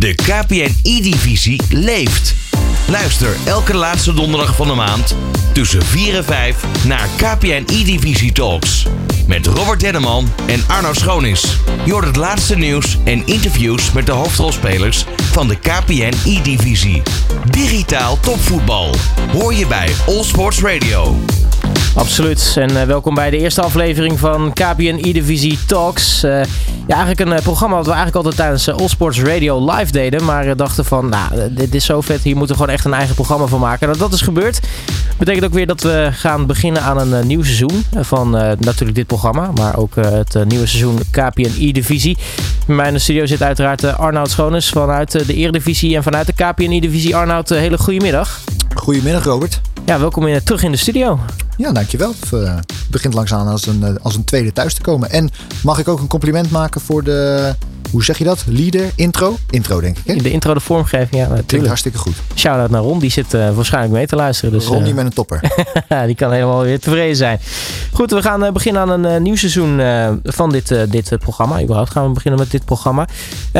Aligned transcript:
De 0.00 0.14
KPN 0.14 0.74
E-divisie 0.82 1.60
leeft. 1.70 2.34
Luister 2.88 3.36
elke 3.46 3.74
laatste 3.74 4.14
donderdag 4.14 4.56
van 4.56 4.66
de 4.66 4.74
maand 4.74 5.16
tussen 5.52 5.82
4 5.82 6.16
en 6.16 6.24
5 6.24 6.64
naar 6.86 7.08
KPN 7.16 7.64
E-divisie 7.66 8.32
Talks. 8.32 8.86
Met 9.26 9.46
Robert 9.46 9.80
Denneman 9.80 10.28
en 10.46 10.64
Arno 10.68 10.92
Schoonis. 10.92 11.58
Je 11.84 11.92
hoort 11.92 12.06
het 12.06 12.16
laatste 12.16 12.56
nieuws 12.56 12.98
en 13.04 13.26
interviews 13.26 13.92
met 13.92 14.06
de 14.06 14.12
hoofdrolspelers 14.12 15.04
van 15.32 15.48
de 15.48 15.58
KPN 15.58 16.14
E-divisie. 16.24 17.02
Digitaal 17.50 18.20
topvoetbal. 18.20 18.94
Hoor 19.32 19.54
je 19.54 19.66
bij 19.66 19.90
All 20.06 20.22
Sports 20.24 20.60
Radio. 20.60 21.16
Absoluut. 21.94 22.54
En 22.56 22.70
uh, 22.70 22.82
welkom 22.82 23.14
bij 23.14 23.30
de 23.30 23.38
eerste 23.38 23.62
aflevering 23.62 24.18
van 24.18 24.52
KPN 24.52 24.98
E-Divisie 25.02 25.58
Talks. 25.66 26.24
Uh, 26.24 26.42
ja, 26.90 26.96
eigenlijk 26.96 27.30
een 27.30 27.36
uh, 27.36 27.42
programma 27.42 27.76
wat 27.76 27.86
we 27.86 27.92
eigenlijk 27.92 28.24
altijd 28.24 28.36
tijdens 28.36 28.68
All 28.68 28.88
Sports 28.88 29.22
Radio 29.22 29.70
live 29.72 29.92
deden. 29.92 30.24
Maar 30.24 30.56
dachten 30.56 30.84
van, 30.84 31.08
nou, 31.08 31.54
dit 31.54 31.74
is 31.74 31.84
zo 31.84 32.00
vet. 32.00 32.22
Hier 32.22 32.36
moeten 32.36 32.56
we 32.56 32.60
gewoon 32.60 32.76
echt 32.76 32.84
een 32.84 32.94
eigen 32.94 33.14
programma 33.14 33.46
van 33.46 33.60
maken. 33.60 33.86
Nou, 33.86 33.98
dat 33.98 34.12
is 34.12 34.20
gebeurd. 34.20 34.60
Betekent 35.18 35.44
ook 35.44 35.52
weer 35.52 35.66
dat 35.66 35.82
we 35.82 36.08
gaan 36.12 36.46
beginnen 36.46 36.82
aan 36.82 37.12
een 37.12 37.26
nieuw 37.26 37.42
seizoen. 37.42 37.84
Van 37.96 38.30
natuurlijk 38.58 38.94
dit 38.94 39.06
programma, 39.06 39.50
maar 39.54 39.76
ook 39.76 39.94
het 39.94 40.44
nieuwe 40.44 40.66
seizoen. 40.66 41.00
Bij 42.66 42.76
mij 42.76 42.86
in 42.86 42.92
de 42.92 42.98
studio 42.98 43.26
zit 43.26 43.42
uiteraard 43.42 43.84
Arnoud 43.84 44.30
Schoones 44.30 44.68
vanuit 44.68 45.26
de 45.26 45.34
Eredivisie 45.34 45.96
en 45.96 46.02
vanuit 46.02 46.26
de 46.26 46.32
KPN 46.32 46.70
E-Divisie. 46.70 47.16
Arnoud, 47.16 47.48
hele 47.48 47.78
goede 47.78 48.00
middag. 48.00 48.40
Goedemiddag 48.74 49.24
Robert. 49.24 49.60
Ja, 49.84 49.98
welkom 49.98 50.26
in, 50.26 50.42
terug 50.42 50.62
in 50.62 50.70
de 50.70 50.76
studio. 50.76 51.18
Ja, 51.56 51.72
dankjewel. 51.72 52.14
Het 52.30 52.90
begint 52.90 53.14
langzaam 53.14 53.46
als 53.46 53.66
een, 53.66 54.00
als 54.02 54.14
een 54.14 54.24
tweede 54.24 54.52
thuis 54.52 54.74
te 54.74 54.80
komen. 54.80 55.10
En 55.10 55.30
mag 55.62 55.78
ik 55.78 55.88
ook 55.88 56.00
een 56.00 56.06
compliment 56.06 56.50
maken 56.50 56.79
voor 56.80 57.04
de, 57.04 57.54
hoe 57.90 58.04
zeg 58.04 58.18
je 58.18 58.24
dat? 58.24 58.44
Leader, 58.46 58.90
intro? 58.94 59.36
Intro 59.50 59.80
denk 59.80 59.98
ik 59.98 60.06
hè? 60.06 60.16
De 60.22 60.30
intro, 60.30 60.54
de 60.54 60.60
vormgeving, 60.60 61.10
ja 61.10 61.18
natuurlijk. 61.18 61.46
Klinkt 61.46 61.66
hartstikke 61.66 61.98
goed. 61.98 62.14
Shout-out 62.34 62.70
naar 62.70 62.82
Ron, 62.82 62.98
die 62.98 63.10
zit 63.10 63.34
uh, 63.34 63.54
waarschijnlijk 63.54 63.94
mee 63.94 64.06
te 64.06 64.16
luisteren. 64.16 64.52
Dus, 64.52 64.66
Ron 64.66 64.84
die 64.84 64.94
met 64.94 65.04
een 65.04 65.12
topper. 65.12 65.40
die 66.06 66.14
kan 66.14 66.32
helemaal 66.32 66.62
weer 66.62 66.80
tevreden 66.80 67.16
zijn. 67.16 67.38
Goed, 67.92 68.10
we 68.10 68.22
gaan 68.22 68.52
beginnen 68.52 68.82
aan 68.82 69.04
een 69.04 69.22
nieuw 69.22 69.36
seizoen 69.36 69.80
van 70.24 70.50
dit, 70.50 70.74
dit 70.90 71.18
programma. 71.18 71.62
Überhaupt 71.62 71.90
gaan 71.90 72.06
we 72.06 72.12
beginnen 72.12 72.40
met 72.40 72.50
dit 72.50 72.64
programma. 72.64 73.08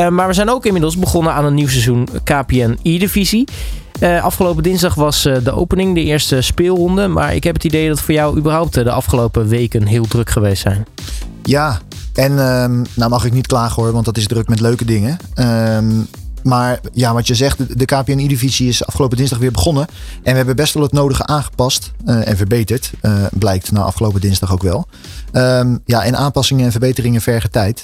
maar 0.09 0.27
we 0.27 0.33
zijn 0.33 0.49
ook 0.49 0.65
inmiddels 0.65 0.97
begonnen 0.97 1.33
aan 1.33 1.45
een 1.45 1.53
nieuw 1.53 1.67
seizoen 1.67 2.07
KPN 2.23 2.77
E-Divisie. 2.83 3.47
Uh, 4.01 4.23
afgelopen 4.23 4.63
dinsdag 4.63 4.95
was 4.95 5.25
uh, 5.25 5.37
de 5.43 5.51
opening, 5.51 5.95
de 5.95 6.03
eerste 6.03 6.41
speelronde. 6.41 7.07
Maar 7.07 7.35
ik 7.35 7.43
heb 7.43 7.53
het 7.53 7.63
idee 7.63 7.87
dat 7.87 8.01
voor 8.01 8.13
jou 8.13 8.37
überhaupt 8.37 8.73
de 8.73 8.91
afgelopen 8.91 9.47
weken 9.47 9.85
heel 9.85 10.05
druk 10.05 10.29
geweest 10.29 10.61
zijn. 10.61 10.85
Ja, 11.43 11.79
en 12.13 12.31
um, 12.31 12.85
nou 12.93 13.09
mag 13.09 13.25
ik 13.25 13.33
niet 13.33 13.47
klagen 13.47 13.83
hoor, 13.83 13.91
want 13.91 14.05
dat 14.05 14.17
is 14.17 14.27
druk 14.27 14.47
met 14.47 14.59
leuke 14.59 14.85
dingen. 14.85 15.17
Um, 15.35 16.07
maar 16.43 16.79
ja, 16.93 17.13
wat 17.13 17.27
je 17.27 17.35
zegt, 17.35 17.79
de 17.79 17.85
KPN 17.85 18.19
E-divisie 18.19 18.67
is 18.67 18.85
afgelopen 18.85 19.17
dinsdag 19.17 19.39
weer 19.39 19.51
begonnen. 19.51 19.87
En 20.23 20.31
we 20.31 20.37
hebben 20.37 20.55
best 20.55 20.73
wel 20.73 20.83
het 20.83 20.91
nodige 20.91 21.25
aangepast 21.25 21.91
uh, 22.05 22.27
en 22.27 22.37
verbeterd. 22.37 22.91
Uh, 23.01 23.23
blijkt 23.31 23.71
na 23.71 23.81
afgelopen 23.81 24.21
dinsdag 24.21 24.51
ook 24.51 24.63
wel. 24.63 24.87
Um, 25.33 25.79
ja, 25.85 26.03
en 26.03 26.17
aanpassingen 26.17 26.65
en 26.65 26.71
verbeteringen 26.71 27.21
vergen 27.21 27.51
tijd. 27.51 27.83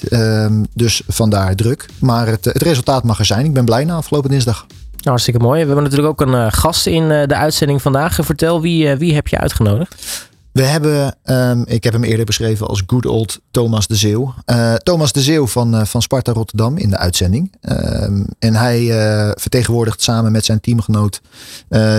Dus 0.73 1.01
vandaar 1.07 1.55
druk. 1.55 1.85
Maar 1.99 2.27
het, 2.27 2.45
het 2.45 2.61
resultaat 2.61 3.03
mag 3.03 3.19
er 3.19 3.25
zijn. 3.25 3.45
Ik 3.45 3.53
ben 3.53 3.65
blij 3.65 3.85
na 3.85 3.95
afgelopen 3.95 4.29
dinsdag. 4.29 4.65
Nou, 4.67 5.09
hartstikke 5.09 5.39
mooi. 5.39 5.59
We 5.59 5.65
hebben 5.65 5.83
natuurlijk 5.83 6.09
ook 6.09 6.21
een 6.21 6.33
uh, 6.33 6.47
gast 6.49 6.87
in 6.87 7.07
de 7.07 7.35
uitzending 7.35 7.81
vandaag. 7.81 8.19
Vertel, 8.21 8.61
wie, 8.61 8.95
wie 8.95 9.13
heb 9.13 9.27
je 9.27 9.37
uitgenodigd? 9.37 9.95
We 10.57 10.63
hebben, 10.63 11.15
um, 11.23 11.63
ik 11.67 11.83
heb 11.83 11.93
hem 11.93 12.03
eerder 12.03 12.25
beschreven 12.25 12.67
als 12.67 12.83
good 12.87 13.05
old 13.05 13.39
Thomas 13.51 13.87
de 13.87 13.95
Zeeuw. 13.95 14.33
Thomas 14.83 15.11
de 15.11 15.21
Zeeuw 15.21 15.47
van, 15.47 15.87
van 15.87 16.01
Sparta 16.01 16.31
Rotterdam 16.31 16.77
in 16.77 16.89
de 16.89 16.97
uitzending. 16.97 17.53
Um, 17.61 18.27
en 18.39 18.55
hij 18.55 18.85
vertegenwoordigt 19.35 20.01
samen 20.01 20.31
met 20.31 20.45
zijn 20.45 20.59
teamgenoot 20.59 21.21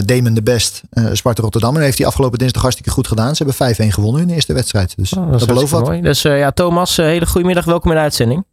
Damon 0.05 0.35
de 0.35 0.43
Best 0.43 0.83
Sparta 1.13 1.43
Rotterdam. 1.43 1.77
En 1.77 1.83
heeft 1.83 1.99
hij 1.99 2.07
afgelopen 2.07 2.39
dinsdag 2.39 2.63
hartstikke 2.63 2.91
goed 2.91 3.09
gedaan. 3.09 3.37
Ze 3.37 3.45
hebben 3.45 3.89
5-1 3.91 3.95
gewonnen 3.95 4.21
in 4.23 4.29
de 4.29 4.35
eerste 4.35 4.53
wedstrijd. 4.53 4.97
Dus 4.97 5.13
oh, 5.13 5.31
dat, 5.31 5.39
dat 5.39 5.49
belooft 5.49 5.71
wat. 5.71 5.85
Mooi. 5.85 6.01
Dus 6.01 6.23
ja, 6.23 6.51
Thomas, 6.51 6.97
hele 6.97 7.27
goede 7.27 7.47
middag. 7.47 7.65
Welkom 7.65 7.91
in 7.91 7.97
de 7.97 8.03
uitzending. 8.03 8.45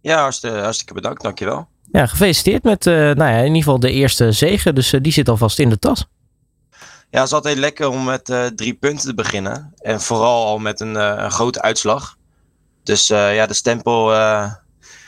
Ja, 0.00 0.20
hartstikke, 0.20 0.58
hartstikke 0.58 0.94
bedankt. 0.94 1.22
Dankjewel. 1.22 1.66
Ja, 1.92 2.06
gefeliciteerd 2.06 2.62
met 2.62 2.86
uh, 2.86 2.94
nou 2.94 3.30
ja, 3.30 3.36
in 3.36 3.44
ieder 3.44 3.56
geval 3.56 3.80
de 3.80 3.90
eerste 3.90 4.32
zegen. 4.32 4.74
Dus 4.74 4.92
uh, 4.92 5.00
die 5.02 5.12
zit 5.12 5.28
alvast 5.28 5.58
in 5.58 5.68
de 5.68 5.78
tas. 5.78 6.06
Ja, 7.10 7.18
het 7.18 7.26
is 7.26 7.32
altijd 7.34 7.58
lekker 7.58 7.88
om 7.88 8.04
met 8.04 8.28
uh, 8.28 8.46
drie 8.46 8.74
punten 8.74 9.06
te 9.06 9.14
beginnen. 9.14 9.72
En 9.78 10.00
vooral 10.00 10.46
al 10.46 10.58
met 10.58 10.80
een, 10.80 10.94
een 10.94 11.30
grote 11.30 11.62
uitslag. 11.62 12.16
Dus 12.82 13.06
ja, 13.06 13.46
de 13.46 13.54
stempel 13.54 14.08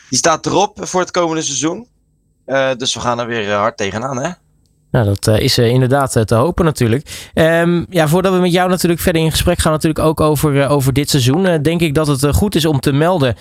die 0.08 0.18
staat 0.18 0.46
erop 0.46 0.78
voor 0.80 1.00
het 1.00 1.10
komende 1.10 1.42
seizoen. 1.42 1.88
dus 2.76 2.94
we 2.94 3.00
gaan 3.00 3.18
er 3.18 3.26
weer 3.26 3.52
hard 3.52 3.76
tegenaan, 3.76 4.22
hè? 4.22 4.30
Nou, 4.90 5.04
dat 5.04 5.26
uh, 5.26 5.38
is 5.38 5.58
uh, 5.58 5.68
inderdaad 5.68 6.16
uh, 6.16 6.22
te 6.22 6.34
hopen 6.34 6.64
natuurlijk. 6.64 7.30
Um, 7.34 7.86
ja, 7.90 8.08
voordat 8.08 8.34
we 8.34 8.40
met 8.40 8.52
jou 8.52 8.70
natuurlijk 8.70 9.00
verder 9.00 9.22
in 9.22 9.30
gesprek 9.30 9.58
gaan, 9.58 9.72
natuurlijk 9.72 10.04
ook 10.04 10.20
over, 10.20 10.68
over 10.68 10.92
dit 10.92 11.10
seizoen. 11.10 11.62
denk 11.62 11.80
ik 11.80 11.94
dat 11.94 12.06
het 12.06 12.34
goed 12.34 12.54
is 12.54 12.64
om 12.64 12.80
te 12.80 12.92
melden, 12.92 13.36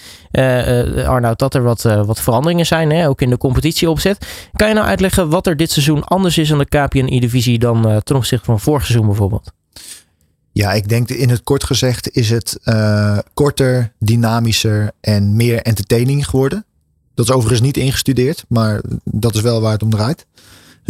Arnoud, 1.05 1.39
dat 1.39 1.53
er 1.53 1.63
wat, 1.63 1.81
wat 1.81 2.21
veranderingen 2.21 2.65
zijn, 2.65 2.91
hè, 2.91 3.07
ook 3.07 3.21
in 3.21 3.29
de 3.29 3.37
competitieopzet. 3.37 4.49
Kan 4.53 4.67
je 4.67 4.73
nou 4.73 4.87
uitleggen 4.87 5.29
wat 5.29 5.47
er 5.47 5.57
dit 5.57 5.71
seizoen 5.71 6.03
anders 6.03 6.37
is 6.37 6.51
aan 6.51 6.57
de 6.57 6.65
KPN 6.65 7.07
E-divisie 7.13 7.59
dan 7.59 8.01
ten 8.03 8.15
opzichte 8.15 8.45
van 8.45 8.59
vorig 8.59 8.85
seizoen 8.85 9.07
bijvoorbeeld? 9.07 9.51
Ja, 10.51 10.73
ik 10.73 10.89
denk 10.89 11.09
in 11.09 11.29
het 11.29 11.43
kort 11.43 11.63
gezegd 11.63 12.11
is 12.11 12.29
het 12.29 12.59
korter, 13.33 13.93
dynamischer 13.99 14.91
en 15.01 15.35
meer 15.35 15.61
entertaining 15.61 16.27
geworden. 16.27 16.65
Dat 17.13 17.27
is 17.27 17.31
overigens 17.31 17.61
niet 17.61 17.77
ingestudeerd, 17.77 18.45
maar 18.47 18.81
dat 19.03 19.35
is 19.35 19.41
wel 19.41 19.61
waar 19.61 19.71
het 19.71 19.83
om 19.83 19.89
draait. 19.89 20.25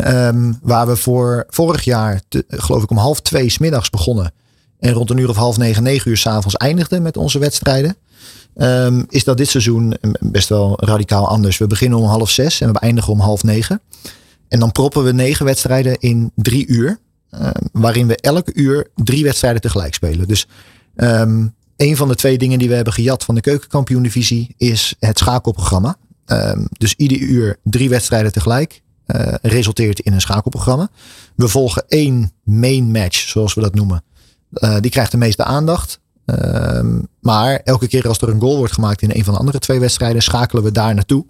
Um, 0.06 0.60
waar 0.62 0.88
we 0.88 0.96
voor 0.96 1.46
vorig 1.50 1.84
jaar, 1.84 2.22
geloof 2.48 2.84
ik, 2.84 2.90
om 2.90 2.98
half 2.98 3.22
twee 3.22 3.50
smiddags 3.50 3.90
begonnen. 3.90 4.32
En 4.80 4.94
rond 4.94 5.10
een 5.10 5.18
uur 5.18 5.30
of 5.30 5.36
half 5.36 5.58
negen, 5.58 5.84
negen 5.84 6.10
uur 6.12 6.18
s'avonds 6.18 6.56
eindigden 6.56 7.02
met 7.02 7.18
onze 7.18 7.40
wedstrijden. 7.40 7.96
Um, 8.56 9.06
is 9.10 9.24
dat 9.24 9.38
dit 9.38 9.50
seizoen 9.50 9.98
best 10.20 10.50
wel 10.50 10.78
radicaal 10.80 11.28
anders. 11.28 11.58
We 11.58 11.68
beginnen 11.68 12.00
om 12.00 12.06
half 12.06 12.30
zes 12.30 12.62
en 12.62 12.74
we 12.74 12.80
eindigen 12.80 13.14
om 13.14 13.20
half 13.20 13.44
negen. 13.44 13.82
En 14.48 14.60
dan 14.60 14.72
proppen 14.72 15.04
we 15.04 15.12
negen 15.12 15.46
wedstrijden 15.46 16.00
in 16.00 16.32
drie 16.36 16.68
uur. 16.68 17.00
Waarin 17.72 18.08
we 18.08 18.16
elk 18.16 18.50
uur 18.54 18.88
drie 18.96 19.24
wedstrijden 19.24 19.62
tegelijk 19.62 19.94
spelen. 19.94 20.28
Dus 20.28 20.48
een 21.76 21.98
van 21.98 22.08
de 22.08 22.16
twee 22.16 22.38
dingen 22.38 22.60
die 22.60 22.70
we 22.70 22.76
hebben 22.76 22.94
gejat 22.94 23.24
van 23.24 23.36
de 23.36 23.42
keukenkampioen 23.42 24.04
divisie 24.04 24.54
is 24.58 24.96
het 25.00 25.18
schakelprogramma. 25.18 25.98
dus 26.70 26.94
ieder 26.98 27.20
uur 27.20 27.58
drie 27.64 27.90
wedstrijden 27.90 28.32
tegelijk. 28.32 28.82
Uh, 29.08 29.34
resulteert 29.42 30.00
in 30.00 30.14
een 30.14 30.22
schakelprogramma. 30.22 30.90
We 31.36 31.48
volgen 31.48 31.84
één 31.88 32.32
main 32.44 32.92
match, 32.92 33.18
zoals 33.18 33.54
we 33.54 33.62
dat 33.62 33.76
noemen. 33.76 34.04
Uh, 34.52 34.76
die 34.80 34.92
krijgt 34.92 35.12
de 35.12 35.18
meeste 35.18 35.44
aandacht. 35.44 36.00
Uh, 36.26 36.80
maar 37.20 37.62
elke 37.64 37.88
keer 37.88 38.08
als 38.08 38.22
er 38.22 38.30
een 38.30 38.40
goal 38.40 38.58
wordt 38.58 38.74
gemaakt 38.74 39.02
in 39.02 39.12
een 39.14 39.24
van 39.24 39.34
de 39.34 39.40
andere 39.40 39.60
twee 39.60 39.80
wedstrijden, 39.80 40.22
schakelen 40.22 40.64
we 40.64 40.72
daar 40.72 40.94
naartoe. 40.94 41.26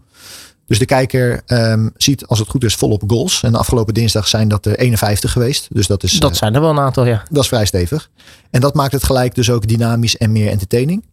Dus 0.67 0.79
de 0.79 0.85
kijker 0.85 1.41
um, 1.47 1.91
ziet, 1.97 2.25
als 2.25 2.39
het 2.39 2.47
goed 2.49 2.63
is, 2.63 2.75
volop 2.75 3.03
goals. 3.07 3.43
En 3.43 3.51
de 3.51 3.57
afgelopen 3.57 3.93
dinsdag 3.93 4.27
zijn 4.27 4.47
dat 4.47 4.65
er 4.65 4.77
51 4.77 5.31
geweest. 5.31 5.67
Dus 5.71 5.87
dat 5.87 6.03
is. 6.03 6.19
Dat 6.19 6.37
zijn 6.37 6.55
er 6.55 6.61
wel 6.61 6.69
een 6.69 6.79
aantal, 6.79 7.05
ja. 7.05 7.23
Dat 7.29 7.43
is 7.43 7.49
vrij 7.49 7.65
stevig. 7.65 8.09
En 8.49 8.61
dat 8.61 8.73
maakt 8.73 8.91
het 8.91 9.03
gelijk 9.03 9.35
dus 9.35 9.49
ook 9.49 9.67
dynamisch 9.67 10.17
en 10.17 10.31
meer 10.31 10.49
entertaining. 10.49 11.05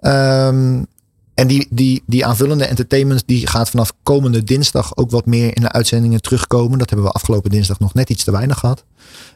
Um, 0.00 0.86
en 1.34 1.46
die, 1.46 1.66
die, 1.70 2.02
die 2.06 2.26
aanvullende 2.26 2.64
entertainment 2.64 3.22
die 3.26 3.46
gaat 3.46 3.70
vanaf 3.70 3.92
komende 4.02 4.44
dinsdag 4.44 4.96
ook 4.96 5.10
wat 5.10 5.26
meer 5.26 5.56
in 5.56 5.62
de 5.62 5.72
uitzendingen 5.72 6.22
terugkomen. 6.22 6.78
Dat 6.78 6.90
hebben 6.90 7.06
we 7.06 7.12
afgelopen 7.12 7.50
dinsdag 7.50 7.78
nog 7.78 7.94
net 7.94 8.10
iets 8.10 8.24
te 8.24 8.30
weinig 8.30 8.58
gehad. 8.58 8.84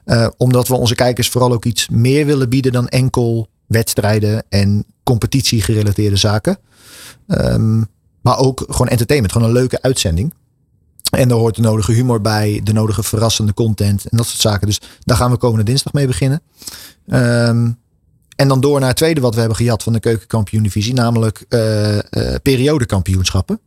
Uh, 0.04 0.28
omdat 0.36 0.68
we 0.68 0.74
onze 0.74 0.94
kijkers 0.94 1.28
vooral 1.28 1.52
ook 1.52 1.64
iets 1.64 1.88
meer 1.88 2.26
willen 2.26 2.48
bieden 2.48 2.72
dan 2.72 2.88
enkel 2.88 3.48
wedstrijden 3.66 4.44
en 4.48 4.84
competitiegerelateerde 5.02 6.16
zaken. 6.16 6.58
Um, 7.26 7.86
maar 8.20 8.38
ook 8.38 8.64
gewoon 8.68 8.88
entertainment, 8.88 9.32
gewoon 9.32 9.48
een 9.48 9.54
leuke 9.54 9.82
uitzending. 9.82 10.34
En 11.10 11.28
daar 11.28 11.38
hoort 11.38 11.54
de 11.54 11.62
nodige 11.62 11.92
humor 11.92 12.20
bij, 12.20 12.60
de 12.64 12.72
nodige 12.72 13.02
verrassende 13.02 13.54
content 13.54 14.08
en 14.08 14.16
dat 14.16 14.26
soort 14.26 14.40
zaken. 14.40 14.66
Dus 14.66 14.80
daar 15.00 15.16
gaan 15.16 15.30
we 15.30 15.36
komende 15.36 15.64
dinsdag 15.64 15.92
mee 15.92 16.06
beginnen. 16.06 16.42
Um, 17.06 17.78
en 18.36 18.48
dan 18.48 18.60
door 18.60 18.78
naar 18.80 18.88
het 18.88 18.96
tweede 18.96 19.20
wat 19.20 19.34
we 19.34 19.40
hebben 19.40 19.58
gehad 19.58 19.82
van 19.82 19.92
de 19.92 20.00
keukenkampioen-divisie, 20.00 20.94
namelijk 20.94 21.44
uh, 21.48 21.94
uh, 21.94 22.00
periodekampioenschappen. 22.42 23.60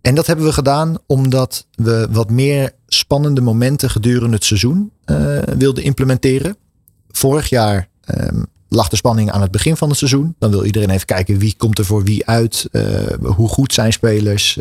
En 0.00 0.14
dat 0.14 0.26
hebben 0.26 0.44
we 0.44 0.52
gedaan 0.52 0.96
omdat 1.06 1.66
we 1.74 2.08
wat 2.10 2.30
meer 2.30 2.72
spannende 2.86 3.40
momenten 3.40 3.90
gedurende 3.90 4.36
het 4.36 4.44
seizoen 4.44 4.92
uh, 5.06 5.38
wilden 5.38 5.84
implementeren. 5.84 6.56
Vorig 7.08 7.48
jaar 7.48 7.88
um, 8.14 8.46
lag 8.68 8.88
de 8.88 8.96
spanning 8.96 9.30
aan 9.30 9.40
het 9.40 9.50
begin 9.50 9.76
van 9.76 9.88
het 9.88 9.98
seizoen. 9.98 10.34
Dan 10.38 10.50
wil 10.50 10.64
iedereen 10.64 10.90
even 10.90 11.06
kijken 11.06 11.38
wie 11.38 11.54
komt 11.56 11.78
er 11.78 11.84
voor 11.84 12.04
wie 12.04 12.26
uit. 12.26 12.68
hoe 13.22 13.48
goed 13.48 13.72
zijn 13.72 13.92
spelers. 13.92 14.58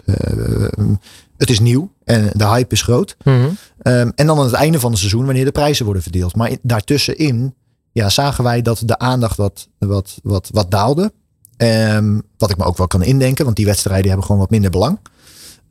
het 1.37 1.49
is 1.49 1.59
nieuw 1.59 1.91
en 2.03 2.29
de 2.33 2.47
hype 2.47 2.73
is 2.73 2.81
groot. 2.81 3.15
Mm 3.23 3.33
-hmm. 3.33 3.57
um, 3.93 4.11
en 4.15 4.27
dan 4.27 4.37
aan 4.37 4.45
het 4.45 4.53
einde 4.53 4.79
van 4.79 4.89
het 4.89 4.99
seizoen 4.99 5.25
wanneer 5.25 5.45
de 5.45 5.51
prijzen 5.51 5.85
worden 5.85 6.03
verdeeld. 6.03 6.35
Maar 6.35 6.57
daartussenin 6.61 7.53
ja, 7.91 8.09
zagen 8.09 8.43
wij 8.43 8.61
dat 8.61 8.81
de 8.85 8.97
aandacht 8.97 9.37
wat, 9.37 9.67
wat, 9.77 10.19
wat, 10.23 10.49
wat 10.53 10.71
daalde. 10.71 11.11
Um, 11.57 12.21
wat 12.37 12.49
ik 12.49 12.57
me 12.57 12.63
ook 12.63 12.77
wel 12.77 12.87
kan 12.87 13.03
indenken, 13.03 13.45
want 13.45 13.57
die 13.57 13.65
wedstrijden 13.65 14.07
hebben 14.07 14.25
gewoon 14.25 14.41
wat 14.41 14.49
minder 14.49 14.71
belang. 14.71 14.99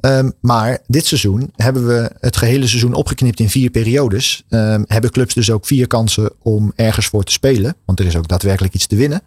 Ehm, 0.01 0.31
maar 0.41 0.79
dit 0.87 1.07
seizoen 1.07 1.53
hebben 1.57 1.87
we 1.87 2.11
het 2.21 2.37
gehele 2.37 2.67
seizoen 2.67 2.95
opgeknipt 2.95 3.41
in 3.41 3.51
vier 3.51 3.71
periodes. 3.71 4.45
Um, 4.49 4.85
hebben 4.87 5.11
clubs 5.11 5.35
dus 5.35 5.51
ook 5.51 5.67
vier 5.67 5.87
kansen 5.87 6.33
om 6.43 6.73
ergens 6.77 7.07
voor 7.07 7.25
te 7.25 7.33
spelen. 7.33 7.77
Want 7.85 8.01
er 8.01 8.07
is 8.07 8.17
ook 8.17 8.29
daadwerkelijk 8.29 8.75
iets 8.75 8.87
te 8.87 8.97
winnen. 8.97 9.23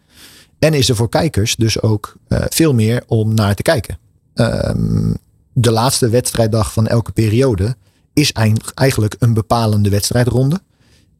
En 0.59 0.73
is 0.73 0.89
er 0.89 0.95
voor 0.95 1.09
kijkers 1.09 1.55
dus 1.55 1.81
ook 1.81 2.15
uh, 2.27 2.39
veel 2.49 2.73
meer 2.73 3.03
om 3.07 3.33
naar 3.33 3.55
te 3.55 3.61
kijken. 3.61 3.97
De 5.53 5.71
laatste 5.71 6.09
wedstrijddag 6.09 6.73
van 6.73 6.87
elke 6.87 7.11
periode 7.11 7.75
is 8.13 8.31
eigenlijk 8.73 9.15
een 9.19 9.33
bepalende 9.33 9.89
wedstrijdronde. 9.89 10.61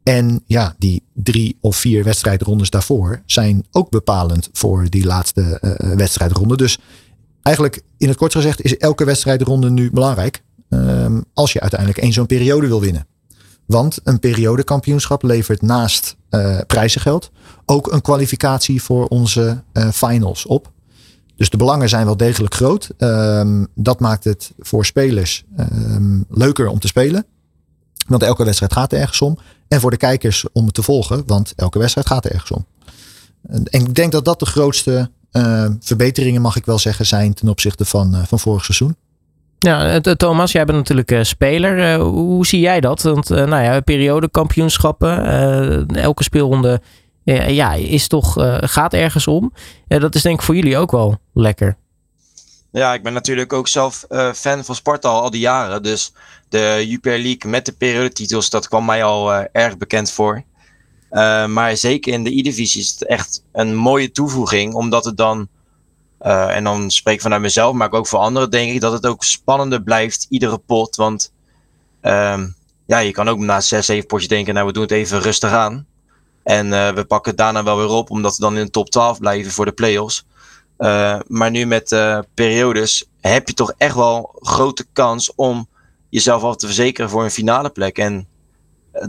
En 0.02 0.42
ja, 0.46 0.74
die 0.78 1.02
drie 1.14 1.58
of 1.60 1.76
vier 1.76 2.04
wedstrijdrondes 2.04 2.70
daarvoor 2.70 3.22
zijn 3.26 3.66
ook 3.70 3.90
bepalend 3.90 4.48
voor 4.52 4.90
die 4.90 5.04
laatste 5.04 5.58
uh, 5.60 5.94
wedstrijdronde. 5.96 6.56
Dus 6.56 6.78
eigenlijk 7.42 7.82
in 7.96 8.08
het 8.08 8.16
kort 8.16 8.32
gezegd 8.32 8.62
is 8.62 8.76
elke 8.76 9.04
wedstrijdronde 9.04 9.70
nu 9.70 9.90
belangrijk. 9.90 10.42
Um, 10.68 11.24
als 11.34 11.52
je 11.52 11.60
uiteindelijk 11.60 12.00
één 12.00 12.12
zo'n 12.12 12.26
periode 12.26 12.66
wil 12.66 12.80
winnen. 12.80 13.06
Want 13.66 14.00
een 14.04 14.18
periodekampioenschap 14.18 15.22
levert 15.22 15.62
naast 15.62 16.16
uh, 16.30 16.58
prijzengeld 16.66 17.30
ook 17.64 17.92
een 17.92 18.00
kwalificatie 18.00 18.82
voor 18.82 19.06
onze 19.06 19.62
finals 19.92 20.46
op. 20.46 20.72
Dus 21.36 21.50
de 21.50 21.56
belangen 21.56 21.88
zijn 21.88 22.04
wel 22.04 22.16
degelijk 22.16 22.54
groot. 22.54 22.90
Um, 22.98 23.66
dat 23.74 24.00
maakt 24.00 24.24
het 24.24 24.52
voor 24.58 24.86
spelers 24.86 25.44
um, 25.58 26.24
leuker 26.28 26.68
om 26.68 26.78
te 26.78 26.86
spelen. 26.86 27.26
Want 28.06 28.22
elke 28.22 28.44
wedstrijd 28.44 28.72
gaat 28.72 28.92
er 28.92 28.98
ergens 28.98 29.20
om. 29.20 29.38
En 29.72 29.80
voor 29.80 29.90
de 29.90 29.96
kijkers 29.96 30.44
om 30.52 30.64
het 30.64 30.74
te 30.74 30.82
volgen, 30.82 31.22
want 31.26 31.52
elke 31.56 31.78
wedstrijd 31.78 32.06
gaat 32.06 32.24
er 32.24 32.32
ergens 32.32 32.50
om. 32.50 32.66
En 33.48 33.64
ik 33.70 33.94
denk 33.94 34.12
dat 34.12 34.24
dat 34.24 34.38
de 34.38 34.46
grootste 34.46 35.10
uh, 35.32 35.66
verbeteringen, 35.80 36.42
mag 36.42 36.56
ik 36.56 36.64
wel 36.64 36.78
zeggen, 36.78 37.06
zijn 37.06 37.34
ten 37.34 37.48
opzichte 37.48 37.84
van, 37.84 38.14
uh, 38.14 38.22
van 38.26 38.38
vorig 38.38 38.64
seizoen. 38.64 38.96
Ja, 39.58 40.00
Thomas, 40.00 40.52
jij 40.52 40.64
bent 40.64 40.78
natuurlijk 40.78 41.24
speler. 41.24 42.00
hoe 42.00 42.46
zie 42.46 42.60
jij 42.60 42.80
dat? 42.80 43.02
Want 43.02 43.28
nou 43.28 43.62
ja, 43.62 43.80
periodekampioenschappen, 43.80 45.86
elke 45.86 46.22
speelronde 46.22 46.80
ja, 47.48 47.72
is 47.72 48.08
toch, 48.08 48.32
gaat 48.60 48.92
ergens 48.92 49.26
om. 49.26 49.52
dat 49.86 50.14
is 50.14 50.22
denk 50.22 50.38
ik 50.38 50.44
voor 50.44 50.54
jullie 50.54 50.76
ook 50.76 50.90
wel 50.90 51.18
lekker. 51.32 51.76
Ja, 52.72 52.94
ik 52.94 53.02
ben 53.02 53.12
natuurlijk 53.12 53.52
ook 53.52 53.68
zelf 53.68 54.04
fan 54.34 54.64
van 54.64 54.74
Sparta 54.74 55.08
al, 55.08 55.30
die 55.30 55.40
jaren. 55.40 55.82
Dus 55.82 56.12
de 56.48 56.84
Jupiler 56.86 57.18
League 57.18 57.50
met 57.50 57.66
de 57.66 57.72
periodetitels, 57.72 58.50
dat 58.50 58.68
kwam 58.68 58.84
mij 58.84 59.04
al 59.04 59.32
erg 59.32 59.76
bekend 59.76 60.10
voor. 60.10 60.44
Uh, 61.12 61.46
maar 61.46 61.76
zeker 61.76 62.12
in 62.12 62.24
de 62.24 62.38
E-divisie 62.38 62.80
is 62.80 62.90
het 62.90 63.06
echt 63.06 63.42
een 63.52 63.74
mooie 63.74 64.12
toevoeging, 64.12 64.74
omdat 64.74 65.04
het 65.04 65.16
dan, 65.16 65.48
en 66.18 66.64
dan 66.64 66.90
spreek 66.90 67.14
ik 67.14 67.20
vanuit 67.20 67.42
mezelf, 67.42 67.74
maar 67.74 67.92
ook 67.92 68.06
voor 68.06 68.18
anderen, 68.18 68.50
denk 68.50 68.72
ik 68.72 68.80
dat 68.80 68.92
het 68.92 69.06
ook 69.06 69.24
spannender 69.24 69.82
blijft, 69.82 70.26
iedere 70.28 70.58
pot. 70.58 70.96
Want 70.96 71.32
uh, 72.02 72.42
ja, 72.86 72.98
je 72.98 73.10
kan 73.10 73.28
ook 73.28 73.38
na 73.38 73.60
6, 73.60 73.86
7 73.86 74.06
potjes 74.06 74.28
denken, 74.28 74.54
nou 74.54 74.66
we 74.66 74.72
doen 74.72 74.82
het 74.82 74.92
even 74.92 75.20
rustig 75.20 75.50
aan. 75.50 75.86
En 76.42 76.70
we 76.94 77.04
pakken 77.04 77.30
het 77.30 77.40
daarna 77.40 77.64
wel 77.64 77.76
weer 77.76 77.88
op, 77.88 78.10
omdat 78.10 78.36
we 78.36 78.42
dan 78.42 78.56
in 78.56 78.64
de 78.64 78.70
top 78.70 78.90
12 78.90 79.18
blijven 79.18 79.52
voor 79.52 79.64
de 79.64 79.72
play-offs. 79.72 80.26
Maar 81.26 81.50
nu 81.50 81.66
met 81.66 81.96
periodes 82.34 83.10
heb 83.20 83.48
je 83.48 83.54
toch 83.54 83.72
echt 83.76 83.94
wel 83.94 84.36
grote 84.40 84.86
kans 84.92 85.34
om 85.34 85.68
jezelf 86.08 86.42
af 86.42 86.56
te 86.56 86.66
verzekeren 86.66 87.10
voor 87.10 87.24
een 87.24 87.30
finale 87.30 87.70
plek. 87.70 87.98
En 87.98 88.28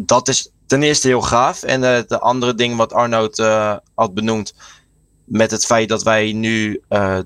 dat 0.01 0.27
is 0.27 0.51
ten 0.65 0.83
eerste 0.83 1.07
heel 1.07 1.21
gaaf. 1.21 1.63
En 1.63 1.81
uh, 1.81 1.97
de 2.07 2.19
andere 2.19 2.55
ding 2.55 2.75
wat 2.75 2.93
Arnoud 2.93 3.39
uh, 3.39 3.75
had 3.93 4.13
benoemd. 4.13 4.53
Met 5.25 5.51
het 5.51 5.65
feit 5.65 5.89
dat 5.89 6.03
wij 6.03 6.33
nu 6.33 6.81
uh, 6.89 7.19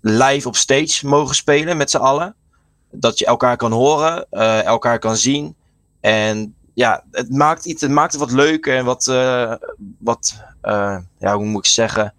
live 0.00 0.48
op 0.48 0.56
stage 0.56 1.06
mogen 1.06 1.34
spelen 1.34 1.76
met 1.76 1.90
z'n 1.90 1.96
allen. 1.96 2.34
Dat 2.90 3.18
je 3.18 3.26
elkaar 3.26 3.56
kan 3.56 3.72
horen, 3.72 4.30
elkaar 4.64 4.98
kan 4.98 5.16
zien. 5.16 5.56
En 6.00 6.54
ja, 6.74 7.04
het 7.10 7.30
maakt, 7.30 7.64
iets, 7.64 7.82
het 7.82 7.90
maakt 7.90 8.12
het 8.12 8.20
wat 8.20 8.30
leuker 8.30 8.76
en 8.76 8.84
wat, 8.84 9.04
wat 9.98 10.34
ja, 11.18 11.36
hoe 11.36 11.44
moet 11.44 11.66
ik 11.66 11.72
zeggen, 11.72 12.14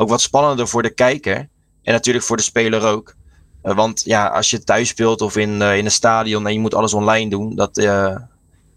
ook 0.00 0.08
wat 0.08 0.20
spannender 0.20 0.68
voor 0.68 0.82
de 0.82 0.94
kijker. 0.94 1.48
En 1.82 1.92
natuurlijk 1.92 2.24
voor 2.24 2.36
de 2.36 2.42
speler 2.42 2.82
ook. 2.82 3.14
want 3.62 4.02
ja, 4.04 4.26
als 4.26 4.50
je 4.50 4.64
thuis 4.64 4.88
speelt 4.88 5.20
of 5.20 5.36
in, 5.36 5.50
in 5.50 5.84
een 5.84 5.90
stadion 5.90 6.46
en 6.46 6.52
je 6.52 6.60
moet 6.60 6.74
alles 6.74 6.94
online 6.94 7.30
doen, 7.30 7.54
dat, 7.54 7.74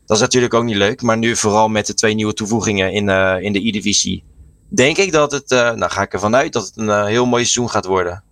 dat 0.06 0.18
is 0.18 0.24
natuurlijk 0.24 0.54
ook 0.54 0.64
niet 0.64 0.76
leuk. 0.76 1.02
Maar 1.02 1.18
nu 1.18 1.36
vooral 1.36 1.68
met 1.68 1.88
de 1.88 1.94
twee 1.94 2.14
nieuwe 2.14 2.34
toevoegingen 2.34 2.92
in, 2.92 3.08
uh, 3.08 3.36
in 3.40 3.54
de 3.54 3.68
E-divisie. 3.68 4.24
Denk 4.70 4.98
ik 4.98 5.12
dat 5.12 5.32
het, 5.32 5.52
uh, 5.52 5.72
nou 5.72 5.92
ga 5.92 6.02
ik 6.02 6.14
ervan 6.14 6.36
uit, 6.36 6.54
dat 6.54 6.66
het 6.66 6.78
een 6.78 6.88
uh, 6.88 7.06
heel 7.06 7.26
mooi 7.26 7.44
seizoen 7.44 7.70
gaat 7.70 7.86
worden. 7.86 8.24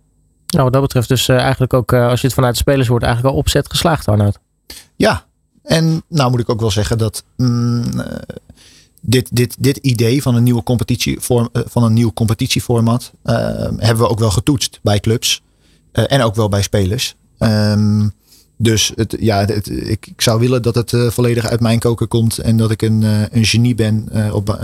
Nou, 0.46 0.64
wat 0.64 0.72
dat 0.72 0.82
betreft 0.82 1.08
dus 1.08 1.28
eigenlijk 1.28 1.74
ook, 1.74 1.92
als 1.92 2.20
je 2.20 2.26
het 2.26 2.36
vanuit 2.36 2.54
de 2.54 2.60
spelers 2.60 2.88
hoort, 2.88 3.02
eigenlijk 3.02 3.34
al 3.34 3.40
opzet 3.40 3.70
geslaagd, 3.70 4.08
Arnoud. 4.08 4.38
Ja, 4.96 5.24
en 5.62 6.02
nou 6.08 6.30
moet 6.30 6.40
ik 6.40 6.48
ook 6.48 6.60
wel 6.60 6.70
zeggen 6.70 6.98
dat 6.98 7.24
mm, 7.36 7.84
dit, 9.02 9.36
dit, 9.36 9.56
dit 9.58 9.76
idee 9.76 10.22
van 10.22 10.34
een, 10.34 10.42
nieuwe 10.42 10.62
competitievorm, 10.62 11.48
van 11.52 11.82
een 11.82 11.92
nieuw 11.92 12.12
competitieformat 12.12 13.12
hebben 13.22 14.04
we 14.04 14.08
ook 14.08 14.18
wel 14.18 14.30
getoetst 14.30 14.78
bij 14.82 15.00
clubs. 15.00 15.42
en 15.92 16.22
ook 16.22 16.34
wel 16.34 16.48
bij 16.48 16.62
spelers. 16.62 17.14
Um, 17.38 18.12
dus 18.56 18.92
het, 18.94 19.16
ja, 19.20 19.40
ik, 19.46 19.66
ik, 19.66 20.12
zou 20.16 20.40
willen 20.40 20.62
dat 20.62 20.74
het 20.74 20.92
uh, 20.92 21.10
volledig 21.10 21.46
uit 21.46 21.60
mijn 21.60 21.78
koker 21.78 22.06
komt. 22.06 22.38
En 22.38 22.56
dat 22.56 22.70
ik 22.70 22.82
een, 22.82 23.02
een 23.30 23.44
genie 23.44 23.74
ben 23.74 24.08
op, 24.32 24.58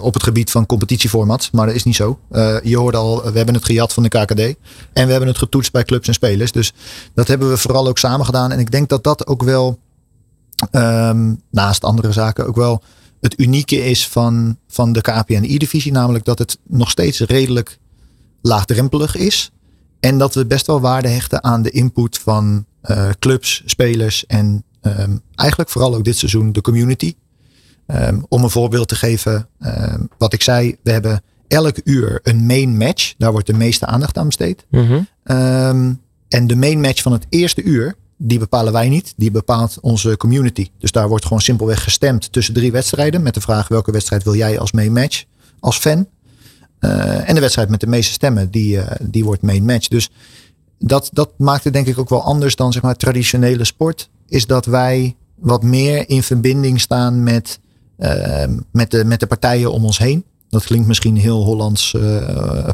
op 0.00 0.14
het 0.14 0.22
gebied 0.22 0.50
van 0.50 0.66
competitieformat. 0.66 1.48
Maar 1.52 1.66
dat 1.66 1.74
is 1.74 1.84
niet 1.84 1.96
zo. 1.96 2.18
je 2.62 2.76
hoorde 2.76 2.96
al, 2.96 3.22
we 3.22 3.36
hebben 3.36 3.54
het 3.54 3.64
gejat 3.64 3.92
van 3.92 4.02
de 4.02 4.08
KKD. 4.08 4.40
En 4.92 5.04
we 5.04 5.10
hebben 5.10 5.28
het 5.28 5.38
getoetst 5.38 5.72
bij 5.72 5.84
clubs 5.84 6.08
en 6.08 6.14
spelers. 6.14 6.52
Dus 6.52 6.72
dat 7.14 7.28
hebben 7.28 7.48
we 7.50 7.56
vooral 7.56 7.88
ook 7.88 7.98
samen 7.98 8.26
gedaan. 8.26 8.52
En 8.52 8.58
ik 8.58 8.70
denk 8.70 8.88
dat 8.88 9.04
dat 9.04 9.26
ook 9.26 9.42
wel, 9.42 9.78
um, 10.72 11.42
naast 11.50 11.84
andere 11.84 12.12
zaken, 12.12 12.46
ook 12.46 12.56
wel 12.56 12.82
het 13.20 13.40
unieke 13.40 13.84
is 13.84 14.08
van, 14.08 14.58
van 14.68 14.92
de 14.92 15.00
KPN-I-divisie. 15.00 15.92
Namelijk 15.92 16.24
dat 16.24 16.38
het 16.38 16.58
nog 16.66 16.90
steeds 16.90 17.20
redelijk 17.20 17.78
laagdrempelig 18.42 19.16
is. 19.16 19.50
En 20.00 20.18
dat 20.18 20.34
we 20.34 20.46
best 20.46 20.66
wel 20.66 20.80
waarde 20.80 21.08
hechten 21.08 21.44
aan 21.44 21.62
de 21.62 21.70
input 21.70 22.18
van 22.18 22.66
uh, 22.84 23.10
clubs, 23.18 23.62
spelers 23.64 24.26
en 24.26 24.64
um, 24.82 25.20
eigenlijk 25.34 25.70
vooral 25.70 25.94
ook 25.94 26.04
dit 26.04 26.16
seizoen 26.16 26.52
de 26.52 26.60
community. 26.60 27.14
Um, 27.86 28.26
om 28.28 28.42
een 28.42 28.50
voorbeeld 28.50 28.88
te 28.88 28.94
geven, 28.94 29.48
um, 29.60 30.08
wat 30.18 30.32
ik 30.32 30.42
zei, 30.42 30.76
we 30.82 30.90
hebben 30.90 31.22
elk 31.48 31.76
uur 31.84 32.20
een 32.22 32.46
main 32.46 32.76
match. 32.76 33.14
Daar 33.18 33.32
wordt 33.32 33.46
de 33.46 33.52
meeste 33.52 33.86
aandacht 33.86 34.18
aan 34.18 34.26
besteed. 34.26 34.66
Mm 34.70 34.86
-hmm. 34.86 36.00
en 36.28 36.46
de 36.46 36.56
main 36.56 36.80
match 36.80 37.02
van 37.02 37.12
het 37.12 37.26
eerste 37.28 37.62
uur, 37.62 37.96
die 38.18 38.38
bepalen 38.38 38.72
wij 38.72 38.88
niet. 38.88 39.14
Die 39.16 39.30
bepaalt 39.30 39.78
onze 39.80 40.16
community. 40.16 40.68
Dus 40.78 40.92
daar 40.92 41.08
wordt 41.08 41.24
gewoon 41.24 41.40
simpelweg 41.40 41.82
gestemd 41.82 42.32
tussen 42.32 42.54
drie 42.54 42.72
wedstrijden. 42.72 43.22
Met 43.22 43.34
de 43.34 43.40
vraag 43.40 43.68
welke 43.68 43.92
wedstrijd 43.92 44.22
wil 44.22 44.34
jij 44.34 44.58
als 44.58 44.72
main 44.72 44.92
match 44.92 45.24
als 45.60 45.78
fan. 45.78 46.06
Uh, 46.80 47.28
en 47.28 47.34
de 47.34 47.40
wedstrijd 47.40 47.68
met 47.68 47.80
de 47.80 47.86
meeste 47.86 48.12
stemmen, 48.12 48.50
die, 48.50 48.76
uh, 48.76 48.86
die 49.00 49.24
wordt 49.24 49.42
main 49.42 49.64
match. 49.64 49.88
Dus 49.88 50.10
dat, 50.78 51.10
dat 51.12 51.30
maakt 51.36 51.64
het 51.64 51.72
denk 51.72 51.86
ik 51.86 51.98
ook 51.98 52.08
wel 52.08 52.22
anders 52.22 52.56
dan 52.56 52.72
zeg 52.72 52.82
maar 52.82 52.96
traditionele 52.96 53.64
sport. 53.64 54.08
Is 54.28 54.46
dat 54.46 54.66
wij 54.66 55.16
wat 55.34 55.62
meer 55.62 56.08
in 56.08 56.22
verbinding 56.22 56.80
staan 56.80 57.22
met, 57.22 57.58
uh, 57.98 58.44
met, 58.72 58.90
de, 58.90 59.04
met 59.04 59.20
de 59.20 59.26
partijen 59.26 59.72
om 59.72 59.84
ons 59.84 59.98
heen. 59.98 60.24
Dat 60.48 60.64
klinkt 60.64 60.86
misschien 60.86 61.16
heel 61.16 61.44
Hollands 61.44 61.96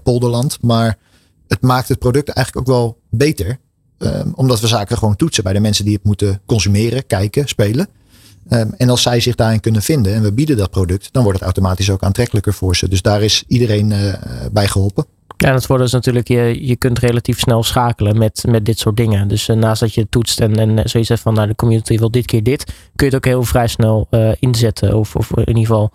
polderland. 0.03 0.59
Maar 0.61 0.99
het 1.49 1.61
maakt 1.61 1.89
het 1.89 1.99
product 1.99 2.29
eigenlijk 2.29 2.69
ook 2.69 2.75
wel 2.75 2.99
beter. 3.11 3.59
Um, 4.05 4.33
omdat 4.35 4.61
we 4.61 4.67
zaken 4.67 4.99
gewoon 4.99 5.17
toetsen 5.17 5.45
bij 5.45 5.53
de 5.53 5.61
mensen 5.61 5.85
die 5.85 5.95
het 5.95 6.05
moeten 6.05 6.41
consumeren, 6.47 7.07
kijken, 7.07 7.49
spelen. 7.49 7.89
Um, 8.51 8.75
en 8.77 8.89
als 8.89 9.03
zij 9.03 9.21
zich 9.21 9.35
daarin 9.35 9.61
kunnen 9.61 9.83
vinden 9.83 10.15
en 10.15 10.23
we 10.23 10.33
bieden 10.33 10.57
dat 10.57 10.71
product, 10.71 11.09
dan 11.13 11.23
wordt 11.23 11.39
het 11.39 11.47
automatisch 11.47 11.91
ook 11.91 12.03
aantrekkelijker 12.03 12.55
voor 12.55 12.77
ze. 12.77 12.89
Dus 12.89 13.03
daar 13.03 13.23
is 13.23 13.45
iedereen 13.47 13.91
uh, 13.91 14.15
bij 14.53 14.69
geholpen. 14.69 15.07
Ja, 15.37 15.53
dat 15.53 15.67
wordt 15.67 15.83
dus 15.83 15.93
natuurlijk, 15.93 16.29
je, 16.29 16.67
je 16.67 16.77
kunt 16.77 16.99
relatief 16.99 17.39
snel 17.39 17.63
schakelen 17.63 18.19
met, 18.19 18.45
met 18.49 18.65
dit 18.65 18.79
soort 18.79 18.97
dingen. 18.97 19.29
Dus 19.29 19.49
uh, 19.49 19.57
naast 19.57 19.81
dat 19.81 19.95
je 19.95 20.09
toetst 20.09 20.41
en, 20.41 20.57
en 20.57 20.89
zoiets 20.89 21.09
zegt 21.09 21.23
van 21.23 21.35
nou, 21.35 21.49
de 21.49 21.55
community 21.55 21.99
wil 21.99 22.11
dit 22.11 22.27
keer 22.27 22.43
dit, 22.43 22.65
kun 22.65 23.07
je 23.07 23.15
het 23.15 23.15
ook 23.15 23.25
heel 23.25 23.43
vrij 23.43 23.69
snel 23.69 24.07
uh, 24.11 24.33
inzetten. 24.39 24.99
Of, 24.99 25.17
of 25.17 25.31
in 25.31 25.57
ieder 25.57 25.67
geval 25.67 25.93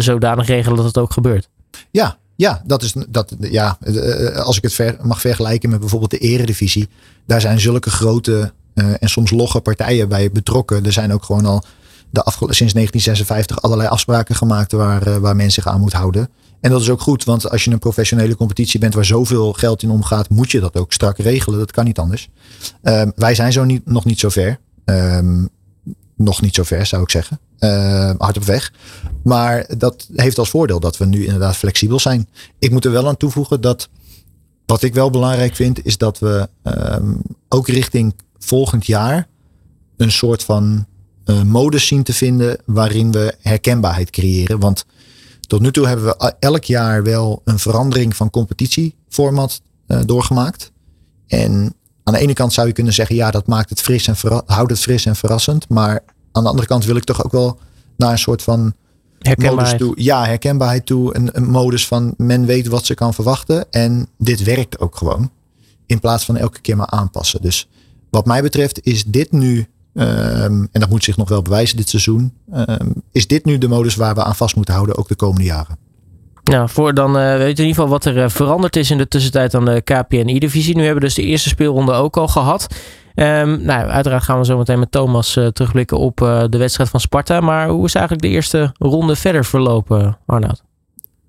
zodanig 0.00 0.46
regelen 0.46 0.76
dat 0.76 0.86
het 0.86 0.98
ook 0.98 1.12
gebeurt. 1.12 1.48
Ja, 1.90 2.18
ja, 2.36 2.62
dat 2.66 2.82
is, 2.82 2.94
dat, 3.08 3.34
ja, 3.40 3.78
als 4.34 4.56
ik 4.56 4.62
het 4.62 4.72
ver, 4.72 4.96
mag 5.02 5.20
vergelijken 5.20 5.70
met 5.70 5.80
bijvoorbeeld 5.80 6.10
de 6.10 6.18
eredivisie. 6.18 6.88
Daar 7.26 7.40
zijn 7.40 7.60
zulke 7.60 7.90
grote 7.90 8.52
en 8.74 9.08
soms 9.08 9.30
logge 9.30 9.60
partijen 9.60 10.08
bij 10.08 10.30
betrokken. 10.30 10.84
Er 10.84 10.92
zijn 10.92 11.12
ook 11.12 11.24
gewoon 11.24 11.44
al 11.44 11.64
de 12.10 12.22
sinds 12.30 12.72
1956 12.72 13.62
allerlei 13.62 13.88
afspraken 13.88 14.34
gemaakt 14.34 14.72
waar, 14.72 15.20
waar 15.20 15.36
men 15.36 15.50
zich 15.50 15.66
aan 15.66 15.80
moet 15.80 15.92
houden. 15.92 16.28
En 16.60 16.70
dat 16.70 16.80
is 16.80 16.90
ook 16.90 17.00
goed, 17.00 17.24
want 17.24 17.50
als 17.50 17.64
je 17.64 17.70
een 17.70 17.78
professionele 17.78 18.36
competitie 18.36 18.80
bent 18.80 18.94
waar 18.94 19.04
zoveel 19.04 19.52
geld 19.52 19.82
in 19.82 19.90
omgaat, 19.90 20.28
moet 20.28 20.50
je 20.50 20.60
dat 20.60 20.76
ook 20.76 20.92
strak 20.92 21.18
regelen. 21.18 21.58
Dat 21.58 21.70
kan 21.70 21.84
niet 21.84 21.98
anders. 21.98 22.28
Um, 22.82 23.12
wij 23.16 23.34
zijn 23.34 23.52
zo 23.52 23.64
niet, 23.64 23.86
nog 23.86 24.04
niet 24.04 24.20
zo 24.20 24.28
ver. 24.28 24.58
Um, 24.84 25.48
nog 26.16 26.42
niet 26.42 26.54
zo 26.54 26.62
ver, 26.62 26.86
zou 26.86 27.02
ik 27.02 27.10
zeggen. 27.10 27.38
Uh, 27.60 28.10
hard 28.18 28.36
op 28.36 28.44
weg. 28.44 28.72
Maar 29.22 29.66
dat 29.78 30.08
heeft 30.14 30.38
als 30.38 30.50
voordeel 30.50 30.80
dat 30.80 30.96
we 30.96 31.04
nu 31.04 31.24
inderdaad 31.24 31.56
flexibel 31.56 31.98
zijn. 31.98 32.28
Ik 32.58 32.70
moet 32.70 32.84
er 32.84 32.90
wel 32.90 33.08
aan 33.08 33.16
toevoegen 33.16 33.60
dat 33.60 33.88
wat 34.66 34.82
ik 34.82 34.94
wel 34.94 35.10
belangrijk 35.10 35.54
vind, 35.54 35.84
is 35.84 35.98
dat 35.98 36.18
we 36.18 36.48
ehm, 36.62 37.14
ook 37.48 37.68
richting 37.68 38.14
volgend 38.38 38.86
jaar 38.86 39.28
een 39.96 40.12
soort 40.12 40.44
van 40.44 40.86
uh, 41.24 41.42
modus 41.42 41.86
zien 41.86 42.02
te 42.02 42.12
vinden 42.12 42.58
waarin 42.64 43.12
we 43.12 43.34
herkenbaarheid 43.40 44.10
creëren. 44.10 44.60
Want 44.60 44.84
tot 45.40 45.60
nu 45.60 45.72
toe 45.72 45.86
hebben 45.86 46.04
we 46.04 46.34
elk 46.38 46.64
jaar 46.64 47.02
wel 47.02 47.42
een 47.44 47.58
verandering 47.58 48.16
van 48.16 48.30
competitieformat 48.30 49.60
uh, 49.88 50.00
doorgemaakt. 50.04 50.72
En 51.26 51.74
aan 52.02 52.14
de 52.14 52.20
ene 52.20 52.32
kant 52.32 52.52
zou 52.52 52.66
je 52.66 52.72
kunnen 52.72 52.92
zeggen, 52.92 53.16
ja, 53.16 53.30
dat 53.30 53.46
maakt 53.46 53.70
het 53.70 53.80
fris 53.80 54.06
en 54.06 54.16
houdt 54.46 54.70
het 54.70 54.80
fris 54.80 55.06
en 55.06 55.16
verrassend. 55.16 55.68
Maar 55.68 56.04
aan 56.36 56.42
de 56.42 56.48
andere 56.48 56.68
kant 56.68 56.84
wil 56.84 56.96
ik 56.96 57.04
toch 57.04 57.24
ook 57.24 57.32
wel 57.32 57.58
naar 57.96 58.10
een 58.10 58.18
soort 58.18 58.42
van 58.42 58.74
modus 59.36 59.74
toe. 59.76 59.92
Ja, 59.96 60.24
herkenbaarheid 60.24 60.86
toe. 60.86 61.16
Een, 61.16 61.28
een 61.32 61.50
modus 61.50 61.86
van 61.86 62.14
men 62.16 62.46
weet 62.46 62.66
wat 62.66 62.86
ze 62.86 62.94
kan 62.94 63.14
verwachten. 63.14 63.70
En 63.70 64.08
dit 64.18 64.42
werkt 64.42 64.80
ook 64.80 64.96
gewoon. 64.96 65.30
In 65.86 66.00
plaats 66.00 66.24
van 66.24 66.36
elke 66.36 66.60
keer 66.60 66.76
maar 66.76 66.90
aanpassen. 66.90 67.42
Dus 67.42 67.68
wat 68.10 68.26
mij 68.26 68.42
betreft 68.42 68.80
is 68.82 69.04
dit 69.04 69.32
nu, 69.32 69.58
um, 69.92 70.68
en 70.72 70.80
dat 70.80 70.88
moet 70.88 71.04
zich 71.04 71.16
nog 71.16 71.28
wel 71.28 71.42
bewijzen 71.42 71.76
dit 71.76 71.88
seizoen, 71.88 72.32
um, 72.54 73.02
is 73.12 73.26
dit 73.26 73.44
nu 73.44 73.58
de 73.58 73.68
modus 73.68 73.94
waar 73.94 74.14
we 74.14 74.24
aan 74.24 74.36
vast 74.36 74.56
moeten 74.56 74.74
houden 74.74 74.96
ook 74.96 75.08
de 75.08 75.16
komende 75.16 75.44
jaren. 75.44 75.78
Nou, 76.44 76.68
voor 76.68 76.94
dan 76.94 77.16
uh, 77.16 77.36
weet 77.36 77.56
je 77.56 77.62
in 77.62 77.68
ieder 77.68 77.74
geval 77.74 77.88
wat 77.88 78.04
er 78.04 78.16
uh, 78.16 78.28
veranderd 78.28 78.76
is 78.76 78.90
in 78.90 78.98
de 78.98 79.08
tussentijd 79.08 79.54
aan 79.54 79.64
de 79.64 79.80
KPN-divisie. 79.80 80.74
Nu 80.74 80.82
hebben 80.82 81.00
we 81.00 81.06
dus 81.06 81.14
de 81.16 81.22
eerste 81.22 81.48
speelronde 81.48 81.92
ook 81.92 82.16
al 82.16 82.28
gehad. 82.28 82.66
Um, 83.18 83.62
nou, 83.62 83.88
uiteraard 83.88 84.22
gaan 84.22 84.38
we 84.38 84.44
zo 84.44 84.58
meteen 84.58 84.78
met 84.78 84.90
Thomas 84.90 85.36
uh, 85.36 85.46
terugblikken 85.46 85.98
op 85.98 86.16
de 86.50 86.58
wedstrijd 86.58 86.90
van 86.90 87.00
Sparta. 87.00 87.40
Maar 87.40 87.68
hoe 87.68 87.84
is 87.84 87.94
eigenlijk 87.94 88.26
de 88.26 88.32
eerste 88.32 88.74
ronde 88.78 89.16
verder 89.16 89.44
verlopen, 89.44 90.18
Arnoud? 90.26 90.62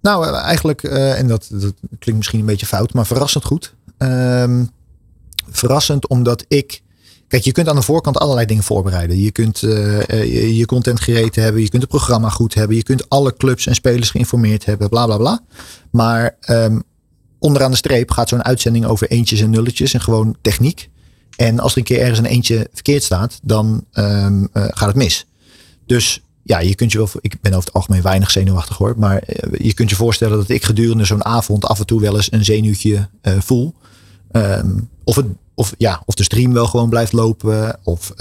Nou, 0.02 0.36
eigenlijk, 0.36 0.84
en 0.84 1.28
dat, 1.28 1.48
dat, 1.52 1.74
klinkt 2.00 2.16
misschien 2.16 2.40
een 2.40 2.46
beetje 2.46 2.66
fout, 2.66 2.94
maar 2.94 3.06
verrassend 3.06 3.46
goed. 3.46 3.74
Um, 3.98 4.70
verrassend 5.50 6.08
omdat 6.08 6.46
ik 6.48 6.82
Kijk, 7.28 7.44
je 7.44 7.52
kunt 7.52 7.70
aan 7.70 7.76
de 7.76 7.82
voorkant 7.82 8.18
allerlei 8.18 8.46
dingen 8.46 8.64
voorbereiden. 8.64 9.20
Je 9.20 9.32
kunt 9.32 9.60
je, 9.60 10.56
je, 10.56 10.66
content 10.66 11.00
gereten 11.00 11.44
hebben, 11.44 11.62
je 11.62 11.70
kunt 11.70 11.82
het 11.82 11.92
programma 11.92 12.30
goed 12.30 12.54
hebben, 12.54 12.76
je 12.76 12.84
kunt 12.84 13.10
alle 13.10 13.34
clubs 13.34 13.68
en 13.68 13.76
spelers 13.76 14.10
geïnformeerd 14.10 14.66
hebben, 14.66 14.90
bla 14.90 15.06
bla 15.06 15.18
bla. 15.18 15.40
Maar 15.92 16.38
um, 16.50 16.84
onderaan 17.40 17.72
de 17.72 17.78
streep 17.78 18.12
gaat 18.12 18.30
zo'n 18.30 18.44
uitzending 18.44 18.86
over 18.86 19.10
eentjes 19.10 19.42
en 19.42 19.50
nulletjes 19.50 19.94
en 19.94 20.02
gewoon 20.02 20.36
techniek. 20.42 20.90
En 21.38 21.60
als 21.60 21.72
er 21.72 21.78
een 21.78 21.84
keer 21.84 22.00
ergens 22.00 22.20
een 22.20 22.26
eentje 22.26 22.70
verkeerd 22.74 23.04
staat, 23.04 23.40
dan 23.44 23.86
um, 23.94 24.42
uh, 24.42 24.48
gaat 24.54 24.88
het 24.88 24.96
mis. 24.96 25.26
Dus 25.86 26.22
ja, 26.44 26.60
je 26.60 26.76
kunt 26.76 26.92
je 26.92 26.98
wel. 26.98 27.10
Ik 27.22 27.42
ben 27.42 27.54
over 27.54 27.66
het 27.66 27.74
algemeen 27.74 28.02
weinig 28.02 28.32
zenuwachtig 28.32 28.78
hoor. 28.78 28.94
Maar 28.98 29.24
je 29.58 29.74
kunt 29.74 29.90
je 29.90 29.96
voorstellen 29.96 30.38
dat 30.38 30.50
ik 30.50 30.64
gedurende 30.64 31.06
zo'n 31.06 31.26
avond 31.26 31.66
af 31.66 31.80
en 31.80 31.86
toe 31.86 32.02
wel 32.02 32.16
eens 32.16 32.32
een 32.32 32.46
zenuwtje 32.46 33.10
uh, 33.22 33.34
voel. 33.40 33.74
Um, 34.32 34.90
of 35.04 35.16
het 35.16 35.26
of, 35.56 35.74
ja, 35.78 36.02
of 36.06 36.16
de 36.16 36.24
stream 36.24 36.54
wel 36.54 36.68
gewoon 36.68 36.90
blijft 36.90 37.14
lopen. 37.14 37.80
Of 37.84 38.14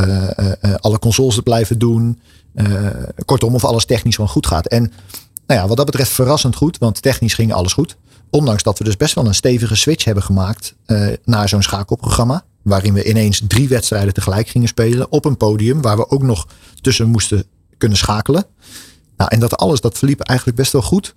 alle 0.80 0.99
consoles 0.99 1.35
het 1.35 1.44
blijven 1.44 1.78
doen. 1.78 2.20
kortom, 3.25 3.54
of 3.54 3.64
alles 3.64 3.85
technisch 3.85 4.14
gewoon 4.14 4.30
goed 4.30 4.46
gaat. 4.46 4.66
En 4.66 4.92
nou 5.46 5.61
ja, 5.61 5.68
wat 5.68 5.76
dat 5.76 5.87
betreft 5.87 6.11
verrassend 6.11 6.56
goed. 6.56 6.78
Want 6.78 7.02
technisch 7.02 7.35
ging 7.35 7.52
alles 7.52 7.73
goed. 7.73 7.96
Ondanks 8.30 8.62
dat 8.62 8.78
we 8.78 8.85
dus 8.85 8.96
best 8.96 9.14
wel 9.14 9.26
een 9.26 9.35
stevige 9.35 9.75
switch 9.75 10.04
hebben 10.04 10.25
gemaakt 10.25 10.75
naar 11.25 11.49
zo'n 11.49 11.62
schakelprogramma. 11.62 12.44
Waarin 12.66 12.92
we 12.92 13.08
ineens 13.08 13.42
drie 13.49 13.68
wedstrijden 13.68 14.14
tegelijk 14.14 14.49
gingen 14.49 14.68
spelen. 14.68 15.12
Op 15.12 15.25
een 15.25 15.37
podium 15.37 15.82
waar 15.82 15.96
we 15.96 16.11
ook 16.11 16.23
nog 16.23 16.46
tussen 16.80 17.08
moesten 17.08 17.44
kunnen 17.78 17.99
schakelen. 17.99 18.46
Nou, 19.16 19.30
en 19.30 19.40
dat 19.40 19.56
alles, 19.56 19.80
dat 19.80 19.99
verliep 19.99 20.20
eigenlijk 20.20 20.58
best 20.58 20.73
wel 20.73 20.82
goed. 20.82 21.14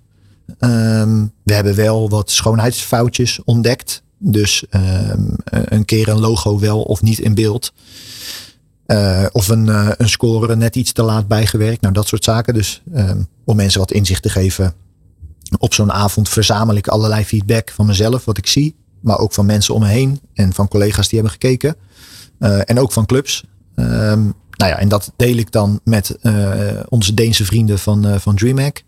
Um, 0.58 1.32
we 1.42 1.52
hebben 1.52 1.74
wel 1.74 2.08
wat 2.08 2.30
schoonheidsfoutjes 2.30 3.40
ontdekt. 3.44 4.02
Dus 4.18 4.64
um, 4.70 5.36
een 5.44 5.84
keer 5.84 6.08
een 6.08 6.20
logo 6.20 6.58
wel 6.58 6.82
of 6.82 7.02
niet 7.02 7.18
in 7.18 7.34
beeld. 7.34 7.72
Uh, 8.86 9.26
of 9.32 9.48
een, 9.48 9.66
uh, 9.66 9.90
een 9.96 10.08
score 10.08 10.56
net 10.56 10.76
iets 10.76 10.92
te 10.92 11.02
laat 11.02 11.28
bijgewerkt. 11.28 11.80
Nou, 11.80 11.94
dat 11.94 12.08
soort 12.08 12.24
zaken. 12.24 12.54
Dus 12.54 12.82
um, 12.94 13.28
om 13.44 13.56
mensen 13.56 13.80
wat 13.80 13.92
inzicht 13.92 14.22
te 14.22 14.30
geven. 14.30 14.74
Op 15.58 15.74
zo'n 15.74 15.92
avond 15.92 16.28
verzamel 16.28 16.74
ik 16.74 16.88
allerlei 16.88 17.24
feedback 17.24 17.70
van 17.70 17.86
mezelf, 17.86 18.24
wat 18.24 18.38
ik 18.38 18.46
zie. 18.46 18.76
Maar 19.00 19.18
ook 19.18 19.32
van 19.32 19.46
mensen 19.46 19.74
om 19.74 19.80
me 19.80 19.88
heen. 19.88 20.20
En 20.34 20.52
van 20.52 20.68
collega's 20.68 21.08
die 21.08 21.18
hebben 21.18 21.38
gekeken. 21.40 21.76
Uh, 22.38 22.60
en 22.64 22.78
ook 22.78 22.92
van 22.92 23.06
clubs. 23.06 23.44
Um, 23.76 24.34
nou 24.50 24.70
ja, 24.70 24.78
en 24.78 24.88
dat 24.88 25.12
deel 25.16 25.36
ik 25.36 25.52
dan 25.52 25.80
met 25.84 26.18
onze 26.88 27.14
Deense 27.14 27.44
vrienden 27.44 27.78
van, 27.78 28.20
van 28.20 28.36
DreamHack. 28.36 28.82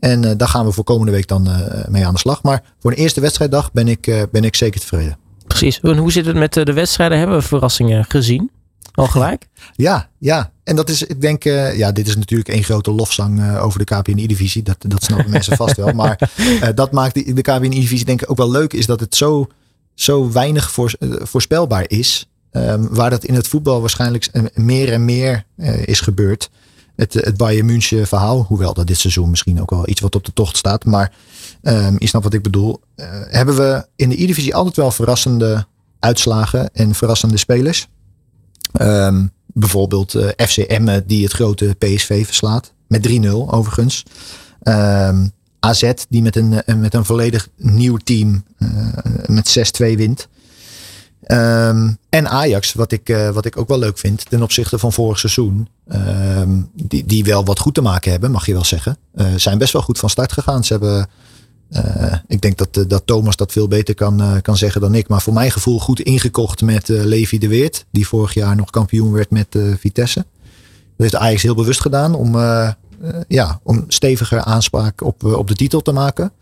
En 0.00 0.36
daar 0.36 0.48
gaan 0.48 0.66
we 0.66 0.72
voor 0.72 0.84
komende 0.84 1.12
week 1.12 1.26
dan 1.26 1.48
mee 1.88 2.06
aan 2.06 2.12
de 2.12 2.18
slag. 2.18 2.42
Maar 2.42 2.62
voor 2.78 2.90
een 2.90 2.96
eerste 2.96 3.20
wedstrijddag 3.20 3.72
ben 3.72 3.88
ik, 3.88 4.26
ben 4.32 4.44
ik 4.44 4.56
zeker 4.56 4.80
tevreden. 4.80 5.16
Precies. 5.46 5.80
En 5.80 5.96
hoe 5.96 6.12
zit 6.12 6.26
het 6.26 6.36
met 6.36 6.52
de 6.52 6.72
wedstrijden? 6.72 7.18
Hebben 7.18 7.36
we 7.36 7.42
verrassingen 7.42 8.04
gezien? 8.04 8.50
Al 8.94 9.06
gelijk? 9.06 9.48
Ja, 9.72 10.08
ja. 10.18 10.52
En 10.70 10.76
dat 10.76 10.88
is, 10.88 11.02
ik 11.02 11.20
denk, 11.20 11.42
ja, 11.42 11.92
dit 11.92 12.08
is 12.08 12.16
natuurlijk 12.16 12.48
één 12.48 12.64
grote 12.64 12.90
lofzang 12.90 13.58
over 13.58 13.78
de 13.78 13.84
KPNI-divisie. 13.84 14.62
Dat, 14.62 14.76
dat 14.78 15.02
snappen 15.02 15.30
mensen 15.36 15.56
vast 15.56 15.76
wel. 15.76 15.92
Maar 15.92 16.30
dat 16.74 16.92
maakt 16.92 17.14
de, 17.14 17.32
de 17.32 17.42
KPNI-divisie 17.42 18.04
denk 18.04 18.22
ik 18.22 18.30
ook 18.30 18.36
wel 18.36 18.50
leuk, 18.50 18.72
is 18.72 18.86
dat 18.86 19.00
het 19.00 19.14
zo, 19.14 19.46
zo 19.94 20.32
weinig 20.32 20.70
voor, 20.70 20.92
voorspelbaar 21.22 21.84
is. 21.86 22.28
Um, 22.52 22.88
waar 22.90 23.10
dat 23.10 23.24
in 23.24 23.34
het 23.34 23.48
voetbal 23.48 23.80
waarschijnlijk 23.80 24.30
meer 24.54 24.92
en 24.92 25.04
meer 25.04 25.44
is 25.84 26.00
gebeurd 26.00 26.50
het, 27.00 27.14
het 27.14 27.36
Bayern 27.36 27.66
München 27.66 28.06
verhaal. 28.06 28.44
Hoewel 28.48 28.74
dat 28.74 28.86
dit 28.86 28.98
seizoen 28.98 29.30
misschien 29.30 29.60
ook 29.60 29.70
wel 29.70 29.88
iets 29.88 30.00
wat 30.00 30.14
op 30.14 30.24
de 30.24 30.32
tocht 30.32 30.56
staat. 30.56 30.84
Maar 30.84 31.12
um, 31.62 31.96
je 31.98 32.06
snapt 32.06 32.24
wat 32.24 32.34
ik 32.34 32.42
bedoel. 32.42 32.80
Hebben 33.28 33.56
we 33.56 33.86
in 33.96 34.08
de 34.08 34.22
E-divisie 34.22 34.54
altijd 34.54 34.76
wel 34.76 34.90
verrassende 34.90 35.66
uitslagen 35.98 36.70
en 36.72 36.94
verrassende 36.94 37.36
spelers. 37.36 37.88
Um, 38.80 39.32
bijvoorbeeld 39.52 40.14
uh, 40.14 40.96
die 41.06 41.24
het 41.24 41.32
grote 41.32 41.76
PSV 41.78 42.24
verslaat. 42.26 42.72
Met 42.86 43.08
3-0 43.08 43.28
overigens. 43.30 44.02
Ehm, 44.62 45.26
AZ 45.60 45.92
die 46.08 46.22
met 46.22 46.36
een, 46.36 46.52
uh, 46.52 46.74
met 46.76 46.94
een 46.94 47.04
volledig 47.04 47.48
nieuw 47.56 47.96
team 47.96 48.44
uh, 48.58 48.68
met 49.26 49.58
6-2 49.82 49.96
wint. 49.96 50.28
Um, 51.26 51.98
en 52.08 52.28
Ajax, 52.28 52.72
wat 52.72 52.92
ik, 52.92 53.16
wat 53.32 53.44
ik 53.44 53.56
ook 53.56 53.68
wel 53.68 53.78
leuk 53.78 53.98
vind 53.98 54.30
ten 54.30 54.42
opzichte 54.42 54.78
van 54.78 54.92
vorig 54.92 55.18
seizoen. 55.18 55.68
Um, 55.88 56.70
die, 56.74 57.04
die 57.04 57.24
wel 57.24 57.44
wat 57.44 57.58
goed 57.58 57.74
te 57.74 57.80
maken 57.80 58.10
hebben, 58.10 58.30
mag 58.30 58.46
je 58.46 58.52
wel 58.52 58.64
zeggen. 58.64 58.96
Zijn 59.36 59.58
best 59.58 59.72
wel 59.72 59.82
goed 59.82 59.98
van 59.98 60.10
start 60.10 60.32
gegaan. 60.32 60.64
Ze 60.64 60.72
hebben, 60.72 61.08
uh, 61.70 62.14
ik 62.26 62.40
denk 62.40 62.58
dat, 62.58 62.90
dat 62.90 63.06
Thomas 63.06 63.36
dat 63.36 63.52
veel 63.52 63.68
beter 63.68 63.94
kan, 63.94 64.40
kan 64.42 64.56
zeggen 64.56 64.80
dan 64.80 64.94
ik. 64.94 65.08
Maar 65.08 65.22
voor 65.22 65.32
mijn 65.32 65.50
gevoel 65.50 65.78
goed 65.78 66.00
ingekocht 66.00 66.62
met 66.62 66.88
Levi 66.88 67.38
de 67.38 67.48
Weert. 67.48 67.86
Die 67.90 68.06
vorig 68.06 68.34
jaar 68.34 68.56
nog 68.56 68.70
kampioen 68.70 69.12
werd 69.12 69.30
met 69.30 69.58
Vitesse. 69.78 70.26
Dat 70.96 71.10
heeft 71.10 71.16
Ajax 71.16 71.42
heel 71.42 71.54
bewust 71.54 71.80
gedaan 71.80 72.14
om, 72.14 72.36
ja, 73.28 73.60
om 73.62 73.84
steviger 73.88 74.40
aanspraak 74.40 75.02
op, 75.02 75.24
op 75.24 75.48
de 75.48 75.54
titel 75.54 75.80
te 75.80 75.92
maken. 75.92 76.32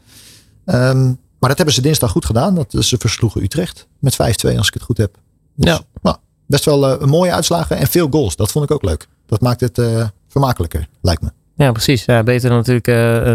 Um, 0.65 1.19
maar 1.39 1.49
dat 1.49 1.57
hebben 1.57 1.75
ze 1.75 1.81
dinsdag 1.81 2.11
goed 2.11 2.25
gedaan. 2.25 2.55
Dat, 2.55 2.85
ze 2.85 2.97
versloegen 2.99 3.43
Utrecht 3.43 3.87
met 3.99 4.15
5-2 4.15 4.17
als 4.57 4.69
ik 4.69 4.75
het 4.75 4.83
goed 4.83 4.99
heb. 4.99 5.19
Dus, 5.55 5.71
ja. 5.71 5.81
Nou, 6.03 6.17
best 6.47 6.65
wel 6.65 7.03
uh, 7.03 7.09
mooie 7.09 7.33
uitslagen 7.33 7.77
en 7.77 7.87
veel 7.87 8.09
goals. 8.11 8.37
Dat 8.37 8.51
vond 8.51 8.65
ik 8.65 8.71
ook 8.71 8.85
leuk. 8.85 9.09
Dat 9.27 9.41
maakt 9.41 9.61
het 9.61 9.81
vermakelijker, 10.29 10.89
lijkt 11.01 11.23
me. 11.23 11.31
Ja, 11.59 11.73
precies. 11.73 12.05
Ja, 12.05 12.23
beter 12.23 12.49
dan 12.49 12.59
natuurlijk 12.59 12.87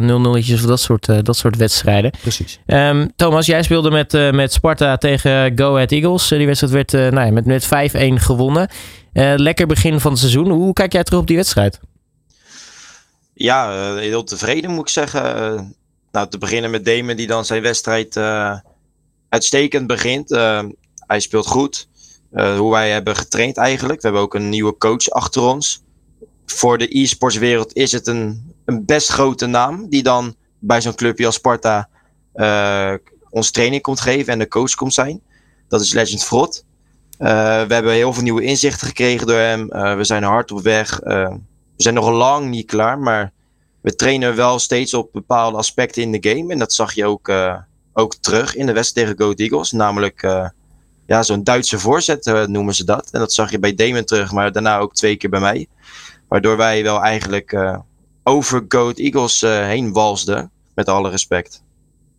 0-0'tjes 0.04 0.50
uh, 0.50 0.56
of 0.56 0.62
dat 0.62 0.80
soort, 0.80 1.08
uh, 1.08 1.18
dat 1.22 1.38
soort 1.38 1.58
wedstrijden. 1.58 2.12
Precies. 2.22 2.60
Um, 2.66 3.16
Thomas, 3.16 3.46
jij 3.46 3.64
speelde 3.64 3.92
met, 3.92 4.14
uh, 4.14 4.32
met 4.32 4.54
Sparta 4.54 4.98
tegen 4.98 5.58
Go 5.58 5.74
Ahead 5.74 5.92
Eagles. 5.92 6.28
die 6.28 6.46
wedstrijd 6.46 6.74
werd 6.74 7.14
nou 7.14 7.26
ja, 7.26 7.32
met, 7.32 7.46
met 7.46 7.66
5-1 7.66 7.68
gewonnen. 8.14 8.70
lekker 9.36 9.68
begin 9.68 10.00
van 10.00 10.12
het 10.12 10.20
seizoen. 10.20 10.50
Hoe 10.50 10.74
kijk 10.74 10.94
jij 10.94 11.04
terug 11.04 11.20
op 11.20 11.28
die 11.28 11.36
wedstrijd? 11.36 11.80
Ja, 13.34 13.96
heel 13.96 14.24
tevreden 14.24 14.72
moet 14.72 14.82
ik 14.82 14.90
zeggen 14.90 15.76
nou, 16.14 16.30
te 16.30 16.38
beginnen 16.38 16.72
met 16.72 16.86
Damon, 16.86 17.16
die 17.16 17.28
dan 17.28 17.46
zijn 17.46 17.62
wedstrijd 17.62 18.16
uh, 18.16 18.58
uitstekend 19.30 19.88
begint. 19.88 20.32
Uh, 20.32 20.64
hij 20.96 21.20
speelt 21.20 21.48
goed. 21.48 21.88
Uh, 22.34 22.58
hoe 22.58 22.72
wij 22.72 22.90
hebben 22.92 23.16
getraind 23.16 23.58
eigenlijk. 23.58 24.02
We 24.02 24.08
hebben 24.08 24.22
ook 24.22 24.34
een 24.34 24.50
nieuwe 24.50 24.78
coach 24.78 25.10
achter 25.10 25.42
ons. 25.42 25.84
Voor 26.46 26.78
de 26.78 27.00
e-sports 27.00 27.38
wereld 27.38 27.74
is 27.74 27.92
het 27.92 28.08
een, 28.08 28.54
een 28.66 28.86
best 28.86 29.10
grote 29.10 29.46
naam. 29.46 29.90
Die 29.90 30.04
dan 30.04 30.36
bij 30.60 30.82
zo'n 30.82 30.96
clubje 30.96 31.26
als 31.26 31.36
Sparta 31.36 31.90
ons 33.30 33.52
training 33.52 33.82
komt 33.82 34.00
geven 34.00 34.34
en 34.34 34.40
de 34.40 34.48
coach 34.48 34.76
komt 34.76 34.94
zijn. 34.94 35.22
Dat 35.68 35.82
is 35.82 35.94
Legend 35.94 36.24
Frot. 36.24 36.66
we 37.18 37.26
hebben 37.68 37.92
heel 37.92 38.14
veel 38.14 38.24
nieuwe 38.24 38.44
inzichten 38.44 38.88
gekregen 38.88 39.28
door 39.28 39.38
hem. 39.38 39.68
we 39.98 40.04
zijn 40.04 40.24
hard 40.24 40.52
op 40.52 40.62
weg. 40.62 41.00
we 41.00 41.40
zijn 41.76 41.94
nog 41.94 42.10
lang 42.10 42.50
niet 42.50 42.66
klaar, 42.66 43.00
maar 43.00 43.32
we 43.82 43.96
trainen 43.96 44.36
wel 44.36 44.60
steeds 44.60 44.94
op 44.94 45.10
bepaalde 45.12 45.58
aspecten 45.58 46.02
in 46.02 46.12
de 46.12 46.30
game. 46.30 46.54
En 46.54 46.60
dat 46.60 46.74
zag 46.74 46.94
je 46.94 47.06
ook, 47.06 47.32
ook 47.94 48.16
terug 48.16 48.56
in 48.56 48.66
de 48.66 48.74
wedstrijd 48.74 49.08
tegen 49.08 49.26
Go 49.26 49.34
Eagles. 49.36 49.72
Namelijk 49.72 50.22
ja, 51.08 51.24
zo'n 51.24 51.44
Duitse 51.44 51.80
voorzet 51.80 52.48
noemen 52.48 52.76
ze 52.76 52.84
dat. 52.84 53.10
En 53.12 53.20
dat 53.20 53.34
zag 53.34 53.52
je 53.52 53.60
bij 53.60 53.74
Damon 53.74 54.04
terug, 54.04 54.32
maar 54.32 54.52
daarna 54.52 54.78
ook 54.78 54.94
twee 54.94 55.16
keer 55.16 55.30
bij 55.30 55.40
mij. 55.40 55.68
Waardoor 56.34 56.58
wij 56.58 56.84
wel 56.84 57.02
eigenlijk 57.02 57.58
over 58.24 58.66
Go 58.68 58.92
Eagles 58.92 59.42
heen 59.42 59.92
walsden. 59.92 60.52
Met 60.76 60.90
alle 60.90 61.10
respect. 61.10 61.64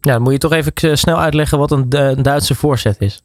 Ja, 0.01 0.13
dan 0.13 0.23
moet 0.23 0.33
je 0.33 0.39
toch 0.39 0.53
even 0.53 0.99
snel 0.99 1.21
uitleggen 1.21 1.59
wat 1.59 1.71
een, 1.71 1.87
een 1.89 2.23
Duitse 2.23 2.55
voorzet 2.55 3.01
is. 3.01 3.23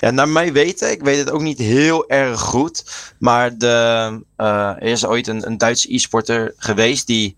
Ja, 0.00 0.10
naar 0.10 0.28
mij 0.28 0.52
weten, 0.52 0.90
ik 0.90 1.02
weet 1.02 1.18
het 1.18 1.30
ook 1.30 1.40
niet 1.40 1.58
heel 1.58 2.08
erg 2.08 2.40
goed. 2.40 2.84
Maar 3.18 3.58
de, 3.58 4.24
er 4.36 4.82
is 4.82 5.06
ooit 5.06 5.26
een, 5.26 5.46
een 5.46 5.58
Duitse 5.58 5.94
e-sporter 5.94 6.54
geweest 6.56 7.06
die 7.06 7.36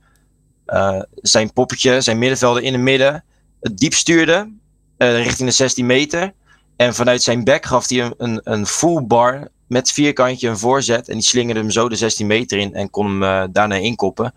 zijn 1.14 1.52
poppetje, 1.52 2.00
zijn 2.00 2.18
middenvelder 2.18 2.62
in 2.62 2.72
het 2.72 2.82
midden, 2.82 3.24
het 3.60 3.78
diep 3.78 3.94
stuurde 3.94 4.52
richting 4.96 5.48
de 5.48 5.54
16 5.54 5.86
meter. 5.86 6.32
En 6.76 6.94
vanuit 6.94 7.22
zijn 7.22 7.44
bek 7.44 7.66
gaf 7.66 7.88
hij 7.88 8.00
een, 8.00 8.14
een, 8.16 8.40
een 8.44 8.66
full 8.66 9.02
bar 9.06 9.48
met 9.72 9.92
vierkantje 9.92 10.48
een 10.48 10.58
voorzet. 10.58 11.08
En 11.08 11.14
die 11.14 11.22
slingerde 11.22 11.60
hem 11.60 11.70
zo 11.70 11.88
de 11.88 11.96
16 11.96 12.26
meter 12.26 12.58
in 12.58 12.74
en 12.74 12.90
kon 12.90 13.06
hem 13.06 13.22
uh, 13.22 13.44
daarna 13.52 13.74
inkoppen. 13.74 14.34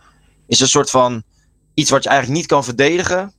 Is 0.48 0.60
een 0.60 0.68
soort 0.68 0.90
van 0.90 1.24
iets 1.74 1.90
wat 1.90 2.04
je 2.04 2.10
eigenlijk 2.10 2.40
niet 2.40 2.48
kan 2.48 2.64
verdedigen. 2.64 3.20
Uh, 3.20 3.30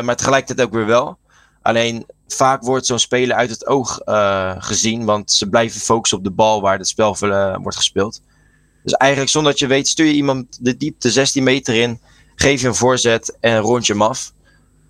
maar 0.00 0.16
tegelijkertijd 0.16 0.68
ook 0.68 0.74
weer 0.74 0.86
wel. 0.86 1.18
Alleen 1.62 2.06
vaak 2.26 2.62
wordt 2.62 2.86
zo'n 2.86 2.98
speler 2.98 3.36
uit 3.36 3.50
het 3.50 3.66
oog 3.66 4.00
uh, 4.04 4.54
gezien. 4.58 5.04
Want 5.04 5.32
ze 5.32 5.48
blijven 5.48 5.80
focussen 5.80 6.18
op 6.18 6.24
de 6.24 6.30
bal 6.30 6.60
waar 6.60 6.78
het 6.78 6.88
spel 6.88 7.16
wordt 7.62 7.76
gespeeld. 7.76 8.22
Dus 8.82 8.92
eigenlijk 8.92 9.30
zonder 9.30 9.50
dat 9.50 9.60
je 9.60 9.66
weet, 9.66 9.88
stuur 9.88 10.06
je 10.06 10.12
iemand 10.12 10.64
de 10.64 10.76
diepte 10.76 11.10
16 11.10 11.42
meter 11.42 11.74
in. 11.74 12.00
Geef 12.34 12.60
je 12.60 12.66
een 12.66 12.74
voorzet 12.74 13.36
en 13.40 13.58
rond 13.58 13.86
je 13.86 13.92
hem 13.92 14.02
af. 14.02 14.32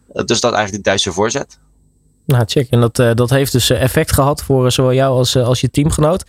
Dus 0.07 0.41
dat 0.41 0.53
eigenlijk 0.53 0.85
de 0.85 0.91
Duitse 0.91 1.12
voorzet. 1.12 1.59
Nou, 2.26 2.45
check. 2.47 2.71
En 2.71 2.80
dat, 2.80 2.99
uh, 2.99 3.11
dat 3.14 3.30
heeft 3.30 3.52
dus 3.52 3.71
effect 3.71 4.12
gehad 4.12 4.42
voor 4.42 4.64
uh, 4.64 4.71
zowel 4.71 4.92
jou 4.92 5.16
als, 5.16 5.37
uh, 5.37 5.47
als 5.47 5.61
je 5.61 5.71
teamgenoot. 5.71 6.25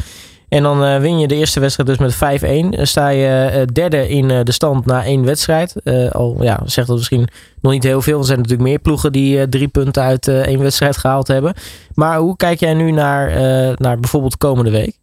En 0.50 0.64
dan 0.64 0.84
uh, 0.84 1.00
win 1.00 1.20
je 1.20 1.28
de 1.28 1.36
eerste 1.36 1.60
wedstrijd 1.60 1.90
dus 1.90 2.20
met 2.20 2.42
5-1. 2.78 2.82
sta 2.82 3.08
je 3.08 3.52
uh, 3.54 3.74
derde 3.74 4.10
in 4.10 4.30
uh, 4.30 4.40
de 4.44 4.52
stand 4.52 4.86
na 4.86 5.04
één 5.04 5.26
wedstrijd. 5.26 5.74
al 6.12 6.38
ja, 6.40 6.60
zegt 6.66 6.88
dat 6.88 6.98
misschien 6.98 7.28
nog 7.62 7.72
niet 7.72 7.84
heel 7.84 8.02
veel. 8.02 8.20
Er 8.20 8.26
zijn 8.26 8.38
natuurlijk 8.38 8.68
meer 8.68 8.80
ploegen 8.80 9.12
die 9.12 9.50
drie 9.50 9.68
punten 9.68 10.04
uit 10.04 10.28
één 10.28 10.60
wedstrijd 10.60 10.98
gehaald 10.98 11.28
hebben. 11.28 11.54
Maar 11.94 12.18
hoe 12.18 12.36
kijk 12.36 12.60
jij 12.60 12.74
nu 12.74 12.92
naar, 12.92 13.32
naar 13.78 14.00
bijvoorbeeld 14.00 14.38
komende 14.38 14.72
week? 14.72 14.98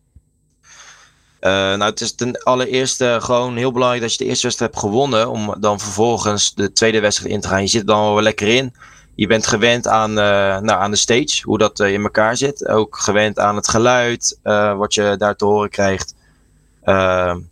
nou, 1.41 1.83
het 1.83 2.01
is 2.01 2.15
ten 2.15 2.43
allereerste 2.43 3.19
gewoon 3.21 3.57
heel 3.57 3.73
belangrijk 3.73 4.03
dat 4.03 4.13
je 4.13 4.19
de 4.19 4.25
eerste 4.25 4.47
wedstrijd 4.47 4.73
hebt 4.73 4.85
gewonnen. 4.85 5.31
Om 5.31 5.55
dan 5.61 5.81
vervolgens 5.81 6.55
de 6.55 6.73
tweede 6.73 7.01
wedstrijd 7.01 7.33
in 7.33 7.41
te 7.41 7.49
gaan. 7.49 7.61
Je 7.61 7.67
zit 7.67 7.81
er 7.81 7.87
dan 7.87 8.15
wel 8.15 8.23
lekker 8.23 8.49
in 8.49 8.75
je 9.15 9.27
bent 9.27 9.47
gewend 9.47 9.87
aan, 9.87 10.11
uh, 10.11 10.17
nou, 10.59 10.71
aan 10.71 10.91
de 10.91 10.97
stage, 10.97 11.43
hoe 11.43 11.59
dat 11.59 11.81
uh, 11.81 11.93
in 11.93 12.03
elkaar 12.03 12.37
zit. 12.37 12.69
Ook 12.69 12.99
gewend 12.99 13.39
aan 13.39 13.57
het 13.57 13.69
geluid, 13.69 14.39
uh, 14.45 14.77
wat 14.77 14.95
je 14.95 15.15
daar 15.19 15.37
te 15.37 15.45
horen 15.45 15.71
krijgt. 15.71 16.15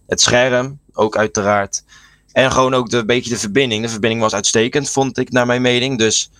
het 0.06 0.20
scherm, 0.20 0.78
ook 0.92 1.16
uiteraard. 1.16 1.84
En 2.32 2.52
gewoon 2.52 2.74
ook 2.74 2.92
een 2.92 3.06
beetje 3.06 3.30
de 3.30 3.38
verbinding. 3.38 3.82
De 3.82 3.88
verbinding 3.88 4.22
was 4.22 4.34
uitstekend, 4.34 4.90
vond 4.90 5.18
ik 5.18 5.30
naar 5.30 5.46
mijn 5.46 5.62
mening. 5.62 5.98
Dus 5.98 6.30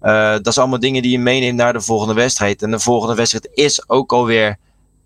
dat 0.00 0.46
is 0.46 0.58
allemaal 0.58 0.78
dingen 0.78 1.02
die 1.02 1.10
je 1.10 1.18
meeneemt 1.18 1.56
naar 1.56 1.72
de 1.72 1.80
volgende 1.80 2.14
wedstrijd. 2.14 2.62
En 2.62 2.70
de 2.70 2.78
volgende 2.78 3.14
wedstrijd 3.14 3.48
is 3.54 3.88
ook 3.88 4.12
alweer 4.12 4.56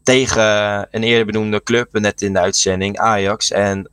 tegen 0.02 0.42
een 0.90 1.02
eerder 1.02 1.26
benoemde 1.26 1.62
club, 1.62 1.88
net 1.92 2.22
in 2.22 2.32
de 2.32 2.38
uitzending, 2.38 2.98
Ajax. 2.98 3.50
En 3.50 3.90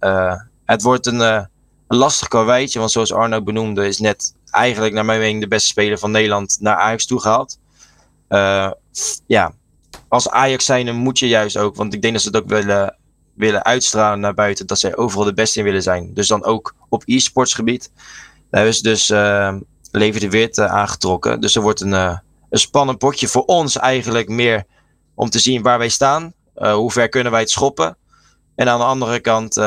het 0.66 0.82
wordt 0.82 1.06
een, 1.06 1.20
een 1.20 1.48
lastig 1.88 2.28
karweitje, 2.28 2.80
want 2.80 2.92
zoals 2.92 3.14
Arno 3.14 3.42
benoemde, 3.42 3.88
is 3.88 4.00
net 4.00 4.34
eigenlijk 4.54 4.94
naar 4.94 5.06
mijn 5.06 5.20
mening 5.20 5.42
de 5.42 5.48
beste 5.48 5.68
speler 5.68 5.98
van 5.98 6.12
Nederland 6.12 6.58
naar 6.60 6.76
Ajax 6.76 7.06
toe 7.06 7.22
gehaald. 7.22 7.60
Uh, 8.30 8.72
ja, 9.28 9.54
als 10.08 10.30
Ajax 10.30 10.66
zijn 10.66 10.96
moet 10.96 11.20
je 11.20 11.28
juist 11.28 11.58
ook, 11.58 11.76
want 11.76 11.94
ik 11.94 12.02
denk 12.02 12.14
dat 12.14 12.22
ze 12.22 12.28
het 12.28 12.38
ook 12.38 12.50
willen, 12.50 12.98
willen 13.34 13.64
uitstralen 13.64 14.20
naar 14.20 14.34
buiten, 14.34 14.68
dat 14.68 14.80
zij 14.80 14.96
overal 14.96 15.26
de 15.26 15.34
beste 15.34 15.60
in 15.60 15.66
willen 15.66 15.84
zijn. 15.84 16.14
Dus 16.14 16.28
dan 16.28 16.44
ook 16.44 16.76
op 16.90 17.04
e-sportsgebied. 17.06 17.92
Daar 18.50 18.68
is 18.68 18.82
dus 18.82 19.10
uh, 19.10 19.56
Lever 19.92 20.20
de 20.20 20.30
Weert 20.30 20.58
uh, 20.58 20.66
aangetrokken. 20.66 21.42
Dus 21.42 21.56
er 21.56 21.62
wordt 21.62 21.82
een, 21.82 21.92
een 21.92 22.20
spannend 22.50 22.98
potje 22.98 23.28
voor 23.28 23.46
ons 23.46 23.78
eigenlijk 23.78 24.30
meer 24.30 24.64
om 25.16 25.30
te 25.30 25.40
zien 25.40 25.62
waar 25.62 25.78
wij 25.78 25.90
staan. 25.90 26.34
hoe 26.54 26.92
ver 26.92 27.10
kunnen 27.10 27.32
wij 27.32 27.42
het 27.42 27.50
schoppen? 27.50 27.98
En 28.56 28.70
aan 28.70 28.80
de 28.80 28.86
andere 28.86 29.20
kant 29.20 29.58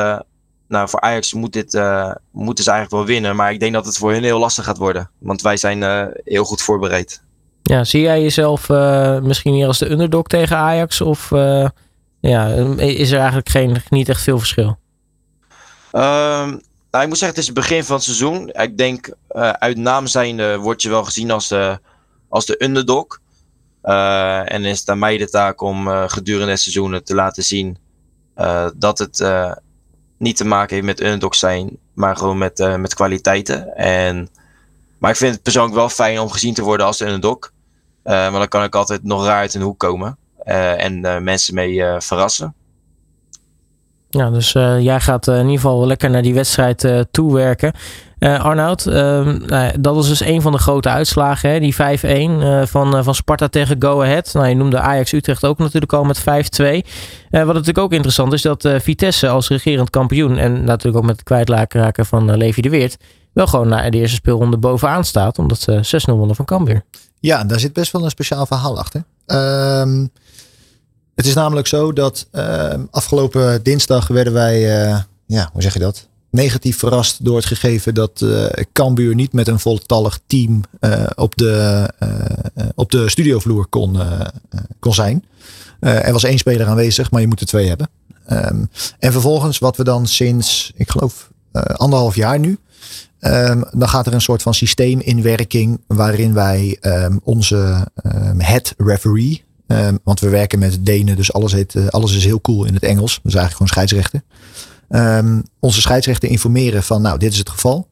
nou, 0.67 0.89
voor 0.89 0.99
Ajax 1.01 1.33
moet 1.33 1.53
dit, 1.53 1.73
uh, 1.73 2.11
moeten 2.31 2.63
ze 2.63 2.71
eigenlijk 2.71 3.03
wel 3.03 3.15
winnen. 3.15 3.35
Maar 3.35 3.51
ik 3.51 3.59
denk 3.59 3.73
dat 3.73 3.85
het 3.85 3.97
voor 3.97 4.11
hen 4.11 4.23
heel 4.23 4.39
lastig 4.39 4.65
gaat 4.65 4.77
worden. 4.77 5.09
Want 5.19 5.41
wij 5.41 5.57
zijn 5.57 5.81
uh, 5.81 6.05
heel 6.23 6.43
goed 6.43 6.61
voorbereid. 6.61 7.21
Ja, 7.63 7.83
zie 7.83 8.01
jij 8.01 8.21
jezelf 8.21 8.69
uh, 8.69 9.19
misschien 9.19 9.53
hier 9.53 9.67
als 9.67 9.77
de 9.77 9.89
underdog 9.89 10.27
tegen 10.27 10.57
Ajax? 10.57 11.01
Of 11.01 11.29
ja, 12.19 12.47
is 12.77 13.11
er 13.11 13.17
eigenlijk 13.17 13.49
geen, 13.49 13.81
niet 13.89 14.09
echt 14.09 14.21
veel 14.21 14.37
verschil? 14.37 14.77
Um, 15.91 16.61
nou, 16.91 17.03
ik 17.03 17.07
moet 17.07 17.17
zeggen, 17.17 17.27
het 17.27 17.37
is 17.37 17.45
het 17.45 17.53
begin 17.53 17.83
van 17.83 17.95
het 17.95 18.05
seizoen. 18.05 18.49
Ik 18.49 18.77
denk, 18.77 19.13
uit 19.59 19.77
naam 19.77 20.07
zijnde 20.07 20.57
word 20.57 20.81
je 20.81 20.89
wel 20.89 21.03
gezien 21.03 21.31
als 21.31 21.47
de, 21.47 21.79
als 22.29 22.45
de 22.45 22.63
underdog. 22.63 23.19
en 24.45 24.65
is 24.65 24.79
het 24.79 24.89
aan 24.89 24.99
mij 24.99 25.17
de 25.17 25.29
taak 25.29 25.61
om 25.61 25.87
gedurende 25.87 26.51
het 26.51 26.61
seizoen 26.61 27.01
te 27.03 27.15
laten 27.15 27.43
zien 27.43 27.77
dat 28.75 28.97
het 28.97 29.19
niet 30.17 30.37
te 30.37 30.45
maken 30.45 30.75
heeft 30.75 30.87
met 30.87 31.01
underdog 31.01 31.35
zijn, 31.35 31.77
maar 31.93 32.15
gewoon 32.17 32.37
met, 32.37 32.59
uh, 32.59 32.75
met 32.75 32.93
kwaliteiten. 32.93 33.75
En, 33.75 34.29
maar 34.97 35.11
ik 35.11 35.17
vind 35.17 35.33
het 35.33 35.43
persoonlijk 35.43 35.75
wel 35.75 35.89
fijn 35.89 36.19
om 36.19 36.29
gezien 36.29 36.53
te 36.53 36.63
worden 36.63 36.85
als 36.85 37.01
underdog. 37.01 37.37
Uh, 37.39 38.13
maar 38.13 38.31
dan 38.31 38.47
kan 38.47 38.63
ik 38.63 38.75
altijd 38.75 39.03
nog 39.03 39.25
raar 39.25 39.39
uit 39.39 39.53
een 39.53 39.61
hoek 39.61 39.79
komen 39.79 40.17
uh, 40.45 40.83
en 40.83 41.23
mensen 41.23 41.53
mee 41.53 41.83
verrassen. 41.97 42.53
Ja, 44.09 44.29
dus 44.29 44.51
jij 44.51 44.99
gaat 44.99 45.27
in 45.27 45.35
ieder 45.35 45.51
geval 45.51 45.87
lekker 45.87 46.09
naar 46.09 46.21
die 46.21 46.33
wedstrijd 46.33 47.05
toewerken. 47.11 47.73
Uh, 48.19 48.43
Arnoud, 48.43 48.85
uh, 48.85 48.93
nou, 48.93 49.81
dat 49.81 49.95
was 49.95 50.07
dus 50.07 50.19
een 50.19 50.41
van 50.41 50.51
de 50.51 50.57
grote 50.57 50.89
uitslagen. 50.89 51.49
Hè? 51.49 51.59
Die 51.59 51.75
5-1 51.75 51.77
uh, 51.77 52.65
van, 52.65 53.03
van 53.03 53.15
Sparta 53.15 53.47
tegen 53.47 53.75
Go 53.79 54.01
Ahead. 54.01 54.33
Nou, 54.33 54.47
je 54.47 54.55
noemde 54.55 54.79
Ajax 54.79 55.11
Utrecht 55.11 55.45
ook 55.45 55.57
natuurlijk 55.57 55.93
al 55.93 56.03
met 56.03 56.19
5-2. 56.19 56.23
wat 57.29 57.45
natuurlijk 57.45 57.77
ook 57.77 57.93
interessant 57.93 58.33
is, 58.33 58.41
dat 58.41 58.69
Vitesse 58.77 59.29
als 59.29 59.47
regerend 59.47 59.89
kampioen... 59.89 60.37
en 60.37 60.63
natuurlijk 60.63 60.97
ook 60.97 61.05
met 61.05 61.15
het 61.15 61.23
kwijtraken 61.23 62.05
van 62.05 62.37
Levi 62.37 62.61
de 62.61 62.69
Weert... 62.69 62.97
wel 63.33 63.47
gewoon 63.47 63.67
na 63.67 63.89
de 63.89 63.97
eerste 63.97 64.15
speelronde 64.15 64.57
bovenaan 64.57 65.05
staat. 65.05 65.39
Omdat 65.39 65.59
ze 65.59 66.01
6-0 66.11 66.13
wonnen 66.13 66.35
van 66.35 66.45
Cambuur. 66.45 66.83
Ja, 67.19 67.43
daar 67.43 67.59
zit 67.59 67.73
best 67.73 67.91
wel 67.91 68.03
een 68.03 68.09
speciaal 68.09 68.45
verhaal 68.45 68.79
achter. 68.79 69.03
Ehm, 69.25 70.05
het 71.17 71.25
is 71.25 71.33
namelijk 71.33 71.67
zo 71.67 71.93
dat 71.93 72.27
ehm, 72.31 72.81
afgelopen 72.91 73.63
dinsdag 73.63 74.07
werden 74.07 74.33
wij... 74.33 74.59
ja, 75.25 75.49
hoe 75.53 75.61
zeg 75.61 75.73
je 75.73 75.79
dat? 75.79 76.07
negatief 76.29 76.77
verrast 76.77 77.25
door 77.25 77.35
het 77.35 77.45
gegeven 77.45 77.93
dat 77.93 78.21
uh, 78.21 78.45
Cambuur 78.73 79.15
niet 79.15 79.33
met 79.33 79.47
een 79.47 79.59
voltallig 79.59 80.19
team 80.27 80.63
uh, 80.79 81.03
op, 81.15 81.35
de, 81.35 81.89
op 82.75 82.91
de 82.91 83.09
studiovloer 83.09 83.67
kon, 83.67 83.97
kon 84.79 84.93
zijn. 84.93 85.25
er 85.79 86.11
was 86.11 86.23
één 86.23 86.37
speler 86.37 86.67
aanwezig, 86.67 87.11
maar 87.11 87.21
je 87.21 87.27
moet 87.27 87.39
er 87.39 87.45
twee 87.45 87.67
hebben. 87.67 87.89
Um, 88.31 88.69
en 88.99 89.11
vervolgens 89.11 89.57
wat 89.57 89.77
we 89.77 89.83
dan 89.83 90.07
sinds, 90.07 90.71
ik 90.75 90.89
geloof, 90.89 91.31
anderhalf 91.73 92.15
jaar 92.15 92.39
nu. 92.39 92.57
Um, 93.19 93.65
dan 93.71 93.89
gaat 93.89 94.07
er 94.07 94.13
een 94.13 94.21
soort 94.21 94.41
van 94.41 94.53
systeem 94.53 94.99
in 94.99 95.21
werking 95.21 95.81
waarin 95.87 96.33
wij 96.33 96.79
onze 97.23 97.87
head 98.37 98.73
referee, 98.77 99.43
want 100.03 100.19
we 100.19 100.29
werken 100.29 100.59
met 100.59 100.85
Denen, 100.85 101.15
dus 101.15 101.33
alles, 101.33 101.51
heet, 101.51 101.91
alles 101.91 102.15
is 102.15 102.25
heel 102.25 102.41
cool 102.41 102.65
in 102.65 102.73
het 102.73 102.83
Engels. 102.83 103.19
Dus 103.23 103.35
eigenlijk 103.35 103.51
gewoon 103.51 103.67
scheidsrechter 103.67 104.21
um, 104.89 105.43
onze 105.59 105.81
scheidsrechter 105.81 106.29
informeren 106.29 106.83
van 106.83 107.01
nou, 107.01 107.19
dit 107.19 107.31
is 107.31 107.37
het 107.37 107.49
geval. 107.49 107.87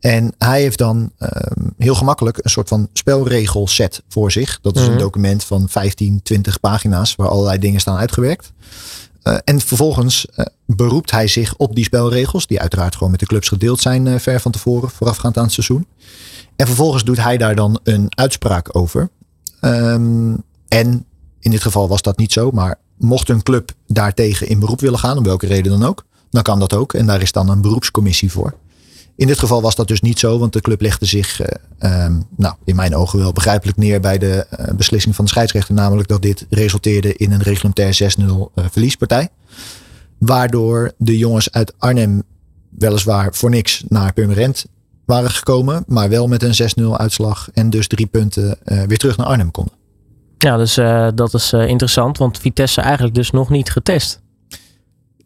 En 0.00 0.34
hij 0.38 0.60
heeft 0.60 0.78
dan 0.78 1.12
um, 1.18 1.74
heel 1.78 1.94
gemakkelijk 1.94 2.38
een 2.42 2.50
soort 2.50 2.68
van 2.68 2.88
spelregelset 2.92 4.02
voor 4.08 4.32
zich. 4.32 4.58
Dat 4.62 4.76
is 4.76 4.82
een 4.82 4.90
mhm. 4.90 4.98
document 4.98 5.44
van 5.44 5.68
15, 5.68 6.22
20 6.22 6.60
pagina's 6.60 7.16
waar 7.16 7.28
allerlei 7.28 7.58
dingen 7.58 7.80
staan 7.80 7.96
uitgewerkt. 7.96 8.52
Uh, 9.22 9.36
en 9.44 9.60
vervolgens 9.60 10.26
uh, 10.36 10.44
beroept 10.66 11.10
hij 11.10 11.26
zich 11.26 11.56
op 11.56 11.74
die 11.74 11.84
spelregels, 11.84 12.46
die 12.46 12.60
uiteraard 12.60 12.94
gewoon 12.94 13.10
met 13.10 13.20
de 13.20 13.26
clubs 13.26 13.48
gedeeld 13.48 13.80
zijn 13.80 14.06
uh, 14.06 14.18
ver 14.18 14.40
van 14.40 14.52
tevoren, 14.52 14.90
voorafgaand 14.90 15.36
aan 15.36 15.44
het 15.44 15.52
seizoen. 15.52 15.86
En 16.56 16.66
vervolgens 16.66 17.04
doet 17.04 17.22
hij 17.22 17.36
daar 17.36 17.54
dan 17.54 17.80
een 17.82 18.06
uitspraak 18.08 18.76
over. 18.76 19.10
Um, 19.60 20.42
en 20.68 21.06
in 21.40 21.50
dit 21.50 21.62
geval 21.62 21.88
was 21.88 22.02
dat 22.02 22.18
niet 22.18 22.32
zo, 22.32 22.50
maar 22.50 22.78
mocht 22.98 23.28
een 23.28 23.42
club 23.42 23.70
daartegen 23.86 24.48
in 24.48 24.58
beroep 24.58 24.80
willen 24.80 24.98
gaan, 24.98 25.18
om 25.18 25.24
welke 25.24 25.46
reden 25.46 25.72
dan 25.72 25.88
ook, 25.88 26.04
dan 26.30 26.42
kan 26.42 26.58
dat 26.58 26.74
ook. 26.74 26.94
En 26.94 27.06
daar 27.06 27.22
is 27.22 27.32
dan 27.32 27.48
een 27.48 27.60
beroepscommissie 27.60 28.32
voor. 28.32 28.54
In 29.16 29.26
dit 29.26 29.38
geval 29.38 29.62
was 29.62 29.74
dat 29.74 29.88
dus 29.88 30.00
niet 30.00 30.18
zo, 30.18 30.38
want 30.38 30.52
de 30.52 30.60
club 30.60 30.80
legde 30.80 31.06
zich, 31.06 31.40
uh, 31.40 32.04
um, 32.04 32.26
nou, 32.36 32.54
in 32.64 32.76
mijn 32.76 32.96
ogen 32.96 33.18
wel 33.18 33.32
begrijpelijk 33.32 33.76
neer 33.76 34.00
bij 34.00 34.18
de 34.18 34.46
uh, 34.50 34.74
beslissing 34.74 35.14
van 35.14 35.24
de 35.24 35.30
scheidsrechter, 35.30 35.74
namelijk 35.74 36.08
dat 36.08 36.22
dit 36.22 36.46
resulteerde 36.50 37.16
in 37.16 37.32
een 37.32 37.42
reglementair 37.42 38.12
6-0 38.18 38.24
uh, 38.24 38.40
eh, 38.54 38.64
verliespartij. 38.70 39.28
Waardoor 40.18 40.92
de 40.98 41.18
jongens 41.18 41.52
uit 41.52 41.74
Arnhem 41.78 42.22
weliswaar 42.68 43.34
voor 43.34 43.50
niks 43.50 43.84
naar 43.88 44.12
Purmerend 44.12 44.66
waren 45.04 45.30
gekomen, 45.30 45.84
maar 45.86 46.08
wel 46.08 46.28
met 46.28 46.42
een 46.42 46.70
6-0 46.80 46.84
uitslag 46.96 47.48
en 47.52 47.70
dus 47.70 47.86
drie 47.86 48.06
punten 48.06 48.58
weer 48.64 48.98
terug 48.98 49.16
naar 49.16 49.26
Arnhem 49.26 49.50
konden. 49.50 49.77
Ja, 50.38 50.56
dus 50.56 50.74
dat 51.14 51.34
is 51.34 51.52
interessant, 51.52 52.18
want 52.18 52.38
Vitesse 52.38 52.80
eigenlijk 52.80 53.14
dus 53.14 53.30
nog 53.30 53.50
niet 53.50 53.70
getest. 53.70 54.20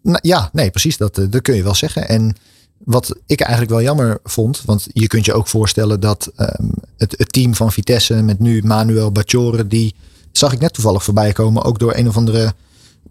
Nou, 0.03 0.19
ja, 0.23 0.51
nee, 0.53 0.71
precies. 0.71 0.97
Dat, 0.97 1.19
eh, 1.19 1.25
dat 1.31 1.43
kun 1.43 1.55
je 1.55 1.63
wel 1.63 1.75
zeggen. 1.75 2.09
En 2.09 2.37
wat 2.79 3.17
ik 3.27 3.41
eigenlijk 3.41 3.71
wel 3.71 3.83
jammer 3.83 4.19
vond, 4.25 4.63
want 4.65 4.87
je 4.93 5.07
kunt 5.07 5.25
je 5.25 5.33
ook 5.33 5.49
voorstellen 5.49 6.01
dat 6.01 6.33
ehm, 6.37 6.69
het, 6.97 7.33
team 7.33 7.55
van 7.55 7.73
Vitesse 7.73 8.23
met 8.23 8.39
nu 8.39 8.63
Manuel 8.63 9.13
Bacciore, 9.13 9.67
die 9.67 9.95
zag 10.33 10.53
ik 10.53 10.61
net 10.61 10.73
toevallig 10.73 11.05
voorbij 11.05 11.33
komen, 11.33 11.65
ook 11.65 11.79
door 11.79 11.95
een 11.95 12.09
of 12.09 12.17
andere 12.17 12.53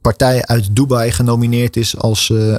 partij 0.02 0.46
uit 0.46 0.76
Dubai 0.76 1.12
genomineerd 1.12 1.76
is 1.76 1.98
als 1.98 2.30
uh, 2.30 2.56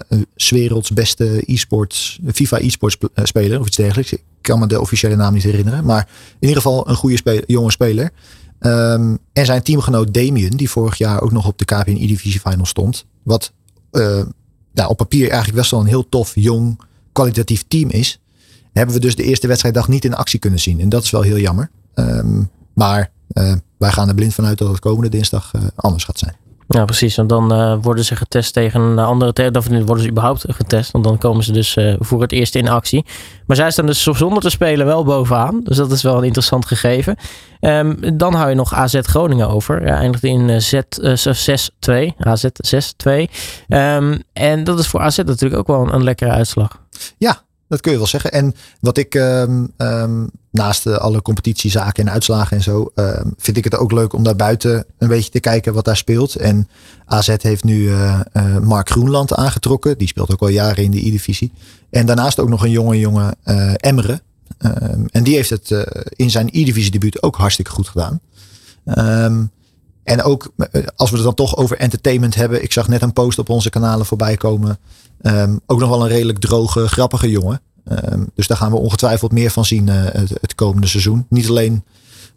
werelds 0.49 0.91
beste 0.91 1.43
e-sports, 1.47 2.21
FIFA 2.33 2.59
e-sports 2.59 2.97
speler 3.15 3.61
of 3.61 3.67
iets 3.67 3.77
dergelijks. 3.77 4.13
Ik 4.13 4.23
kan 4.41 4.59
me 4.59 4.67
de 4.67 4.81
officiële 4.81 5.17
naam 5.17 5.35
niet 5.35 5.43
herinneren, 5.43 5.85
maar 5.85 6.09
in 6.39 6.49
ieder 6.49 6.57
geval 6.57 6.89
een 6.89 6.95
goede 6.95 7.43
jonge 7.47 7.71
speler. 7.71 8.11
Um, 8.67 9.19
en 9.33 9.47
zijn 9.47 9.63
teamgenoot 9.63 10.15
Damien, 10.15 10.57
die 10.57 10.71
vorig 10.71 10.99
jaar 10.99 11.21
ook 11.21 11.33
nog 11.33 11.47
op 11.47 11.59
de 11.59 11.65
KPN 11.65 11.91
E-Divisie 11.91 12.41
Final 12.41 12.67
stond. 12.67 13.07
Wat 13.23 13.53
uh, 13.93 14.23
nou, 14.73 14.91
op 14.91 14.97
papier 14.97 15.29
eigenlijk 15.29 15.59
best 15.59 15.71
wel 15.71 15.81
een 15.81 15.87
heel 15.87 16.09
tof, 16.09 16.33
jong, 16.35 16.81
kwalitatief 17.13 17.65
team 17.69 17.91
is. 17.91 18.21
Hebben 18.73 18.95
we 18.95 19.01
dus 19.01 19.17
de 19.17 19.23
eerste 19.23 19.47
wedstrijddag 19.47 19.89
niet 19.89 20.05
in 20.05 20.15
actie 20.15 20.39
kunnen 20.39 20.61
zien. 20.61 20.81
En 20.81 20.89
dat 20.89 21.05
is 21.05 21.11
wel 21.11 21.23
heel 21.23 21.39
jammer. 21.39 21.71
Um, 21.95 22.51
maar 22.75 23.11
uh, 23.33 23.53
wij 23.79 23.93
gaan 23.93 24.09
er 24.09 24.15
blind 24.15 24.35
vanuit 24.35 24.59
dat 24.59 24.69
het 24.69 24.79
komende 24.79 25.09
dinsdag 25.09 25.53
uh, 25.57 25.63
anders 25.75 26.05
gaat 26.05 26.19
zijn. 26.19 26.37
Ja, 26.73 26.85
precies. 26.85 27.17
Want 27.17 27.29
dan 27.29 27.53
uh, 27.53 27.77
worden 27.83 28.05
ze 28.05 28.17
getest 28.17 28.53
tegen 28.53 28.99
andere 28.99 29.51
of 29.53 29.67
worden 29.67 30.01
ze 30.01 30.11
überhaupt 30.11 30.45
getest. 30.49 30.91
Want 30.91 31.05
dan 31.05 31.19
komen 31.19 31.45
ze 31.45 31.53
dus 31.53 31.77
uh, 31.77 31.95
voor 31.99 32.21
het 32.21 32.33
eerst 32.33 32.55
in 32.55 32.69
actie. 32.69 33.05
Maar 33.47 33.57
zij 33.57 33.71
staan 33.71 33.87
dus 33.87 34.03
zonder 34.03 34.43
te 34.43 34.51
spelen 34.51 34.87
wel 34.87 35.05
bovenaan. 35.05 35.61
Dus 35.65 35.77
dat 35.77 35.93
is 35.93 36.03
wel 36.03 36.17
een 36.17 36.25
interessant 36.25 36.67
gegeven. 36.67 37.17
Um, 37.61 38.19
dan 38.19 38.35
hou 38.35 38.49
je 38.49 38.55
nog 38.55 38.75
AZ 38.75 38.99
Groningen 39.03 39.49
over. 39.49 39.87
Ja, 39.87 39.97
eindigt 39.97 40.25
in 40.25 40.63
Z, 40.63 40.73
uh, 40.73 41.17
6-2. 42.11 42.13
AZ 42.19 42.45
6-2. 42.45 43.27
Um, 43.69 44.23
en 44.33 44.65
dat 44.65 44.79
is 44.79 44.87
voor 44.87 45.01
AZ 45.01 45.17
natuurlijk 45.17 45.61
ook 45.61 45.67
wel 45.67 45.83
een, 45.83 45.95
een 45.95 46.05
lekkere 46.05 46.31
uitslag. 46.31 46.79
Ja, 47.19 47.43
dat 47.73 47.81
kun 47.81 47.93
je 47.93 47.99
wel 47.99 48.07
zeggen. 48.07 48.33
En 48.33 48.55
wat 48.81 48.99
ik 48.99 49.15
um, 49.15 49.73
um, 49.77 50.31
naast 50.51 50.87
uh, 50.87 50.97
alle 50.97 51.23
competitiezaken 51.23 52.07
en 52.07 52.13
uitslagen 52.13 52.57
en 52.57 52.63
zo, 52.63 52.91
um, 52.95 53.35
vind 53.39 53.57
ik 53.57 53.65
het 53.65 53.77
ook 53.77 53.93
leuk 53.93 54.13
om 54.13 54.23
daar 54.23 54.37
buiten 54.37 54.85
een 54.99 55.09
beetje 55.09 55.31
te 55.31 55.41
kijken 55.41 55.75
wat 55.75 55.85
daar 55.85 55.97
speelt. 55.97 56.37
En 56.37 56.69
AZ 57.07 57.35
heeft 57.37 57.65
nu 57.65 57.79
uh, 57.79 58.21
uh, 58.33 58.59
Mark 58.59 58.91
Groenland 58.91 59.35
aangetrokken. 59.35 59.99
Die 59.99 60.09
speelt 60.09 60.33
ook 60.33 60.41
al 60.41 60.49
jaren 60.49 60.85
in 60.85 60.91
de 60.91 61.07
E-divisie. 61.07 61.53
En 61.91 62.07
daarnaast 62.07 62.41
ook 62.41 62.49
nog 62.49 62.63
een 62.65 62.71
jonge 62.71 62.99
jonge 62.99 63.35
Emmeren. 63.77 64.21
en 65.11 65.23
die 65.23 65.35
heeft 65.35 65.51
het 65.51 65.75
in 66.09 66.31
zijn 66.31 66.49
E-divisie 66.53 66.91
debuut 66.91 67.23
ook 67.23 67.37
hartstikke 67.37 67.71
goed 67.71 67.89
gedaan. 67.89 68.21
En 70.05 70.23
ook 70.23 70.53
als 70.97 71.11
we 71.11 71.17
het 71.17 71.25
dan 71.25 71.35
toch 71.35 71.57
over 71.57 71.77
entertainment 71.77 72.35
hebben. 72.35 72.63
Ik 72.63 72.73
zag 72.73 72.89
net 72.89 73.03
een 73.03 73.13
post 73.13 73.39
op 73.39 73.49
onze 73.49 73.71
kanalen 73.71 74.07
voorbij 74.07 74.37
komen. 74.37 74.79
Um, 75.23 75.61
ook 75.67 75.79
nog 75.79 75.89
wel 75.89 76.03
een 76.03 76.09
redelijk 76.09 76.39
droge, 76.39 76.89
grappige 76.89 77.31
jongen. 77.31 77.61
Um, 78.13 78.31
dus 78.35 78.47
daar 78.47 78.57
gaan 78.57 78.71
we 78.71 78.77
ongetwijfeld 78.77 79.33
meer 79.33 79.51
van 79.51 79.65
zien 79.65 79.87
uh, 79.87 79.95
het, 80.41 80.55
komende 80.55 80.87
seizoen. 80.87 81.27
Niet 81.29 81.49
alleen 81.49 81.85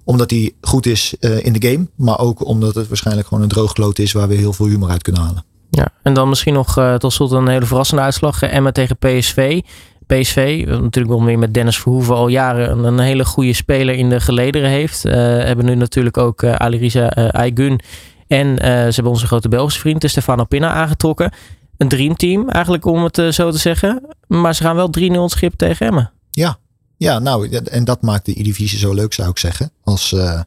omdat 0.04 0.30
hij 0.30 0.54
goed 0.62 0.86
is 0.86 1.16
uh, 1.20 1.46
in 1.46 1.54
de 1.54 1.68
game, 1.70 1.88
maar 1.96 2.20
ook 2.20 2.46
omdat 2.46 2.76
het 2.76 2.88
waarschijnlijk 2.88 3.28
gewoon 3.28 3.44
een 3.44 3.50
droogkloot 3.50 4.00
is 4.00 4.12
waar 4.12 4.28
we 4.28 4.36
heel 4.36 4.54
veel 4.54 4.66
humor 4.66 4.90
uit 4.90 5.02
kunnen 5.02 5.22
halen. 5.22 5.44
Ja, 5.70 5.88
en 6.04 6.14
dan 6.14 6.30
misschien 6.30 6.54
nog 6.54 6.80
tot 6.98 7.14
slot 7.14 7.32
een 7.32 7.48
hele 7.48 7.66
verrassende 7.66 8.02
uitslag. 8.02 8.42
Emma 8.42 8.72
tegen 8.72 8.98
PSV. 8.98 9.62
PSV, 10.08 10.64
natuurlijk 10.68 11.14
wel 11.16 11.20
meer 11.20 11.40
met 11.40 11.54
Dennis 11.54 11.78
Verhoeven 11.78 12.16
al 12.16 12.28
jaren 12.28 12.84
een, 12.84 13.00
hele 13.00 13.26
goede 13.26 13.54
speler 13.54 13.96
in 13.96 14.10
de 14.10 14.20
gelederen 14.20 14.70
heeft. 14.70 15.04
hebben 15.04 15.66
nu 15.66 15.76
natuurlijk 15.76 16.18
ook 16.18 16.44
Alirisa 16.44 17.08
Aygun 17.32 17.80
en 18.28 18.58
ze 18.58 18.94
hebben 18.94 19.12
onze 19.12 19.28
grote 19.28 19.50
Belgische 19.50 19.80
vriend 19.80 20.10
Stefano 20.10 20.44
Pinna 20.44 20.72
aangetrokken 20.72 21.32
een 21.78 21.88
dreamteam, 21.88 22.50
eigenlijk 22.50 22.86
om 22.86 23.04
het 23.04 23.18
uh, 23.18 23.32
zo 23.32 23.52
te 23.52 23.58
zeggen. 23.58 24.16
Maar 24.28 24.56
ze 24.56 24.64
gaan 24.64 24.76
wel 24.76 24.90
3-0 25.00 25.02
schip 25.26 25.54
tegen 25.54 25.88
Emmen. 25.88 26.12
Ja. 26.32 26.58
ja, 26.98 27.20
nou, 27.20 27.50
en 27.50 27.84
dat 27.84 28.02
maakt 28.02 28.26
de 28.26 28.40
E-divisie 28.40 28.80
zo 28.80 28.94
leuk, 28.94 29.14
zou 29.14 29.30
ik 29.30 29.38
zeggen. 29.38 29.72
Als 29.84 30.12
uh, 30.12 30.20
uh, 30.22 30.42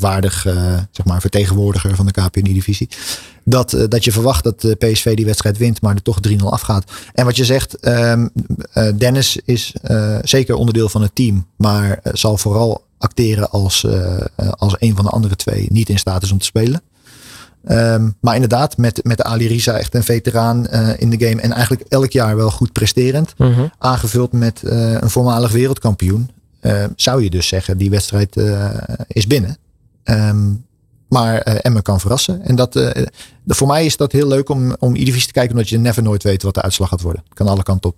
waardig 0.00 0.42
zeg 0.90 1.06
maar, 1.06 1.20
vertegenwoordiger 1.20 1.94
van 1.94 2.06
de 2.06 2.12
KPN-divisie. 2.12 2.88
Dat, 3.44 3.76
dat 3.88 4.04
je 4.04 4.12
verwacht 4.12 4.44
dat 4.44 4.60
de 4.60 4.74
PSV 4.74 5.14
die 5.14 5.24
wedstrijd 5.24 5.58
wint, 5.58 5.80
maar 5.80 5.94
er 5.94 6.02
toch 6.02 6.18
3-0 6.28 6.36
afgaat. 6.36 6.90
En 7.12 7.24
wat 7.24 7.36
je 7.36 7.44
zegt, 7.44 7.88
um, 7.88 8.30
Dennis 8.96 9.38
is 9.44 9.74
zeker 10.22 10.54
onderdeel 10.54 10.88
van 10.88 11.02
het 11.02 11.14
team, 11.14 11.46
maar 11.56 12.00
zal 12.12 12.36
vooral 12.36 12.84
acteren 12.98 13.50
als, 13.50 13.86
als 14.50 14.74
een 14.78 14.94
van 14.96 15.04
de 15.04 15.10
andere 15.10 15.36
twee 15.36 15.66
niet 15.70 15.88
in 15.88 15.98
staat 15.98 16.22
is 16.22 16.32
om 16.32 16.38
te 16.38 16.44
spelen. 16.44 16.82
Um, 17.68 18.14
maar 18.20 18.34
inderdaad, 18.34 18.76
met, 18.76 19.00
met 19.04 19.22
Ali 19.22 19.46
Risa 19.46 19.78
echt 19.78 19.94
een 19.94 20.02
veteraan 20.02 20.66
uh, 20.72 20.88
in 20.96 21.10
de 21.10 21.26
game. 21.26 21.40
En 21.40 21.52
eigenlijk 21.52 21.84
elk 21.88 22.10
jaar 22.10 22.36
wel 22.36 22.50
goed 22.50 22.72
presterend. 22.72 23.34
Mhm. 23.38 23.66
Aangevuld 23.78 24.32
met 24.32 24.62
uh, 24.64 24.92
een 24.92 25.10
voormalig 25.10 25.52
wereldkampioen. 25.52 26.30
Uh, 26.66 26.84
zou 26.96 27.22
je 27.22 27.30
dus 27.30 27.48
zeggen, 27.48 27.78
die 27.78 27.90
wedstrijd 27.90 28.36
is 29.06 29.26
binnen. 29.26 29.56
Um, 30.04 30.64
maar 31.08 31.36
Emma 31.38 31.80
kan 31.80 32.00
verrassen. 32.00 32.42
En 32.42 32.54
dat, 32.54 32.72
de, 32.72 33.08
voor 33.46 33.66
mij 33.66 33.84
is 33.84 33.96
dat 33.96 34.12
heel 34.12 34.28
leuk 34.28 34.48
om, 34.48 34.76
om 34.78 34.94
Eredivisie 34.94 35.26
te 35.26 35.32
kijken. 35.32 35.52
Omdat 35.52 35.68
je 35.68 35.78
never 35.78 36.02
nooit 36.02 36.22
weet 36.22 36.42
wat 36.42 36.54
de 36.54 36.62
uitslag 36.62 36.88
gaat 36.88 37.00
worden. 37.00 37.24
Kan 37.34 37.46
alle 37.46 37.62
kanten 37.62 37.90
op. 37.90 37.96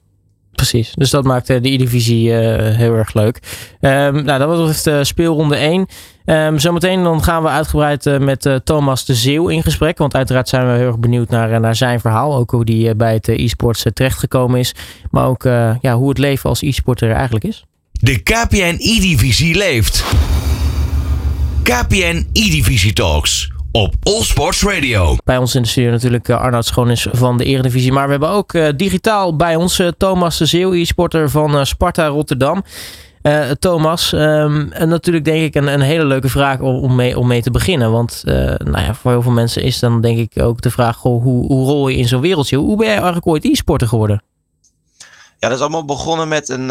Precies, 0.56 0.92
dus 0.94 1.10
dat 1.10 1.24
maakt 1.24 1.46
de 1.46 1.54
E-divisie 1.54 2.28
uh, 2.28 2.36
heel 2.76 2.94
erg 2.94 3.14
leuk. 3.14 3.40
Um, 3.80 4.24
nou, 4.24 4.38
dat 4.38 4.48
was 4.48 4.86
uh, 4.86 5.02
speelronde 5.02 5.56
1. 5.56 5.86
Um, 6.24 6.58
zometeen 6.58 7.02
dan 7.02 7.22
gaan 7.22 7.42
we 7.42 7.48
uitgebreid 7.48 8.06
uh, 8.06 8.18
met 8.18 8.60
Thomas 8.64 9.04
de 9.04 9.14
Zeeuw 9.14 9.48
in 9.48 9.62
gesprek. 9.62 9.98
Want 9.98 10.14
uiteraard 10.14 10.48
zijn 10.48 10.66
we 10.66 10.72
heel 10.72 10.86
erg 10.86 10.98
benieuwd 10.98 11.28
naar, 11.28 11.60
naar 11.60 11.76
zijn 11.76 12.00
verhaal. 12.00 12.36
Ook 12.36 12.50
hoe 12.50 12.64
die 12.64 12.94
bij 12.94 13.14
het 13.14 13.28
e-sports 13.28 13.84
terechtgekomen 13.92 14.58
is. 14.58 14.74
Maar 15.10 15.26
ook 15.26 15.42
ja, 15.80 15.94
hoe 15.94 16.08
het 16.08 16.18
leven 16.18 16.48
als 16.48 16.62
e-sporter 16.62 17.10
eigenlijk 17.10 17.44
is. 17.44 17.64
De 18.00 18.22
KPN 18.22 18.76
E-divisie 18.78 19.56
leeft. 19.56 20.04
KPN 21.62 22.26
E-divisie 22.32 22.92
Talks 22.92 23.50
op 23.72 23.94
All 24.02 24.22
Sports 24.22 24.62
Radio. 24.62 25.16
Bij 25.24 25.36
ons 25.36 25.54
in 25.54 25.62
de 25.62 25.68
studio 25.68 25.90
natuurlijk 25.90 26.28
uh, 26.28 26.40
Arnoud 26.40 26.64
Schoonis 26.64 27.06
van 27.12 27.38
de 27.38 27.44
Eredivisie. 27.44 27.92
Maar 27.92 28.04
we 28.04 28.10
hebben 28.10 28.28
ook 28.28 28.52
uh, 28.52 28.68
digitaal 28.76 29.36
bij 29.36 29.56
ons 29.56 29.78
uh, 29.78 29.88
Thomas 29.98 30.38
de 30.38 30.46
Zeeuw, 30.46 30.72
e-sporter 30.72 31.30
van 31.30 31.66
Sparta 31.66 32.06
Rotterdam. 32.06 32.64
Thomas, 33.58 34.12
um, 34.12 34.72
en 34.72 34.88
natuurlijk 34.88 35.24
denk 35.24 35.42
ik 35.42 35.54
een, 35.54 35.66
een 35.66 35.80
hele 35.80 36.04
leuke 36.04 36.28
vraag 36.28 36.60
om, 36.60 36.76
om, 36.76 36.94
mee, 36.94 37.18
om 37.18 37.26
mee 37.26 37.42
te 37.42 37.50
beginnen. 37.50 37.90
Want 37.90 38.22
nou 38.24 38.78
ja, 38.78 38.94
voor 38.94 39.10
heel 39.10 39.22
veel 39.22 39.32
mensen 39.32 39.62
is 39.62 39.78
dan 39.78 40.00
denk 40.00 40.18
ik 40.18 40.42
ook 40.42 40.60
de 40.60 40.70
vraag, 40.70 40.96
goh, 40.96 41.22
hoe, 41.22 41.46
hoe 41.46 41.66
rol 41.66 41.88
je 41.88 41.96
in 41.96 42.08
zo'n 42.08 42.20
wereldje? 42.20 42.56
Hoe 42.56 42.76
ben 42.76 42.86
jij 42.86 42.94
eigenlijk 42.94 43.26
ooit 43.26 43.44
e-sporter 43.44 43.88
geworden? 43.88 44.22
Ja, 45.38 45.48
dat 45.48 45.52
is 45.52 45.60
allemaal 45.60 45.84
begonnen 45.84 46.28
met 46.28 46.48
een 46.48 46.70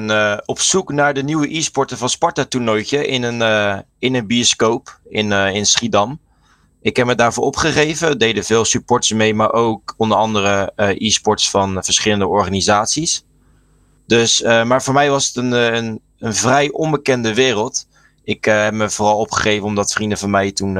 uh, 0.00 0.36
op 0.44 0.60
zoek 0.60 0.92
naar 0.92 1.14
de 1.14 1.22
nieuwe 1.22 1.56
e-sporten 1.56 1.98
van 1.98 2.08
Sparta 2.08 2.44
toernooitje 2.44 3.06
in 3.06 3.22
een, 3.22 3.40
uh, 3.40 3.78
in 3.98 4.14
een 4.14 4.26
bioscoop 4.26 5.00
in, 5.08 5.30
uh, 5.30 5.54
in 5.54 5.66
Schiedam. 5.66 6.20
Ik 6.80 6.96
heb 6.96 7.06
me 7.06 7.14
daarvoor 7.14 7.44
opgegeven. 7.44 8.18
Deden 8.18 8.44
veel 8.44 8.64
supporters 8.64 9.12
mee, 9.12 9.34
maar 9.34 9.52
ook 9.52 9.94
onder 9.96 10.16
andere 10.16 10.72
e-sports 10.76 11.50
van 11.50 11.84
verschillende 11.84 12.26
organisaties. 12.26 13.24
Dus, 14.06 14.42
maar 14.42 14.82
voor 14.82 14.94
mij 14.94 15.10
was 15.10 15.26
het 15.26 15.36
een, 15.36 15.52
een, 15.52 16.00
een 16.18 16.34
vrij 16.34 16.70
onbekende 16.70 17.34
wereld. 17.34 17.86
Ik 18.24 18.44
heb 18.44 18.74
me 18.74 18.90
vooral 18.90 19.18
opgegeven 19.18 19.66
omdat 19.66 19.92
vrienden 19.92 20.18
van 20.18 20.30
mij 20.30 20.52
toen 20.52 20.78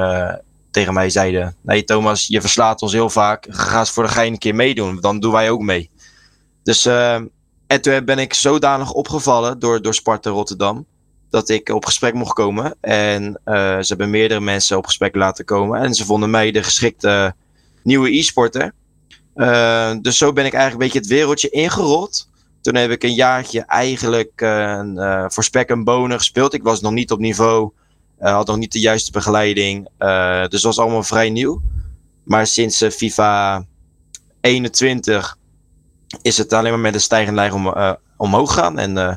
tegen 0.71 0.95
mij 0.95 1.11
zeiden: 1.11 1.57
Nee, 1.61 1.85
Thomas, 1.85 2.27
je 2.27 2.41
verslaat 2.41 2.83
ons 2.83 2.93
heel 2.93 3.11
vaak. 3.11 3.47
Ga 3.51 3.79
eens 3.79 3.91
voor 3.91 4.03
de 4.03 4.11
gein 4.11 4.33
een 4.33 4.39
keer 4.39 4.55
meedoen. 4.55 5.01
Dan 5.01 5.21
doen 5.21 5.33
wij 5.33 5.51
ook 5.51 5.63
mee. 5.63 5.91
Dus 6.63 6.89
en 7.73 7.81
toen 7.81 8.05
ben 8.05 8.19
ik 8.19 8.35
zodanig 8.35 8.93
opgevallen 8.93 9.59
door, 9.59 9.83
door 9.83 9.95
Sparta 9.95 10.31
Rotterdam. 10.31 10.87
Dat 11.31 11.49
ik 11.49 11.69
op 11.69 11.85
gesprek 11.85 12.15
mocht 12.15 12.33
komen. 12.33 12.75
En 12.81 13.41
uh, 13.45 13.55
ze 13.55 13.85
hebben 13.87 14.11
meerdere 14.11 14.41
mensen 14.41 14.77
op 14.77 14.87
gesprek 14.87 15.15
laten 15.15 15.45
komen. 15.45 15.81
En 15.81 15.95
ze 15.95 16.05
vonden 16.05 16.31
mij 16.31 16.51
de 16.51 16.63
geschikte 16.63 17.35
nieuwe 17.83 18.17
e-sporter. 18.17 18.73
Uh, 19.35 19.93
dus 20.01 20.19
zo 20.19 20.33
ben 20.33 20.45
ik 20.45 20.53
eigenlijk 20.53 20.73
een 20.73 20.89
beetje 20.91 20.99
het 20.99 21.19
wereldje 21.19 21.51
ingerold. 21.51 22.29
Toen 22.61 22.75
heb 22.75 22.91
ik 22.91 23.03
een 23.03 23.15
jaartje 23.15 23.61
eigenlijk 23.61 24.41
uh, 24.41 25.25
voor 25.29 25.45
spek 25.45 25.69
en 25.69 25.85
bonen 25.85 26.19
gespeeld. 26.19 26.55
Ik 26.55 26.63
was 26.63 26.81
nog 26.81 26.93
niet 26.93 27.11
op 27.11 27.19
niveau. 27.19 27.73
had 28.19 28.47
nog 28.47 28.57
niet 28.57 28.73
de 28.73 28.81
juiste 28.81 29.11
begeleiding. 29.11 29.89
dus 30.49 30.51
dat 30.51 30.63
was 30.63 30.79
allemaal 30.79 31.03
vrij 31.03 31.31
nieuw. 31.31 31.63
Maar 32.25 32.47
sinds 32.47 32.85
FIFA 32.85 33.65
21 34.41 35.37
is 36.23 36.39
het 36.39 36.53
alleen 36.53 36.71
maar 36.71 36.81
met 36.81 36.95
een 36.95 37.01
stijgende 37.01 37.41
lijn 37.41 37.53
om, 37.53 37.67
uh, 37.67 37.93
omhoog 38.17 38.55
gaan. 38.55 38.79
En 38.79 38.97
uh, 38.97 39.15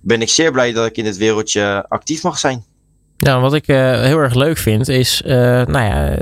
ben 0.00 0.20
ik 0.20 0.28
zeer 0.28 0.52
blij 0.52 0.72
dat 0.72 0.86
ik 0.86 0.96
in 0.96 1.04
dit 1.04 1.16
wereldje 1.16 1.84
actief 1.88 2.22
mag 2.22 2.38
zijn. 2.38 2.64
Nou, 3.16 3.40
wat 3.40 3.54
ik 3.54 3.68
uh, 3.68 3.76
heel 4.02 4.18
erg 4.18 4.34
leuk 4.34 4.58
vind 4.58 4.88
is, 4.88 5.22
nou 5.24 5.78
ja, 5.78 6.18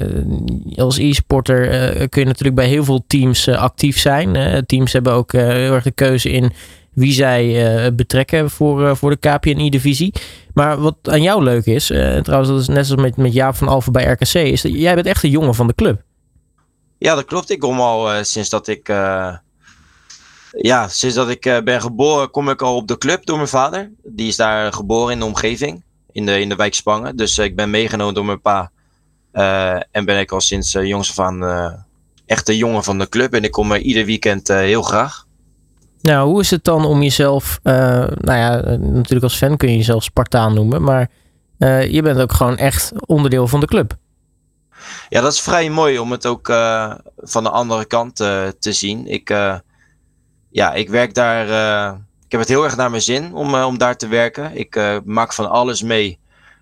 als 0.76 0.98
e-sporter 0.98 1.68
kun 2.08 2.20
je 2.20 2.26
natuurlijk 2.26 2.54
bij 2.54 2.66
heel 2.66 2.84
veel 2.84 3.04
teams 3.06 3.48
actief 3.48 3.98
zijn. 3.98 4.64
teams 4.66 4.92
hebben 4.92 5.12
ook 5.12 5.32
heel 5.32 5.72
erg 5.72 5.84
de 5.84 5.90
keuze 5.90 6.30
in 6.30 6.52
wie 6.92 7.12
zij 7.12 7.94
betrekken 7.94 8.50
voor, 8.50 8.96
voor 8.96 9.10
de 9.10 9.28
KPNI-divisie. 9.28 10.14
Maar 10.52 10.80
wat 10.80 10.96
aan 11.02 11.22
jou 11.22 11.42
leuk 11.42 11.66
is, 11.66 11.86
trouwens 12.22 12.48
dat 12.48 12.60
is 12.60 12.68
net 12.68 12.86
zoals 12.86 13.02
met, 13.02 13.16
met 13.16 13.32
Jaap 13.32 13.54
van 13.54 13.68
Alphen 13.68 13.92
bij 13.92 14.04
RKC, 14.04 14.34
is 14.34 14.62
dat 14.62 14.72
jij 14.72 14.94
bent 14.94 15.06
echt 15.06 15.22
een 15.22 15.30
jongen 15.30 15.54
van 15.54 15.66
de 15.66 15.74
club. 15.74 16.02
Ja, 16.98 17.14
dat 17.14 17.24
klopt. 17.24 17.50
Ik 17.50 17.58
kom 17.58 17.80
al 17.80 18.24
sinds 18.24 18.48
dat 18.48 18.68
ik 18.68 18.88
Ja, 20.56 20.88
sinds 20.88 21.14
dat 21.14 21.28
ik 21.28 21.60
ben 21.64 21.80
geboren 21.80 22.30
kom 22.30 22.48
ik 22.48 22.62
al 22.62 22.76
op 22.76 22.88
de 22.88 22.98
club 22.98 23.26
door 23.26 23.36
mijn 23.36 23.48
vader. 23.48 23.90
Die 24.02 24.28
is 24.28 24.36
daar 24.36 24.72
geboren 24.72 25.12
in 25.12 25.18
de 25.18 25.24
omgeving, 25.24 25.82
in 26.12 26.26
de, 26.26 26.40
in 26.40 26.48
de 26.48 26.56
wijk 26.56 26.74
Spangen. 26.74 27.16
Dus 27.16 27.38
ik 27.38 27.56
ben 27.56 27.70
meegenomen 27.70 28.14
door 28.14 28.24
mijn 28.24 28.40
pa. 28.40 28.70
en 29.90 30.04
ben 30.04 30.18
ik 30.18 30.32
al 30.32 30.40
sinds 30.40 30.72
jongs 30.72 31.10
af 31.10 31.18
aan 31.18 31.84
echt 32.26 32.46
de 32.46 32.56
jongen 32.56 32.84
van 32.84 32.98
de 32.98 33.08
club. 33.08 33.34
En 33.34 33.44
ik 33.44 33.50
kom 33.50 33.72
er 33.72 33.80
ieder 33.80 34.04
weekend 34.04 34.48
heel 34.48 34.82
graag. 34.82 35.26
Nou, 36.00 36.28
hoe 36.28 36.40
is 36.40 36.50
het 36.50 36.64
dan 36.64 36.84
om 36.84 37.02
jezelf, 37.02 37.60
nou 37.62 38.38
ja, 38.38 38.76
natuurlijk 38.76 39.22
als 39.22 39.36
fan 39.36 39.56
kun 39.56 39.70
je 39.70 39.76
jezelf 39.76 40.02
Spartaan 40.02 40.54
noemen, 40.54 40.82
maar 40.82 41.10
je 41.88 42.00
bent 42.02 42.20
ook 42.20 42.32
gewoon 42.32 42.56
echt 42.56 42.92
onderdeel 43.06 43.48
van 43.48 43.60
de 43.60 43.66
club. 43.66 43.96
Ja, 45.08 45.20
dat 45.20 45.32
is 45.32 45.40
vrij 45.40 45.70
mooi 45.70 45.98
om 45.98 46.10
het 46.10 46.26
ook 46.26 46.48
uh, 46.48 46.94
van 47.16 47.42
de 47.42 47.50
andere 47.50 47.84
kant 47.84 48.16
te 48.16 48.72
zien. 48.72 49.06
Ik, 49.06 49.30
ja, 50.54 50.72
ik 50.72 50.88
werk 50.88 51.14
daar. 51.14 51.46
ik 52.24 52.30
heb 52.30 52.40
het 52.40 52.48
heel 52.48 52.64
erg 52.64 52.76
naar 52.76 52.90
mijn 52.90 53.02
zin 53.02 53.34
om, 53.34 53.54
om 53.54 53.78
daar 53.78 53.96
te 53.96 54.06
werken. 54.06 54.56
Ik 54.56 55.00
maak 55.04 55.32
van 55.32 55.50
alles 55.50 55.82
mee. 55.82 56.18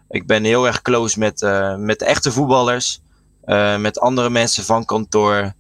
Ik 0.08 0.26
ben 0.26 0.44
heel 0.44 0.66
erg 0.66 0.82
close 0.82 1.18
met, 1.18 1.46
met 1.78 2.02
echte 2.02 2.32
voetballers. 2.32 3.00
met 3.78 4.00
andere 4.00 4.30
mensen 4.30 4.64
van 4.64 4.84
kantoor. 4.84 5.52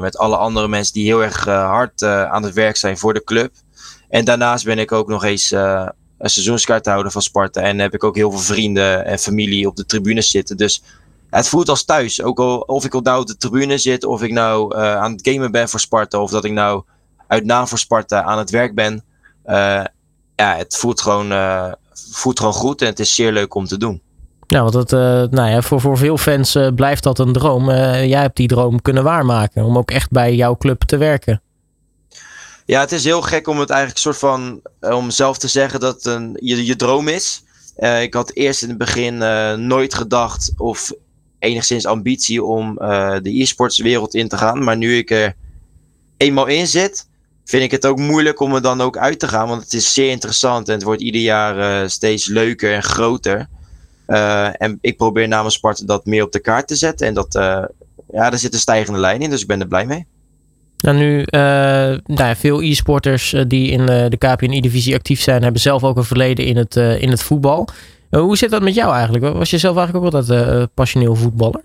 met 0.00 0.18
alle 0.18 0.36
andere 0.36 0.68
mensen 0.68 0.94
die 0.94 1.06
heel 1.06 1.22
erg 1.22 1.44
hard 1.44 2.02
aan 2.02 2.42
het 2.42 2.54
werk 2.54 2.76
zijn 2.76 2.98
voor 2.98 3.14
de 3.14 3.24
club. 3.24 3.52
En 4.08 4.24
daarnaast 4.24 4.64
ben 4.64 4.78
ik 4.78 4.92
ook 4.92 5.08
nog 5.08 5.24
eens 5.24 5.50
een 5.50 5.92
seizoenskaarthouder 6.18 7.12
van 7.12 7.22
Sparta. 7.22 7.60
En 7.60 7.78
heb 7.78 7.94
ik 7.94 8.04
ook 8.04 8.16
heel 8.16 8.30
veel 8.30 8.54
vrienden 8.54 9.04
en 9.04 9.18
familie 9.18 9.66
op 9.66 9.76
de 9.76 9.86
tribunes 9.86 10.30
zitten. 10.30 10.56
Dus 10.56 10.82
het 11.30 11.48
voelt 11.48 11.68
als 11.68 11.84
thuis. 11.84 12.22
Ook 12.22 12.38
al 12.38 12.58
of 12.58 12.84
ik 12.84 13.02
nou 13.02 13.20
op 13.20 13.26
de 13.26 13.36
tribune 13.36 13.78
zit, 13.78 14.04
of 14.04 14.22
ik 14.22 14.32
nou 14.32 14.76
aan 14.76 15.12
het 15.12 15.28
gamen 15.28 15.50
ben 15.50 15.68
voor 15.68 15.80
Sparta, 15.80 16.20
of 16.20 16.30
dat 16.30 16.44
ik 16.44 16.52
nou 16.52 16.82
uit 17.28 17.44
naam 17.44 17.68
voor 17.68 17.78
Sparta 17.78 18.22
aan 18.22 18.38
het 18.38 18.50
werk 18.50 18.74
ben. 18.74 19.04
Uh, 19.46 19.84
ja, 20.36 20.56
het 20.56 20.76
voelt 20.76 21.00
gewoon, 21.00 21.32
uh, 21.32 21.72
voelt 22.10 22.38
gewoon 22.38 22.54
goed 22.54 22.80
en 22.82 22.86
het 22.86 23.00
is 23.00 23.14
zeer 23.14 23.32
leuk 23.32 23.54
om 23.54 23.66
te 23.66 23.76
doen. 23.76 24.02
Ja, 24.46 24.62
want 24.62 24.74
het, 24.74 24.90
nou 25.30 25.50
ja, 25.50 25.62
voor, 25.62 25.80
voor 25.80 25.98
veel 25.98 26.16
fans 26.16 26.58
blijft 26.74 27.02
dat 27.02 27.18
een 27.18 27.32
droom. 27.32 27.70
jij 27.70 28.20
hebt 28.20 28.36
die 28.36 28.48
droom 28.48 28.82
kunnen 28.82 29.04
waarmaken 29.04 29.64
om 29.64 29.78
ook 29.78 29.90
echt 29.90 30.10
bij 30.10 30.34
jouw 30.34 30.56
club 30.56 30.82
te 30.82 30.96
werken. 30.96 31.42
Ja, 32.64 32.80
het 32.80 32.92
is 32.92 33.04
heel 33.04 33.22
gek 33.22 33.48
om 33.48 33.58
het 33.58 33.70
eigenlijk 33.70 34.00
soort 34.00 34.18
van, 34.18 34.60
om 34.80 35.10
zelf 35.10 35.38
te 35.38 35.48
zeggen 35.48 35.80
dat 35.80 36.04
een, 36.04 36.36
je, 36.40 36.66
je 36.66 36.76
droom 36.76 37.08
is. 37.08 37.42
ik 38.00 38.14
had 38.14 38.30
eerst 38.32 38.62
in 38.62 38.68
het 38.68 38.78
begin 38.78 39.18
nooit 39.66 39.94
gedacht 39.94 40.52
of 40.56 40.92
enigszins 41.38 41.86
ambitie 41.86 42.44
om 42.44 42.74
de 43.22 43.40
e-sports 43.40 43.78
wereld 43.78 44.14
in 44.14 44.28
te 44.28 44.36
gaan. 44.36 44.64
Maar 44.64 44.76
nu 44.76 44.96
ik 44.96 45.10
er 45.10 45.34
eenmaal 46.18 46.46
in 46.46 46.66
zit, 46.66 47.07
vind 47.48 47.62
ik 47.62 47.70
het 47.70 47.86
ook 47.86 47.98
moeilijk 47.98 48.40
om 48.40 48.54
er 48.54 48.62
dan 48.62 48.80
ook 48.80 48.96
uit 48.96 49.18
te 49.18 49.28
gaan. 49.28 49.48
Want 49.48 49.62
het 49.62 49.72
is 49.72 49.94
zeer 49.94 50.10
interessant 50.10 50.68
en 50.68 50.74
het 50.74 50.82
wordt 50.82 51.02
ieder 51.02 51.20
jaar 51.20 51.82
uh, 51.82 51.88
steeds 51.88 52.26
leuker 52.26 52.74
en 52.74 52.82
groter. 52.82 53.46
Uh, 54.06 54.62
en 54.62 54.78
ik 54.80 54.96
probeer 54.96 55.28
namens 55.28 55.54
Sparta 55.54 55.84
dat 55.84 56.06
meer 56.06 56.24
op 56.24 56.32
de 56.32 56.38
kaart 56.38 56.68
te 56.68 56.76
zetten. 56.76 57.06
En 57.06 57.14
dat, 57.14 57.32
ja, 58.12 58.32
er 58.32 58.38
zit 58.38 58.52
een 58.52 58.58
stijgende 58.58 58.98
lijn 58.98 59.20
in, 59.20 59.30
dus 59.30 59.40
ik 59.40 59.46
ben 59.46 59.60
er 59.60 59.66
blij 59.66 59.86
mee. 59.86 60.06
Nou, 60.78 60.96
nu, 60.96 61.24
nou 62.04 62.36
veel 62.36 62.62
e-sporters 62.62 63.34
die 63.46 63.70
in 63.70 63.86
de 63.86 64.16
KPN-divisie 64.18 64.94
actief 64.94 65.20
zijn, 65.20 65.42
hebben 65.42 65.60
zelf 65.60 65.84
ook 65.84 65.96
een 65.96 66.04
verleden 66.04 66.44
in 66.44 66.56
het, 66.56 66.76
in 66.76 67.10
het 67.10 67.22
voetbal. 67.22 67.68
Eh, 68.10 68.20
hoe 68.20 68.36
zit 68.36 68.50
dat 68.50 68.62
met 68.62 68.74
jou 68.74 68.94
eigenlijk? 68.94 69.34
Was 69.34 69.50
je 69.50 69.58
zelf 69.58 69.76
eigenlijk 69.76 70.06
ook 70.06 70.12
altijd 70.12 70.68
passioneel 70.74 71.14
voetballer? 71.14 71.62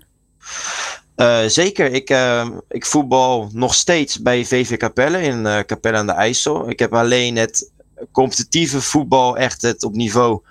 Uh, 1.16 1.44
zeker. 1.46 1.92
Ik, 1.92 2.10
uh, 2.10 2.46
ik 2.68 2.86
voetbal 2.86 3.48
nog 3.52 3.74
steeds 3.74 4.22
bij 4.22 4.44
VV 4.44 4.76
Capelle 4.76 5.22
in 5.22 5.46
uh, 5.46 5.58
Capelle 5.58 5.96
aan 5.96 6.06
de 6.06 6.12
IJssel. 6.12 6.70
Ik 6.70 6.78
heb 6.78 6.94
alleen 6.94 7.36
het 7.36 7.70
competitieve 8.12 8.80
voetbal 8.80 9.36
echt 9.36 9.62
het 9.62 9.84
op 9.84 9.94
niveau 9.94 10.42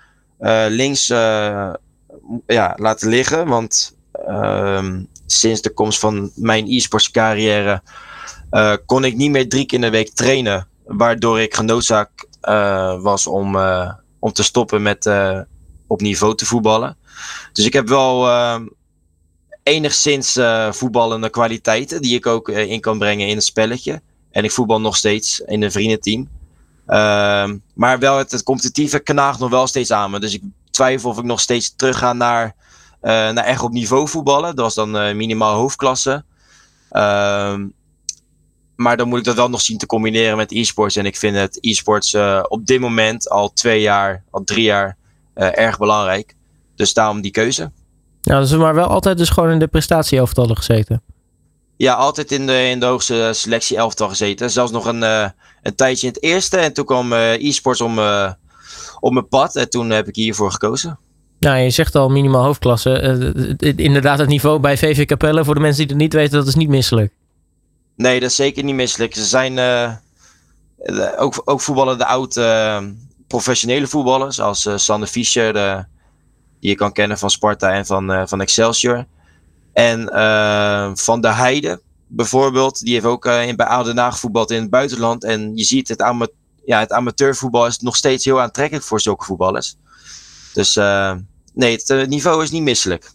links 0.67 1.07
ja, 2.47 2.73
laten 2.75 3.09
liggen. 3.09 3.47
Want 3.47 3.97
ehm, 4.11 5.03
sinds 5.25 5.61
de 5.61 5.69
komst 5.69 5.99
van 5.99 6.31
mijn 6.35 6.65
e-sports 6.67 7.11
carrière 7.11 7.81
kon 8.85 9.03
ik 9.03 9.15
niet 9.15 9.31
meer 9.31 9.49
drie 9.49 9.65
keer 9.65 9.77
in 9.77 9.85
de 9.85 9.89
week 9.89 10.09
trainen. 10.09 10.67
Waardoor 10.85 11.41
ik 11.41 11.55
genoodzaakt 11.55 12.27
was 13.01 13.27
om, 13.27 13.57
om 14.19 14.33
te 14.33 14.43
stoppen 14.43 14.81
met 14.81 15.09
op 15.87 16.01
niveau 16.01 16.35
te 16.35 16.45
voetballen. 16.45 16.97
Dus 17.53 17.65
ik 17.65 17.73
heb 17.73 17.87
wel 17.87 18.27
uh, 18.27 18.59
enigszins 19.63 20.37
uh, 20.37 20.71
voetballende 20.71 21.29
kwaliteiten 21.29 22.01
die 22.01 22.15
ik 22.15 22.25
ook 22.25 22.49
uh, 22.49 22.71
in 22.71 22.79
kan 22.79 22.97
brengen 22.97 23.27
in 23.27 23.35
het 23.35 23.45
spelletje. 23.45 24.01
En 24.31 24.43
ik 24.43 24.51
voetbal 24.51 24.81
nog 24.81 24.95
steeds 24.95 25.39
in 25.39 25.61
een 25.61 25.71
vriendenteam. 25.71 26.29
Ehm, 26.87 27.57
maar 27.73 27.99
wel 27.99 28.17
het, 28.17 28.43
competitieve 28.43 28.99
knaagt 28.99 29.39
nog 29.39 29.49
wel 29.49 29.67
steeds 29.67 29.91
aan 29.91 30.11
me. 30.11 30.19
Dus 30.19 30.33
ik 30.33 30.41
twijfel 30.71 31.09
of 31.09 31.17
ik 31.17 31.23
nog 31.23 31.39
steeds 31.39 31.75
terug 31.75 31.97
ga 31.97 32.13
naar, 32.13 32.55
naar 33.01 33.43
echt 33.43 33.61
op 33.61 33.71
niveau 33.71 34.07
voetballen. 34.07 34.55
Dat 34.55 34.75
was 34.75 34.75
dan 34.75 35.17
minimaal 35.17 35.55
hoofdklasse. 35.55 36.23
Ehm, 36.89 37.67
maar 38.75 38.97
dan 38.97 39.07
moet 39.07 39.19
ik 39.19 39.25
dat 39.25 39.35
wel 39.35 39.49
nog 39.49 39.61
zien 39.61 39.77
te 39.77 39.85
combineren 39.85 40.37
met 40.37 40.51
e-sports. 40.51 40.95
En 40.95 41.05
ik 41.05 41.17
vind 41.17 41.35
het 41.35 41.57
e-sports 41.61 42.15
op 42.47 42.65
dit 42.65 42.79
moment 42.79 43.29
al 43.29 43.53
twee 43.53 43.81
jaar, 43.81 44.23
al 44.29 44.43
drie 44.43 44.63
jaar 44.63 44.97
erg 45.33 45.77
belangrijk. 45.77 46.35
Dus 46.75 46.93
daarom 46.93 47.21
die 47.21 47.31
keuze. 47.31 47.71
Ja, 48.25 48.39
dus 48.39 48.55
maar 48.55 48.75
wel 48.75 48.87
altijd 48.87 49.17
dus 49.17 49.29
gewoon 49.29 49.51
in 49.51 49.59
de 49.59 49.67
prestatieelftallen 49.67 50.57
gezeten. 50.57 51.01
Ja, 51.77 51.93
altijd 51.93 52.31
in 52.31 52.47
de, 52.47 52.69
in 52.69 52.79
de 52.79 52.85
hoogste 52.85 53.29
selectie 53.33 53.77
elftal 53.77 54.09
gezeten. 54.09 54.51
Zelfs 54.51 54.71
nog 54.71 54.85
een, 54.85 55.01
uh, 55.01 55.27
een 55.61 55.75
tijdje 55.75 56.07
in 56.07 56.13
het 56.13 56.23
eerste. 56.23 56.57
En 56.57 56.73
toen 56.73 56.85
kwam 56.85 57.13
uh, 57.13 57.33
e-sports 57.33 57.81
om, 57.81 57.99
uh, 57.99 58.31
op 58.99 59.13
mijn 59.13 59.27
pad. 59.27 59.55
En 59.55 59.69
toen 59.69 59.89
heb 59.89 60.07
ik 60.07 60.15
hiervoor 60.15 60.51
gekozen. 60.51 60.99
Nou, 61.39 61.57
je 61.57 61.69
zegt 61.69 61.95
al 61.95 62.09
minimaal 62.09 62.43
hoofdklasse. 62.43 63.55
inderdaad, 63.75 64.19
het 64.19 64.29
niveau 64.29 64.59
bij 64.59 64.77
VV 64.77 65.05
Capelle, 65.05 65.43
voor 65.43 65.53
de 65.53 65.59
mensen 65.59 65.81
die 65.81 65.95
het 65.95 66.03
niet 66.03 66.13
weten, 66.13 66.37
dat 66.37 66.47
is 66.47 66.55
niet 66.55 66.69
misselijk. 66.69 67.13
Nee, 67.95 68.19
dat 68.19 68.29
is 68.29 68.35
zeker 68.35 68.63
niet 68.63 68.75
misselijk. 68.75 69.15
Ze 69.15 69.25
zijn 69.25 69.59
ook, 71.17 71.41
ook 71.45 71.61
voetballen 71.61 71.97
de 71.97 72.05
oud 72.05 72.39
professionele 73.27 73.87
voetballers 73.87 74.39
als 74.39 74.65
uh, 74.65 74.77
Sander 74.77 75.07
Fischer, 75.07 75.85
die 76.63 76.71
je 76.71 76.77
kan 76.77 76.91
kennen 76.91 77.17
van 77.17 77.29
Sparta 77.29 77.71
en 77.71 77.85
van, 77.85 78.11
uh, 78.11 78.21
van 78.25 78.41
Excelsior. 78.41 79.05
En 79.73 80.09
uh, 80.13 80.91
Van 80.93 81.21
der 81.21 81.35
Heide 81.37 81.81
bijvoorbeeld, 82.07 82.79
die 82.79 82.93
heeft 82.93 83.05
ook 83.05 83.25
in, 83.25 83.55
bij 83.55 83.65
Oudenaar 83.65 84.11
gevoetbald 84.11 84.51
in 84.51 84.61
het 84.61 84.69
buitenland. 84.69 85.23
En 85.23 85.51
je 85.55 85.63
ziet, 85.63 85.87
het, 85.87 86.01
ama 86.01 86.27
ja, 86.65 86.79
het 86.79 86.91
amateurvoetbal 86.91 87.67
is 87.67 87.79
nog 87.79 87.95
steeds 87.95 88.25
heel 88.25 88.41
aantrekkelijk 88.41 88.85
voor 88.85 89.01
zulke 89.01 89.25
voetballers. 89.25 89.75
Dus 90.53 90.75
nee, 91.53 91.79
het 91.85 92.09
niveau 92.09 92.43
is 92.43 92.51
niet 92.51 92.61
misselijk. 92.61 93.11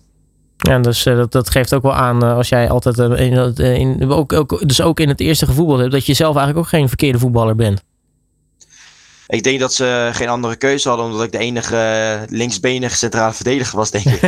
Ja, 0.56 0.78
dus 0.78 1.02
dat, 1.02 1.32
dat 1.32 1.50
geeft 1.50 1.74
ook 1.74 1.82
wel 1.82 1.94
aan 1.94 2.22
als 2.22 2.48
jij 2.48 2.70
altijd 2.70 2.98
in, 2.98 3.54
in, 3.56 4.10
ook, 4.10 4.32
ook, 4.32 4.68
dus 4.68 4.80
ook 4.80 5.00
in 5.00 5.08
het 5.08 5.20
eerste 5.20 5.46
gevoetbald 5.46 5.78
hebt, 5.78 5.92
dat 5.92 6.06
je 6.06 6.14
zelf 6.14 6.36
eigenlijk 6.36 6.66
ook 6.66 6.72
geen 6.72 6.88
verkeerde 6.88 7.18
voetballer 7.18 7.56
bent. 7.56 7.82
Ik 9.28 9.42
denk 9.42 9.60
dat 9.60 9.72
ze 9.72 10.10
geen 10.12 10.28
andere 10.28 10.56
keuze 10.56 10.88
hadden, 10.88 11.06
omdat 11.06 11.22
ik 11.22 11.32
de 11.32 11.38
enige 11.38 11.76
eh, 11.76 12.20
linksbenige 12.28 12.96
centrale 12.96 13.32
verdediger 13.32 13.76
was, 13.76 13.90
denk 13.90 14.04
ik. 14.04 14.20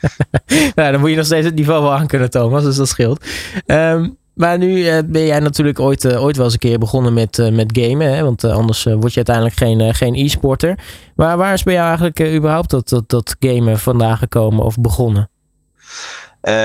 nou, 0.74 0.92
dan 0.92 1.00
moet 1.00 1.10
je 1.10 1.16
nog 1.16 1.24
steeds 1.24 1.46
het 1.46 1.54
niveau 1.54 1.82
wel 1.82 1.94
aan 1.94 2.06
kunnen, 2.06 2.30
Thomas, 2.30 2.62
dus 2.62 2.76
dat 2.76 2.88
scheelt. 2.88 3.24
Um, 3.66 4.16
maar 4.34 4.58
nu 4.58 4.86
eh, 4.86 4.98
ben 5.06 5.26
jij 5.26 5.40
natuurlijk 5.40 5.80
ooit, 5.80 6.04
uh, 6.04 6.22
ooit 6.22 6.36
wel 6.36 6.44
eens 6.44 6.54
een 6.54 6.60
keer 6.60 6.78
begonnen 6.78 7.12
met, 7.12 7.50
met 7.52 7.78
gamen. 7.78 8.14
Hè? 8.14 8.22
Want 8.22 8.44
anders 8.44 8.84
word 8.84 9.10
je 9.10 9.24
uiteindelijk 9.24 9.56
geen, 9.56 9.94
geen 9.94 10.14
e-sporter. 10.14 10.78
Maar 11.14 11.36
waar 11.36 11.52
is 11.52 11.62
bij 11.62 11.74
jou 11.74 11.86
eigenlijk 11.86 12.20
überhaupt 12.20 12.70
dat, 12.70 12.88
dat, 12.88 13.08
dat 13.08 13.36
gamen 13.40 13.78
vandaan 13.78 14.16
gekomen 14.16 14.64
of 14.64 14.76
begonnen? 14.80 15.28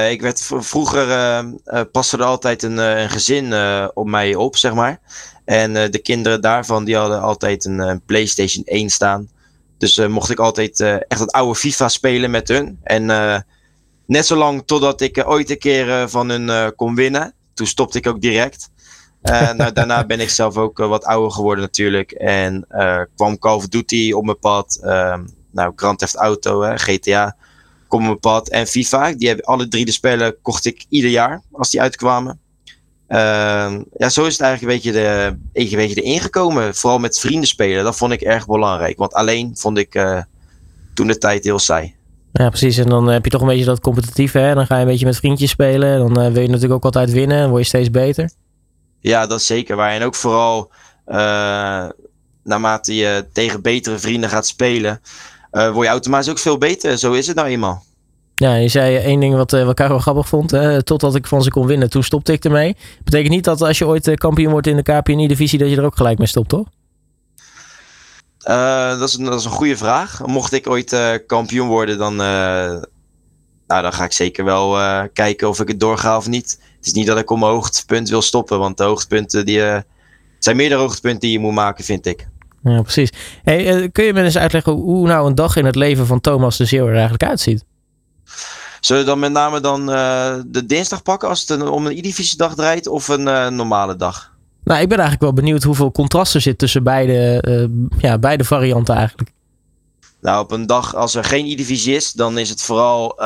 Ik 0.10 0.22
werd 0.22 0.50
vroeger 0.60 1.46
paste 1.92 2.18
er 2.18 2.24
altijd 2.24 2.64
een, 2.64 2.78
een 2.78 3.10
gezin 3.10 3.54
op 3.94 4.08
mij 4.08 4.36
op, 4.36 4.58
zeg 4.58 4.74
maar. 4.74 5.00
En 5.46 5.76
uh, 5.76 5.90
de 5.90 6.00
kinderen 6.00 6.42
daarvan, 6.42 6.84
die 6.84 6.96
hadden 6.96 7.22
altijd 7.22 7.66
een, 7.66 8.02
PlayStation 8.06 8.64
1 8.66 8.90
staan. 8.90 9.30
Dus 9.78 9.98
uh, 9.98 10.08
mocht 10.08 10.30
ik 10.30 10.40
altijd 10.40 10.80
uh, 10.80 10.94
echt 10.94 11.20
het 11.20 11.32
oude 11.32 11.56
FIFA 11.56 11.90
spelen 11.90 12.32
met 12.32 12.48
hun. 12.48 12.80
En 12.84 13.06
net 14.06 14.26
zo 14.26 14.36
lang 14.36 14.64
totdat 14.66 15.02
ik 15.02 15.24
ooit 15.28 15.50
een 15.50 15.58
keer 15.58 16.10
van 16.10 16.30
hun 16.30 16.76
kon 16.76 16.96
winnen. 16.96 17.34
Toen 17.54 17.68
stopte 17.68 17.98
ik 17.98 18.08
ook 18.08 18.22
direct. 18.22 18.70
nou, 19.58 19.72
daarna 19.72 20.06
ben 20.06 20.20
ik 20.20 20.30
zelf 20.30 20.58
ook 20.58 20.78
wat 20.78 21.06
ouder 21.06 21.32
geworden 21.32 21.64
natuurlijk. 21.64 22.12
En 22.12 22.68
kwam 23.16 23.40
Call 23.40 23.56
of 23.56 23.68
Duty 23.68 24.12
op 24.12 24.26
mijn 24.26 24.40
pad. 24.40 24.80
Ehm, 24.84 25.26
nou, 25.52 25.72
Grand 25.76 26.00
Theft 26.00 26.16
Auto, 26.16 26.62
GTA 26.76 27.36
kwam 27.92 28.02
op 28.02 28.08
mijn 28.08 28.20
pad. 28.20 28.50
En 28.50 28.68
FIFA, 28.68 29.14
die 29.14 29.28
hebben 29.28 29.46
alle 29.46 29.68
drie 29.68 29.86
de 29.86 29.92
spellen 29.92 30.36
kocht 30.42 30.66
ik 30.66 30.86
ieder 30.90 31.10
jaar 31.10 31.42
als 31.52 31.70
die 31.70 31.82
uitkwamen. 31.82 32.40
Uh, 33.10 33.18
ja, 33.98 34.10
zo 34.10 34.26
is 34.26 34.34
het 34.34 34.42
eigenlijk 34.42 34.62
een 34.62 34.68
beetje, 34.68 34.92
de, 34.92 35.38
een 35.54 35.78
beetje 35.78 36.02
erin 36.02 36.20
gekomen. 36.20 36.76
Vooral 36.76 37.00
met 37.00 37.20
vrienden 37.20 37.48
spelen. 37.48 37.84
Dat 37.84 37.98
vond 37.98 38.12
ik 38.12 38.22
erg 38.22 38.46
belangrijk. 38.46 38.98
Want 38.98 39.14
alleen 39.14 39.52
vond 39.58 39.78
ik 39.78 39.96
uh, 39.96 40.22
toen 40.94 41.08
de 41.08 41.18
tijd 41.18 41.44
heel 41.44 41.60
saai. 41.60 41.96
Ja, 42.32 42.50
precies. 42.50 42.78
En 42.78 42.90
dan 42.90 43.08
heb 43.08 43.24
je 43.24 43.32
toch 43.32 43.42
een 43.42 43.48
beetje 43.48 43.66
dat 43.66 43.80
competitieve. 43.80 44.38
Hè? 44.38 44.54
Dan 44.54 44.66
ga 44.66 44.76
je 44.76 44.82
een 44.82 44.88
beetje 44.88 45.06
met 45.06 45.18
vriendjes 45.18 45.50
spelen. 45.50 46.00
Dan 46.00 46.26
uh, 46.26 46.32
wil 46.32 46.42
je 46.42 46.48
natuurlijk 46.48 46.74
ook 46.74 46.86
altijd 46.86 47.12
winnen. 47.12 47.42
Dan 47.42 47.50
word 47.50 47.62
je 47.62 47.68
steeds 47.68 47.92
beter. 47.92 48.32
Ja, 49.00 49.28
dat 49.28 49.40
is 49.40 49.46
zeker 49.46 49.76
waar. 49.76 49.92
En 49.92 50.04
ook 50.04 50.16
vooral 50.16 50.72
naarmate 52.44 52.96
je 52.96 53.26
tegen 53.34 53.62
betere 53.62 53.98
vrienden 54.00 54.30
gaat 54.30 54.48
spelen, 54.48 55.02
word 55.52 55.86
je 55.86 55.88
automatisch 55.88 56.30
ook 56.30 56.40
veel 56.40 56.58
beter. 56.58 56.98
Zo 56.98 57.12
is 57.12 57.28
het 57.28 57.36
nou 57.36 57.48
eenmaal. 57.48 57.84
Ja, 58.36 58.56
je 58.56 58.68
zei 58.68 58.96
één 58.96 59.20
ding 59.20 59.36
wat, 59.36 59.52
wat 59.52 59.80
ik 59.80 59.88
wel 59.88 60.00
grappig 60.00 60.28
vond. 60.28 60.52
Hè? 60.52 60.84
Totdat 60.84 61.16
ik 61.16 61.28
van 61.28 61.44
ze 61.44 61.50
kon 61.50 61.68
winnen, 61.68 61.90
toen 61.90 62.04
stopte 62.04 62.32
ik 62.32 62.46
ermee. 62.46 62.76
Betekent 63.04 63.30
niet 63.34 63.44
dat 63.44 63.62
als 63.62 63.78
je 63.78 63.88
ooit 63.88 64.18
kampioen 64.18 64.52
wordt 64.52 64.68
in 64.68 64.76
de 64.76 64.82
KPNI-divisie, 64.82 65.60
dat 65.60 65.70
je 65.70 65.76
er 65.76 65.86
ook 65.86 65.98
gelijk 65.98 66.18
mee 66.18 66.28
stopt, 66.28 66.50
toch? 66.50 66.68
Uh, 68.48 69.00
dat, 69.00 69.08
is 69.08 69.18
een, 69.18 69.26
dat 69.26 69.40
is 69.40 69.46
een 69.46 69.52
goede 69.52 69.78
vraag. 69.78 70.26
Mocht 70.26 70.54
ik 70.54 70.70
ooit 70.70 70.94
uh, 70.94 71.14
kampioen 71.28 71.68
worden, 71.68 71.98
dan, 71.98 72.14
uh, 72.14 72.18
nou, 73.68 73.82
dan 73.82 73.94
ga 73.94 74.04
ik 74.04 74.12
zeker 74.12 74.44
wel 74.44 74.78
kijken 75.14 75.50
of 75.50 75.60
ik 75.60 75.68
het 75.68 75.80
doorga 75.80 76.18
of 76.18 76.28
niet. 76.28 76.60
Het 76.78 76.86
is 76.86 76.94
niet 76.94 77.08
dat 77.08 77.18
ik 77.18 77.30
om 77.30 77.40
mijn 77.40 77.52
hoogtepunt 77.52 78.10
wil 78.10 78.22
stoppen, 78.22 78.60
want 78.60 78.78
de 78.78 78.84
hoogtepunten 78.84 79.46
die, 79.46 79.62
zijn 80.40 80.56
meerdere 80.56 80.82
hoogtepunten 80.82 81.20
die 81.20 81.32
je 81.32 81.40
moet 81.40 81.54
maken, 81.54 81.84
vind 81.84 82.06
ik. 82.06 82.28
Ja, 82.64 82.82
precies. 82.82 83.10
Hey, 83.44 83.90
kun 83.90 84.04
je 84.04 84.14
me 84.14 84.24
eens 84.24 84.38
uitleggen 84.38 84.74
hoe 84.74 85.08
nou 85.08 85.28
een 85.28 85.36
dag 85.36 85.56
in 85.56 85.66
het 85.66 85.76
leven 85.76 86.06
van 86.06 86.22
Thomas 86.22 86.58
de 86.58 86.66
Zeeuw 86.66 86.86
er 86.86 86.94
eigenlijk 86.94 87.24
uitziet? 87.24 87.64
Zullen 88.80 89.02
we 89.02 89.10
dan 89.10 89.20
met 89.20 89.32
name 89.32 89.60
dan 89.60 89.86
de 90.48 90.64
dinsdag 90.66 91.04
pakken 91.04 91.30
als 91.30 91.48
het 91.48 91.70
om 91.70 91.86
een 91.86 92.06
e 92.06 92.14
dag 92.38 92.56
draait 92.56 92.88
of 92.88 93.08
een 93.08 93.56
normale 93.56 93.96
dag? 93.96 94.32
Nou, 94.64 94.82
ik 94.82 94.90
ben 94.90 94.98
eigenlijk 94.98 95.22
wel 95.22 95.44
benieuwd 95.44 95.64
hoeveel 95.64 95.92
contrast 95.92 96.36
er 96.36 96.42
zit 96.42 96.58
tussen 96.58 96.84
beide, 96.84 97.44
uh, 97.48 97.90
ja, 97.98 98.18
beide 98.18 98.44
varianten 98.44 98.96
eigenlijk. 98.96 99.32
Nou, 100.22 100.44
op 100.44 100.52
een 100.52 100.68
dag 100.68 100.96
als 100.96 101.16
er 101.16 101.24
geen 101.24 101.46
E-divisie 101.46 101.96
is, 101.96 102.12
dan 102.12 102.38
is 102.38 102.50
het 102.50 102.62
vooral 102.62 103.20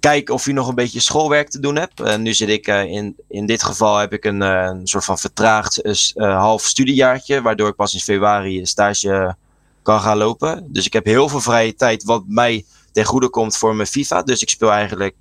kijken 0.00 0.34
of 0.34 0.44
je 0.44 0.52
nog 0.52 0.68
een 0.68 0.74
beetje 0.74 1.00
schoolwerk 1.00 1.48
te 1.48 1.60
doen 1.60 1.76
hebt. 1.76 2.00
Uh, 2.00 2.16
nu 2.16 2.32
zit 2.32 2.48
ik 2.48 2.66
in, 2.66 3.16
in 3.28 3.46
dit 3.46 3.62
geval 3.62 3.96
heb 3.96 4.12
ik 4.12 4.24
een, 4.24 4.40
een 4.40 4.86
soort 4.86 5.04
van 5.04 5.18
vertraagd 5.18 5.82
half 6.16 6.62
studiejaartje, 6.62 7.42
waardoor 7.42 7.68
ik 7.68 7.76
pas 7.76 7.94
in 7.94 8.00
februari 8.00 8.66
stage 8.66 9.36
kan 9.82 10.00
gaan 10.00 10.16
lopen. 10.16 10.66
Dus 10.72 10.86
ik 10.86 10.92
heb 10.92 11.04
heel 11.04 11.28
veel 11.28 11.40
vrije 11.40 11.74
tijd, 11.74 12.04
wat 12.04 12.22
mij 12.26 12.64
ten 12.92 13.04
goede 13.04 13.28
komt 13.28 13.56
voor 13.56 13.74
mijn 13.74 13.88
FIFA. 13.88 14.22
Dus 14.22 14.42
ik 14.42 14.50
speel 14.50 14.72
eigenlijk 14.72 15.16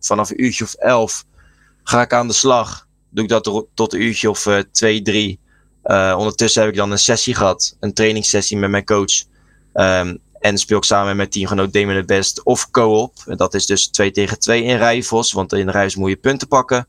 vanaf 0.00 0.30
een 0.30 0.44
uurtje 0.44 0.64
of 0.64 0.74
elf 0.74 1.24
ga 1.82 2.00
ik 2.00 2.12
aan 2.12 2.26
de 2.26 2.32
slag 2.32 2.86
doe 3.10 3.24
ik 3.24 3.30
dat 3.30 3.64
tot 3.74 3.92
een 3.92 4.02
uurtje 4.02 4.30
of 4.30 4.48
twee, 4.72 5.02
drie. 5.02 5.38
Ondertussen 6.16 6.62
heb 6.62 6.70
ik 6.70 6.76
dan 6.76 6.90
een 6.90 6.98
sessie 6.98 7.34
gehad, 7.34 7.76
een 7.80 7.92
trainingssessie 7.92 8.56
met 8.56 8.70
mijn 8.70 8.84
coach. 8.84 9.24
Um, 9.74 10.18
en 10.42 10.58
speel 10.58 10.76
ik 10.76 10.84
samen 10.84 11.16
met 11.16 11.32
teamgenoot 11.32 11.72
Damon 11.72 11.94
het 11.94 12.06
Best 12.06 12.44
of 12.44 12.70
co-op. 12.70 13.12
Dat 13.24 13.54
is 13.54 13.66
dus 13.66 13.88
2 13.88 14.10
tegen 14.10 14.38
2 14.38 14.62
in 14.62 14.76
Rijvos, 14.76 15.32
want 15.32 15.52
in 15.52 15.70
Rijvos 15.70 15.96
moet 15.96 16.10
je 16.10 16.16
punten 16.16 16.48
pakken. 16.48 16.86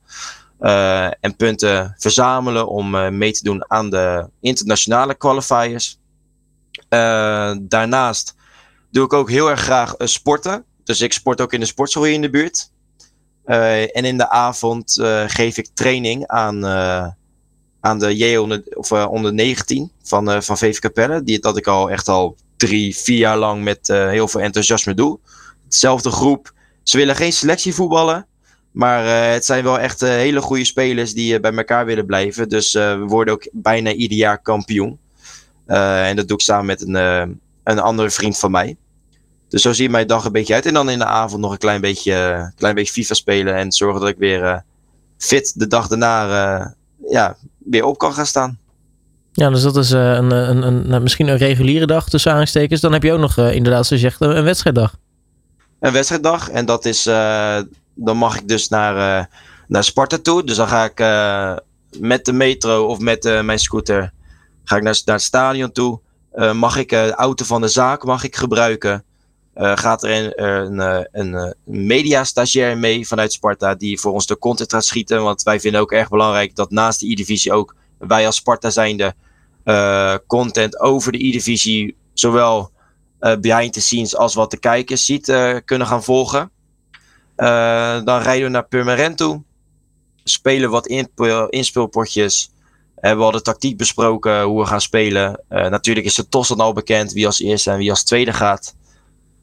Uh, 0.60 1.06
en 1.06 1.36
punten 1.38 1.96
verzamelen 1.98 2.68
om 2.68 3.18
mee 3.18 3.32
te 3.32 3.44
doen 3.44 3.72
aan 3.72 3.90
de 3.90 4.30
internationale 4.42 5.16
qualifiers. 5.16 5.98
daarnaast 7.62 8.36
doe 8.92 9.06
ik 9.06 9.14
ook 9.14 9.30
heel 9.30 9.50
erg 9.50 9.62
graag 9.62 9.96
sporten. 9.98 10.64
Dus 10.84 11.02
ik 11.02 11.14
sport 11.14 11.42
ook 11.42 11.54
in 11.54 11.60
de 11.60 11.66
sportschool 11.66 12.04
hier 12.04 12.14
in 12.14 12.22
de 12.22 12.30
buurt. 12.30 12.72
En 13.46 14.06
in 14.06 14.18
de 14.18 14.30
avond 14.30 15.00
geef 15.28 15.58
ik 15.58 15.68
training 15.74 16.28
aan, 16.28 16.66
aan 17.80 18.00
de 18.00 18.18
J 18.18 18.38
onder, 18.38 18.64
of, 18.74 18.92
onder 18.92 19.34
19 19.34 19.92
van, 20.04 20.44
van 20.44 20.58
VV 20.58 20.80
Capelle. 20.80 21.24
Die, 21.24 21.40
dat 21.40 21.58
ik 21.58 21.68
al 21.68 21.90
echt 21.90 22.08
al 22.08 22.36
drie, 22.66 22.96
vier 22.96 23.18
jaar 23.18 23.38
lang 23.38 23.64
met 23.64 23.88
heel 23.88 24.28
veel 24.28 24.42
enthousiasme 24.42 24.94
doe. 24.94 25.20
Hetzelfde 25.64 26.10
groep. 26.10 26.54
Ze 26.84 26.98
willen 26.98 27.16
geen 27.16 27.34
selectie 27.34 27.74
voetballen. 27.74 28.26
Maar 28.72 29.32
het 29.32 29.46
zijn 29.46 29.64
wel 29.64 29.80
echt 29.80 30.02
hele 30.02 30.42
goede 30.42 30.66
spelers 30.66 31.14
die 31.14 31.40
bij 31.40 31.54
elkaar 31.54 31.86
willen 31.86 32.06
blijven. 32.06 32.50
Dus 32.50 32.74
we 32.74 33.04
worden 33.08 33.34
ook 33.34 33.48
bijna 33.52 33.92
ieder 33.92 34.18
jaar 34.18 34.42
kampioen. 34.42 35.00
en 35.66 36.16
dat 36.16 36.28
doe 36.28 36.38
ik 36.38 36.44
samen 36.44 36.66
met 36.66 36.82
een, 36.82 36.96
een 37.64 37.80
andere 37.80 38.10
vriend 38.10 38.38
van 38.38 38.52
mij. 38.52 38.78
Dus 39.50 39.62
zo 39.62 39.74
ziet 39.74 39.90
mijn 39.90 40.08
dag 40.08 40.26
een 40.26 40.32
beetje 40.32 40.54
uit. 40.54 40.66
En 40.66 40.74
dan 40.74 40.90
in 40.90 41.00
de 41.00 41.06
avond 41.06 41.42
nog 41.42 41.52
een 41.52 41.58
klein 41.58 41.82
beetje, 41.82 42.52
klein 42.56 42.76
beetje 42.76 42.94
FIFA 42.94 43.14
spelen. 43.14 43.56
En 43.56 43.72
zorgen 43.72 44.00
dat 44.02 44.10
ik 44.10 44.18
weer 44.18 44.64
fit 45.18 45.60
de 45.60 45.68
dag 45.68 45.88
daarna 45.88 46.76
ja, 47.10 47.38
weer 47.58 47.86
op 47.86 47.98
kan 47.98 48.14
gaan 48.14 48.26
staan. 48.26 48.60
Ja, 49.34 49.50
dus 49.50 49.62
dat 49.62 49.78
is 49.78 49.92
uh, 49.92 50.14
een, 50.14 50.32
een, 50.32 50.62
een, 50.62 50.88
nou, 50.88 51.02
misschien 51.02 51.28
een 51.28 51.38
reguliere 51.38 51.86
dag 51.86 52.10
tussen 52.10 52.34
aanstekens. 52.34 52.82
Dan 52.82 52.94
heb 52.94 53.04
je 53.04 53.14
ook 53.14 53.20
nog 53.20 53.38
inderdaad, 53.38 53.86
zoals 53.86 54.02
je 54.02 54.10
zegt, 54.10 54.22
een 54.22 54.44
wedstrijddag. 54.44 54.96
Een 55.80 55.92
wedstrijddag. 55.92 56.50
En 56.50 56.66
dat 56.66 56.86
is, 56.86 57.04
dan 57.94 58.18
mag 58.18 58.40
ik 58.40 58.48
dus 58.48 58.70
naar, 58.70 59.30
naar 59.68 59.84
Sparta 59.84 60.18
toe. 60.18 60.44
Dus 60.44 60.56
dan 60.56 60.68
ga 60.68 60.84
ik 60.84 61.00
met 62.00 62.26
de 62.26 62.34
metro 62.34 62.86
of 62.86 63.00
met 63.00 63.24
mijn 63.44 63.60
scooter 63.60 64.12
ga 64.64 64.76
ik 64.76 64.84
naar, 64.84 65.02
naar 65.06 65.16
het 65.16 65.24
stadion 65.24 65.72
toe. 65.72 66.00
mag 66.54 66.78
ik 66.78 66.90
de 66.90 67.14
auto 67.14 67.46
van 67.46 67.62
de 67.62 67.68
zaak 67.68 68.04
mag 68.04 68.24
ik 68.24 68.36
gebruiken. 68.36 69.04
Gaat 69.56 70.04
er 70.04 70.12
een, 70.12 70.44
een, 70.44 70.80
eh, 70.80 71.06
een, 71.12 71.34
een 71.34 71.46
eh, 71.46 71.52
media-stagiair 71.64 72.78
mee 72.78 73.08
vanuit 73.08 73.34
Sparta 73.34 73.76
die 73.76 74.00
voor 74.00 74.14
ons 74.14 74.26
de 74.26 74.38
content 74.38 74.72
gaat 74.72 74.86
schieten. 74.86 75.24
Want 75.24 75.44
wij 75.44 75.60
vinden 75.60 75.82
ook 75.82 75.92
erg 75.92 76.10
belangrijk 76.10 76.56
dat 76.56 76.72
naast 76.72 77.00
de 77.00 77.12
E-divisie 77.12 77.54
ook 77.54 77.76
wij 78.08 78.26
als 78.26 78.36
Sparta 78.36 78.70
zijnde 78.70 79.14
uh, 79.66 80.16
content 80.28 80.80
over 80.80 81.12
de 81.12 81.26
E-divisie 81.28 81.96
zowel 82.14 82.72
uh, 83.20 83.36
behind 83.36 83.74
the 83.74 83.82
scenes 83.82 84.16
als 84.16 84.34
wat 84.34 84.52
de 84.52 84.58
kijkers 84.58 85.06
ziet 85.06 85.26
kunnen 85.66 85.88
gaan 85.88 86.04
volgen. 86.04 86.52
dan 88.06 88.22
rijden 88.22 88.44
we 88.44 88.50
naar 88.50 88.68
Purmerend 88.68 89.18
toe. 89.18 89.44
Spelen 90.24 90.70
wat 90.70 90.88
inspeelpotjes. 91.50 92.52
Hebben 92.96 93.20
we 93.20 93.26
al 93.26 93.38
de 93.38 93.42
tactiek 93.42 93.78
besproken, 93.78 94.42
hoe 94.42 94.62
we 94.62 94.68
gaan 94.68 94.82
spelen. 94.82 95.40
natuurlijk 95.50 96.06
is 96.06 96.16
de 96.16 96.28
TOS 96.28 96.48
dan 96.48 96.60
al 96.60 96.74
bekend 96.74 97.12
wie 97.12 97.26
als 97.26 97.40
eerste 97.40 97.72
en 97.72 97.78
wie 97.78 97.90
als 97.90 98.04
tweede 98.04 98.34
gaat. 98.34 98.76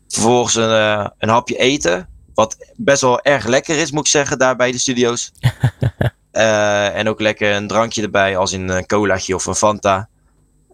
Vervolgens 0.08 0.54
een, 0.54 1.10
een 1.18 1.28
hapje 1.28 1.56
eten. 1.56 2.08
Wat 2.34 2.56
best 2.76 3.00
wel 3.00 3.20
erg 3.22 3.46
lekker 3.46 3.76
is, 3.76 3.90
moet 3.90 4.04
ik 4.04 4.10
zeggen, 4.10 4.38
daar 4.38 4.56
bij 4.56 4.72
de 4.72 4.78
studio's. 4.78 5.32
uh, 6.40 6.96
en 6.96 7.08
ook 7.08 7.20
lekker 7.20 7.54
een 7.54 7.66
drankje 7.66 8.02
erbij, 8.02 8.36
als 8.36 8.52
in 8.52 8.68
een 8.68 8.86
colaatje 8.86 9.34
of 9.34 9.46
een 9.46 9.54
Fanta. 9.54 10.08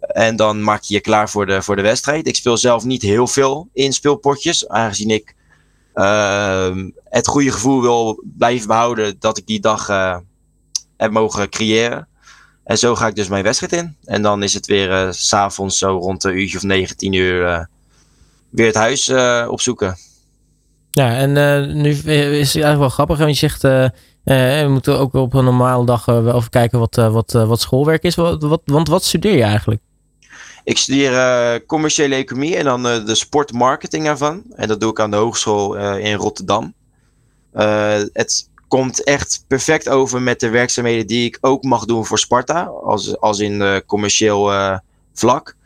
En 0.00 0.36
dan 0.36 0.62
maak 0.62 0.82
je 0.82 0.94
je 0.94 1.00
klaar 1.00 1.30
voor 1.30 1.46
de, 1.46 1.62
voor 1.62 1.76
de 1.76 1.82
wedstrijd. 1.82 2.26
Ik 2.26 2.36
speel 2.36 2.56
zelf 2.56 2.84
niet 2.84 3.02
heel 3.02 3.26
veel 3.26 3.68
in 3.72 3.92
speelpotjes, 3.92 4.68
aangezien 4.68 5.10
ik 5.10 5.34
uh, 5.94 6.76
het 7.04 7.26
goede 7.26 7.52
gevoel 7.52 7.80
wil 7.80 8.22
blijven 8.36 8.66
behouden 8.66 9.16
dat 9.18 9.38
ik 9.38 9.46
die 9.46 9.60
dag 9.60 9.88
uh, 9.88 10.16
heb 10.96 11.10
mogen 11.10 11.48
creëren. 11.48 12.08
En 12.64 12.78
zo 12.78 12.94
ga 12.94 13.06
ik 13.06 13.14
dus 13.14 13.28
mijn 13.28 13.44
wedstrijd 13.44 13.72
in. 13.72 13.96
En 14.04 14.22
dan 14.22 14.42
is 14.42 14.54
het 14.54 14.66
weer 14.66 15.06
uh, 15.06 15.12
s'avonds 15.12 15.78
zo 15.78 15.98
rond 15.98 16.24
een 16.24 16.38
uurtje 16.38 16.56
of 16.56 16.62
19 16.62 17.12
uur 17.12 17.68
weer 18.50 18.66
het 18.66 18.74
huis 18.74 19.10
opzoeken. 19.48 19.96
Ja, 20.96 21.16
en 21.16 21.36
uh, 21.36 21.74
nu 21.74 21.90
is 21.90 22.02
het 22.02 22.62
eigenlijk 22.62 22.78
wel 22.78 22.88
grappig. 22.88 23.18
Want 23.18 23.30
je 23.30 23.48
zegt, 23.48 23.64
uh, 23.64 23.86
we 24.64 24.68
moeten 24.68 24.98
ook 24.98 25.14
op 25.14 25.34
een 25.34 25.44
normale 25.44 25.86
dag 25.86 26.04
wel 26.04 26.36
even 26.36 26.50
kijken 26.50 26.78
wat, 26.78 26.94
wat, 26.94 27.32
wat 27.32 27.60
schoolwerk 27.60 28.02
is. 28.02 28.14
Want 28.64 28.88
wat 28.88 29.04
studeer 29.04 29.36
je 29.36 29.42
eigenlijk? 29.42 29.80
Ik 30.64 30.78
studeer 30.78 31.66
commerciële 31.66 32.14
economie 32.14 32.56
en 32.56 32.64
dan 32.64 32.82
de 32.82 33.14
sportmarketing 33.14 34.06
ervan. 34.06 34.42
En 34.54 34.68
dat 34.68 34.80
doe 34.80 34.90
ik 34.90 35.00
aan 35.00 35.10
de 35.10 35.16
hogeschool 35.16 35.76
in 35.96 36.14
Rotterdam. 36.14 36.74
het 38.12 38.48
komt 38.68 39.04
echt 39.04 39.44
perfect 39.46 39.88
over 39.88 40.22
met 40.22 40.40
de 40.40 40.48
werkzaamheden 40.48 41.06
die 41.06 41.26
ik 41.26 41.38
ook 41.40 41.64
mag 41.64 41.84
doen 41.84 42.06
voor 42.06 42.18
Sparta. 42.18 42.64
Als, 42.64 43.20
als 43.20 43.38
in 43.38 43.82
commercieel 43.86 44.52
vlak. 45.12 45.56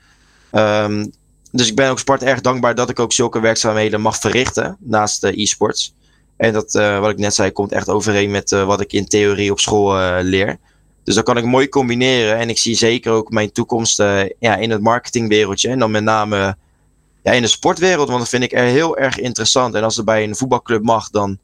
Um, 0.53 1.12
dus 1.53 1.69
ik 1.69 1.75
ben 1.75 1.91
ook 1.91 1.99
sport 1.99 2.23
erg 2.23 2.41
dankbaar 2.41 2.75
dat 2.75 2.91
ik 2.91 2.99
ook 2.99 3.13
zulke 3.13 3.41
werkzaamheden 3.41 4.01
mag 4.01 4.17
verrichten 4.17 4.77
naast 4.81 5.25
uh, 5.25 5.39
e-sports. 5.39 5.95
En 6.37 6.53
dat, 6.53 6.75
uh, 6.75 6.99
wat 6.99 7.11
ik 7.11 7.19
net 7.19 7.35
zei, 7.35 7.51
komt 7.51 7.73
echt 7.73 7.89
overeen 7.89 8.31
met 8.31 8.51
uh, 8.51 8.65
wat 8.65 8.81
ik 8.81 8.93
in 8.93 9.07
theorie 9.07 9.51
op 9.51 9.61
school 9.61 10.21
leer. 10.23 10.59
Dus 11.05 11.15
dat 11.15 11.25
kan 11.25 11.37
ik 11.37 11.45
mooi 11.45 11.69
combineren. 11.69 12.37
En 12.37 12.49
ik 12.49 12.59
zie 12.59 12.75
zeker 12.75 13.13
ook 13.13 13.31
mijn 13.31 13.53
toekomst 13.53 13.98
ja, 14.38 14.57
in 14.57 14.71
het 14.71 14.81
marketingwereldje. 14.81 15.69
En 15.69 15.79
dan 15.79 15.90
met 15.90 16.03
name 16.03 16.57
ja, 17.23 17.33
in 17.33 17.42
de 17.42 17.48
sportwereld, 17.48 18.09
want 18.09 18.19
dat 18.19 18.29
vind 18.29 18.42
ik 18.42 18.53
er 18.53 18.65
heel 18.65 18.96
erg 18.96 19.19
interessant. 19.19 19.75
En 19.75 19.83
als 19.83 19.96
het 19.96 20.05
bij 20.05 20.25
een 20.25 20.37
voetbalclub 20.37 20.83
mag, 20.83 21.11
dan 21.11 21.38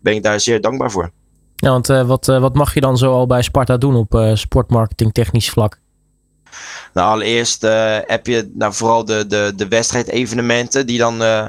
ben 0.00 0.14
ik 0.14 0.22
daar 0.22 0.40
zeer 0.40 0.60
dankbaar 0.60 0.90
voor. 0.90 1.10
Ja, 1.56 1.70
want 1.70 1.86
wat, 1.86 2.26
wat 2.26 2.54
mag 2.54 2.74
je 2.74 2.80
dan 2.80 2.96
zo 2.96 3.12
al 3.12 3.26
bij 3.26 3.42
Sparta 3.42 3.76
doen 3.76 3.94
op 3.96 4.30
sportmarketing 4.34 5.12
technisch 5.12 5.50
vlak? 5.50 5.81
Nou, 6.92 7.08
allereerst 7.08 7.64
uh, 7.64 7.98
heb 8.02 8.26
je 8.26 8.50
nou, 8.54 8.74
vooral 8.74 9.04
de, 9.04 9.26
de, 9.26 9.52
de 9.56 9.68
wedstrijdevenementen 9.68 10.86
die 10.86 10.98
dan 10.98 11.22
uh, 11.22 11.46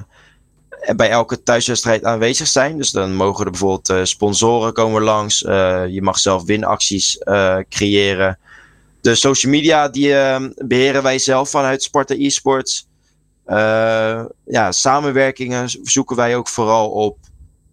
bij 0.95 1.09
elke 1.09 1.43
thuiswedstrijd 1.43 2.03
aanwezig 2.03 2.47
zijn. 2.47 2.77
Dus 2.77 2.91
dan 2.91 3.15
mogen 3.15 3.45
er 3.45 3.51
bijvoorbeeld 3.51 3.89
uh, 3.89 4.03
sponsoren 4.03 4.73
komen 4.73 5.01
langs. 5.01 5.39
je 5.89 5.99
mag 6.01 6.19
zelf 6.19 6.43
winacties 6.43 7.17
creëren. 7.69 8.39
De 9.01 9.15
social 9.15 9.51
media 9.51 9.89
die 9.89 10.13
beheren 10.55 11.03
wij 11.03 11.19
zelf 11.19 11.49
vanuit 11.49 11.83
Sparta 11.83 12.15
eSports. 12.15 12.87
ja, 14.45 14.71
samenwerkingen 14.71 15.69
zoeken 15.83 16.15
wij 16.15 16.35
ook 16.35 16.47
vooral 16.47 16.89
op. 16.89 17.17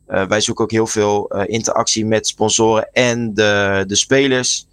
wij 0.07 0.41
zoeken 0.41 0.64
ook 0.64 0.70
heel 0.70 0.87
veel 0.87 1.26
interactie 1.47 2.07
met 2.07 2.26
sponsoren 2.26 2.89
en 2.93 3.35
de, 3.35 3.85
de 3.87 3.97
spelers. 3.97 4.66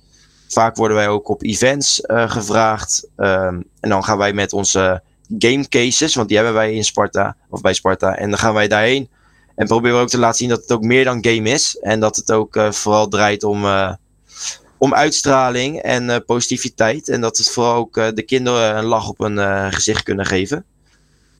Vaak 0.47 0.75
worden 0.75 0.97
wij 0.97 1.07
ook 1.07 1.29
op 1.29 1.43
events 1.43 2.01
gevraagd. 2.05 3.07
Ehm, 3.15 3.61
en 3.79 3.89
dan 3.89 4.03
gaan 4.03 4.17
wij 4.17 4.33
met 4.33 4.53
onze 4.53 5.01
game 5.39 5.67
cases, 5.67 6.15
want 6.15 6.27
die 6.27 6.37
hebben 6.37 6.55
wij 6.55 6.73
in 6.73 6.83
Sparta, 6.83 7.35
of 7.49 7.61
bij 7.61 7.73
Sparta. 7.73 8.15
En 8.15 8.29
dan 8.29 8.39
gaan 8.39 8.53
wij 8.53 8.67
daarheen. 8.67 9.09
En 9.55 9.67
proberen 9.67 9.97
we 9.97 10.03
ook 10.03 10.09
te 10.09 10.17
laten 10.17 10.37
zien 10.37 10.49
dat 10.49 10.61
het 10.61 10.71
ook 10.71 10.81
meer 10.81 11.03
dan 11.03 11.25
game 11.25 11.49
is. 11.49 11.77
En 11.81 11.99
dat 11.99 12.15
het 12.15 12.31
ook 12.31 12.59
vooral 12.69 13.07
draait 13.07 13.43
om 13.43 13.65
om 14.79 14.93
uitstraling 14.93 15.81
en 15.81 16.25
positiviteit. 16.25 17.09
En 17.09 17.21
dat 17.21 17.37
het 17.37 17.49
vooral 17.49 17.75
ook 17.75 17.93
de 17.93 18.23
kinderen 18.25 18.77
een 18.77 18.85
lach 18.85 19.09
op 19.09 19.17
hun 19.17 19.73
gezicht 19.73 20.03
kunnen 20.03 20.25
geven. 20.25 20.65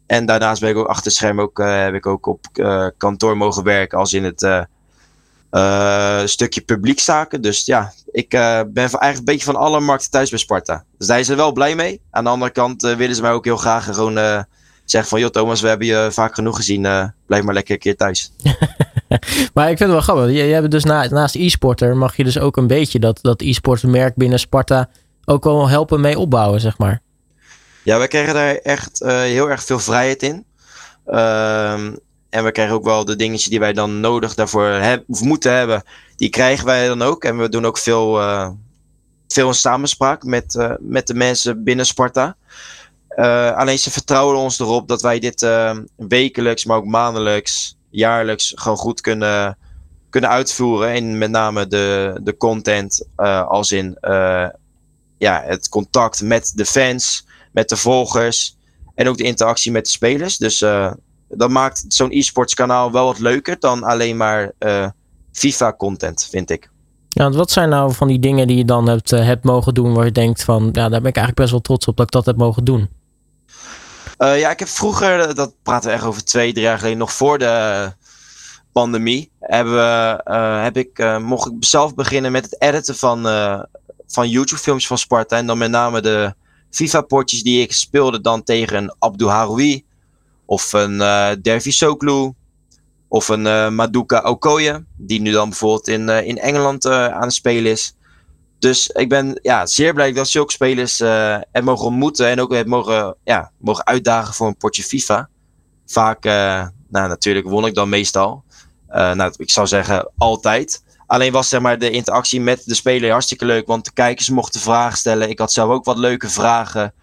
En 0.06 0.26
daarnaast 0.26 0.62
ben 0.62 0.70
ik 0.70 0.78
ook 0.78 0.88
achter 0.88 1.12
scherm 1.12 1.42
ook, 1.42 1.58
heb 1.58 1.94
ik 1.94 2.06
ook 2.06 2.26
op 2.26 2.46
kantoor 2.98 3.38
mogen 3.38 3.64
werken 3.64 3.98
als 3.98 4.14
in 4.14 4.24
het 4.24 4.68
stukje 6.26 6.62
publiekzaken. 6.62 7.42
Dus 7.42 7.66
ja, 7.66 7.94
ik 8.12 8.30
ben 8.30 8.74
eigenlijk 8.76 9.18
een 9.18 9.24
beetje 9.24 9.46
van 9.46 9.56
alle 9.56 9.80
markten 9.80 10.12
thuis 10.12 10.30
bij 10.30 10.40
Sparta. 10.40 10.84
Dus 10.98 11.08
daar 11.08 11.20
is 11.20 11.30
er 11.30 11.36
wel 11.36 11.52
blij 11.52 11.76
mee. 11.76 12.02
Aan 12.12 12.24
de 12.24 12.30
andere 12.30 12.52
kant 12.52 12.82
willen 12.82 13.16
ze 13.16 13.22
mij 13.22 13.32
ook 13.32 13.46
heel 13.46 13.58
graag 13.58 13.86
gewoon 13.86 14.46
zeggen 14.86 15.10
van... 15.10 15.20
joh 15.20 15.30
Thomas, 15.30 15.62
we 15.62 15.68
hebben 15.68 15.88
je 15.88 16.08
vaak 16.12 16.34
genoeg 16.34 16.56
gezien. 16.56 16.82
blijf 17.26 17.44
maar 17.44 17.54
lekker 17.54 17.74
een 17.74 17.80
keer 17.80 17.96
thuis. 17.96 18.32
maar 19.54 19.70
ik 19.70 19.78
vind 19.78 19.80
het 19.80 19.90
wel 19.90 20.02
grappig. 20.02 20.26
Je, 20.26 20.44
je 20.44 20.54
hebt 20.54 20.72
dus 20.72 20.84
na, 20.84 21.08
naast 21.08 21.36
e-sporter 21.36 21.98
mag 21.98 22.16
je 22.16 22.24
dus 22.24 22.40
ook 22.40 22.58
een 22.58 22.68
beetje 22.68 23.00
dat, 23.00 23.20
dat 23.22 23.42
e-sport 23.42 23.84
merk 23.84 24.16
binnen 24.16 24.40
Sparta 24.40 24.90
ook 25.26 25.44
wel 25.44 25.70
helpen 25.70 26.02
mee 26.02 26.20
opbouwen, 26.20 26.62
zeg 26.62 26.78
maar. 26.78 27.02
Ja, 27.84 28.00
we 28.00 28.08
krijgen 28.08 28.34
daar 28.34 28.56
echt 28.56 29.02
uh, 29.02 29.10
heel 29.10 29.50
erg 29.50 29.64
veel 29.64 29.80
vrijheid 29.80 30.24
in. 30.24 30.46
Uh, 31.08 31.88
en 32.30 32.44
we 32.44 32.52
krijgen 32.52 32.76
ook 32.76 32.84
wel 32.84 33.06
de 33.06 33.16
dingetjes 33.16 33.50
die 33.50 33.60
wij 33.60 33.74
dan 33.74 34.00
nodig 34.00 34.34
daarvoor 34.34 34.66
hebben, 34.66 35.06
of 35.08 35.22
moeten 35.22 35.54
hebben. 35.54 35.84
Die 36.16 36.30
krijgen 36.30 36.66
wij 36.66 36.88
dan 36.88 37.02
ook. 37.02 37.24
En 37.24 37.38
we 37.38 37.50
doen 37.50 37.66
ook 37.66 37.78
veel, 37.78 38.20
uh, 38.20 38.50
veel 39.28 39.48
in 39.48 39.54
samenspraak 39.54 40.24
met, 40.24 40.56
uh, 40.56 40.72
met 40.80 41.08
de 41.08 41.14
mensen 41.14 41.64
binnen 41.64 41.86
Sparta. 41.86 42.36
alleen 43.56 43.80
ze 43.80 43.92
vertrouwen 43.92 44.38
ons 44.38 44.60
erop 44.60 44.88
dat 44.88 45.02
wij 45.02 45.20
dit 45.20 45.48
wekelijks, 45.96 46.66
maar 46.66 46.78
ook 46.78 46.86
maandelijks 46.86 47.78
jaarlijks 47.90 48.54
gewoon 48.56 48.78
goed 48.78 49.02
kunnen, 49.02 49.58
kunnen 50.10 50.30
uitvoeren. 50.30 50.90
En 50.90 51.18
met 51.18 51.30
name 51.30 51.68
de, 51.68 52.20
de 52.24 52.38
content 52.38 53.08
als 53.48 53.72
in 53.72 53.98
ja, 55.18 55.44
het 55.46 55.70
contact 55.70 56.22
met 56.22 56.52
de 56.56 56.66
fans, 56.66 57.26
met 57.52 57.70
de 57.70 57.78
volgers 57.78 58.58
en 58.96 59.08
ook 59.08 59.18
de 59.18 59.24
interactie 59.24 59.72
met 59.72 59.86
de 59.86 59.92
spelers. 59.92 60.38
Dus 60.38 60.64
dat 61.30 61.50
maakt 61.50 61.86
zo'n 61.88 62.12
e-sports 62.12 62.54
kanaal 62.54 62.92
wel 62.92 63.06
wat 63.06 63.20
leuker 63.20 63.60
dan 63.60 63.84
alleen 63.84 64.18
maar 64.18 64.52
FIFA 65.32 65.74
content, 65.74 66.28
vind 66.32 66.50
ik. 66.50 66.70
Ja, 67.10 67.32
wat 67.32 67.52
zijn 67.52 67.70
nou 67.70 67.94
van 67.94 68.08
die 68.08 68.20
dingen 68.20 68.48
die 68.48 68.58
je 68.58 68.66
dan 68.66 68.88
hebt, 68.88 69.10
hebt 69.10 69.44
mogen 69.44 69.74
doen 69.74 69.94
waar 69.94 70.06
je 70.06 70.12
denkt 70.12 70.44
van, 70.44 70.64
ja, 70.64 70.90
daar 70.90 71.02
ben 71.02 71.10
ik 71.10 71.16
eigenlijk 71.16 71.36
best 71.36 71.52
wel 71.52 71.62
trots 71.62 71.88
op 71.88 71.98
dat 71.98 72.06
ik 72.06 72.12
dat 72.12 72.26
heb 72.26 72.38
mogen 72.38 72.64
doen? 72.64 72.90
Uh, 74.18 74.40
ja, 74.40 74.50
ik 74.50 74.60
heb 74.60 74.68
vroeger, 74.68 75.36
dat 75.36 75.54
praten 75.64 75.90
we 75.90 75.96
echt 75.96 76.06
over 76.06 76.24
twee, 76.24 76.52
drie 76.52 76.64
jaar 76.64 76.78
geleden, 76.78 76.98
nog 76.98 77.14
voor 77.14 77.38
de 77.38 77.92
pandemie, 78.72 79.32
hebben 79.40 79.74
we, 79.74 80.22
uh, 80.26 80.64
heb 80.64 80.78
ik, 80.78 81.00
uh, 81.00 81.18
mocht 81.18 81.48
ik 81.48 81.54
zelf 81.60 81.96
beginnen 81.96 82.32
met 82.32 82.44
het 82.44 82.62
editen 82.62 82.96
van, 82.96 83.22
van 84.08 84.30
YouTube-films 84.30 84.88
van 84.88 84.98
Sparta. 84.98 85.38
En 85.38 85.46
dan 85.48 85.58
met 85.58 85.72
name 85.72 86.02
de 86.02 86.34
FIFA-potjes 86.70 87.44
die 87.44 87.62
ik 87.62 87.74
speelde 87.74 88.22
dan 88.22 88.44
tegen 88.44 88.78
een 88.78 88.96
Abdou 89.00 89.32
Haroui, 89.32 89.86
of 90.48 90.74
een 90.74 90.98
Dervi 91.42 91.72
Soklu, 91.72 92.32
of 93.08 93.28
een 93.28 93.76
Maduka 93.76 94.22
Okoye, 94.22 94.86
die 94.96 95.22
nu 95.22 95.32
dan 95.32 95.50
bijvoorbeeld 95.50 95.88
in, 95.88 96.10
in 96.10 96.38
Engeland 96.38 96.86
aan 96.86 97.22
het 97.22 97.34
spelen 97.34 97.72
is. 97.72 97.96
Dus 98.60 98.88
ik 98.88 99.10
ben 99.10 99.40
ja, 99.42 99.66
zeer 99.66 99.94
blij 99.94 100.14
dat 100.14 100.28
zulke 100.28 100.52
spelers 100.52 101.02
uh, 101.02 101.38
het 101.52 101.64
mogen 101.64 101.86
ontmoeten 101.86 102.28
en 102.28 102.40
ook 102.40 102.54
het 102.54 102.68
mogen, 102.68 103.16
ja, 103.24 103.52
mogen 103.58 103.86
uitdagen 103.86 104.34
voor 104.34 104.48
een 104.48 104.58
potje 104.58 104.84
FIFA. 104.84 105.30
Vaak, 105.86 106.26
uh, 106.26 106.68
nou 106.90 107.08
natuurlijk 107.08 107.48
won 107.48 107.66
ik 107.66 107.74
dan 107.76 107.90
meestal. 107.90 108.44
Uh, 108.90 109.14
nou, 109.14 109.34
ik 109.38 109.50
zou 109.50 109.68
zeggen 109.68 110.12
altijd. 110.18 110.84
Alleen 111.08 111.32
was 111.32 111.50
zeg 111.50 111.62
maar 111.62 111.80
de 111.80 111.90
interactie 111.90 112.42
met 112.42 112.66
de 112.66 112.76
speler 112.76 113.12
hartstikke 113.12 113.46
leuk, 113.46 113.68
want 113.68 113.86
de 113.86 113.94
kijkers 113.94 114.30
mochten 114.30 114.62
vragen 114.62 114.98
stellen. 114.98 115.30
Ik 115.30 115.40
had 115.40 115.52
zelf 115.52 115.70
ook 115.70 115.86
wat 115.86 115.98
leuke 115.98 116.30
vragen. 116.30 116.94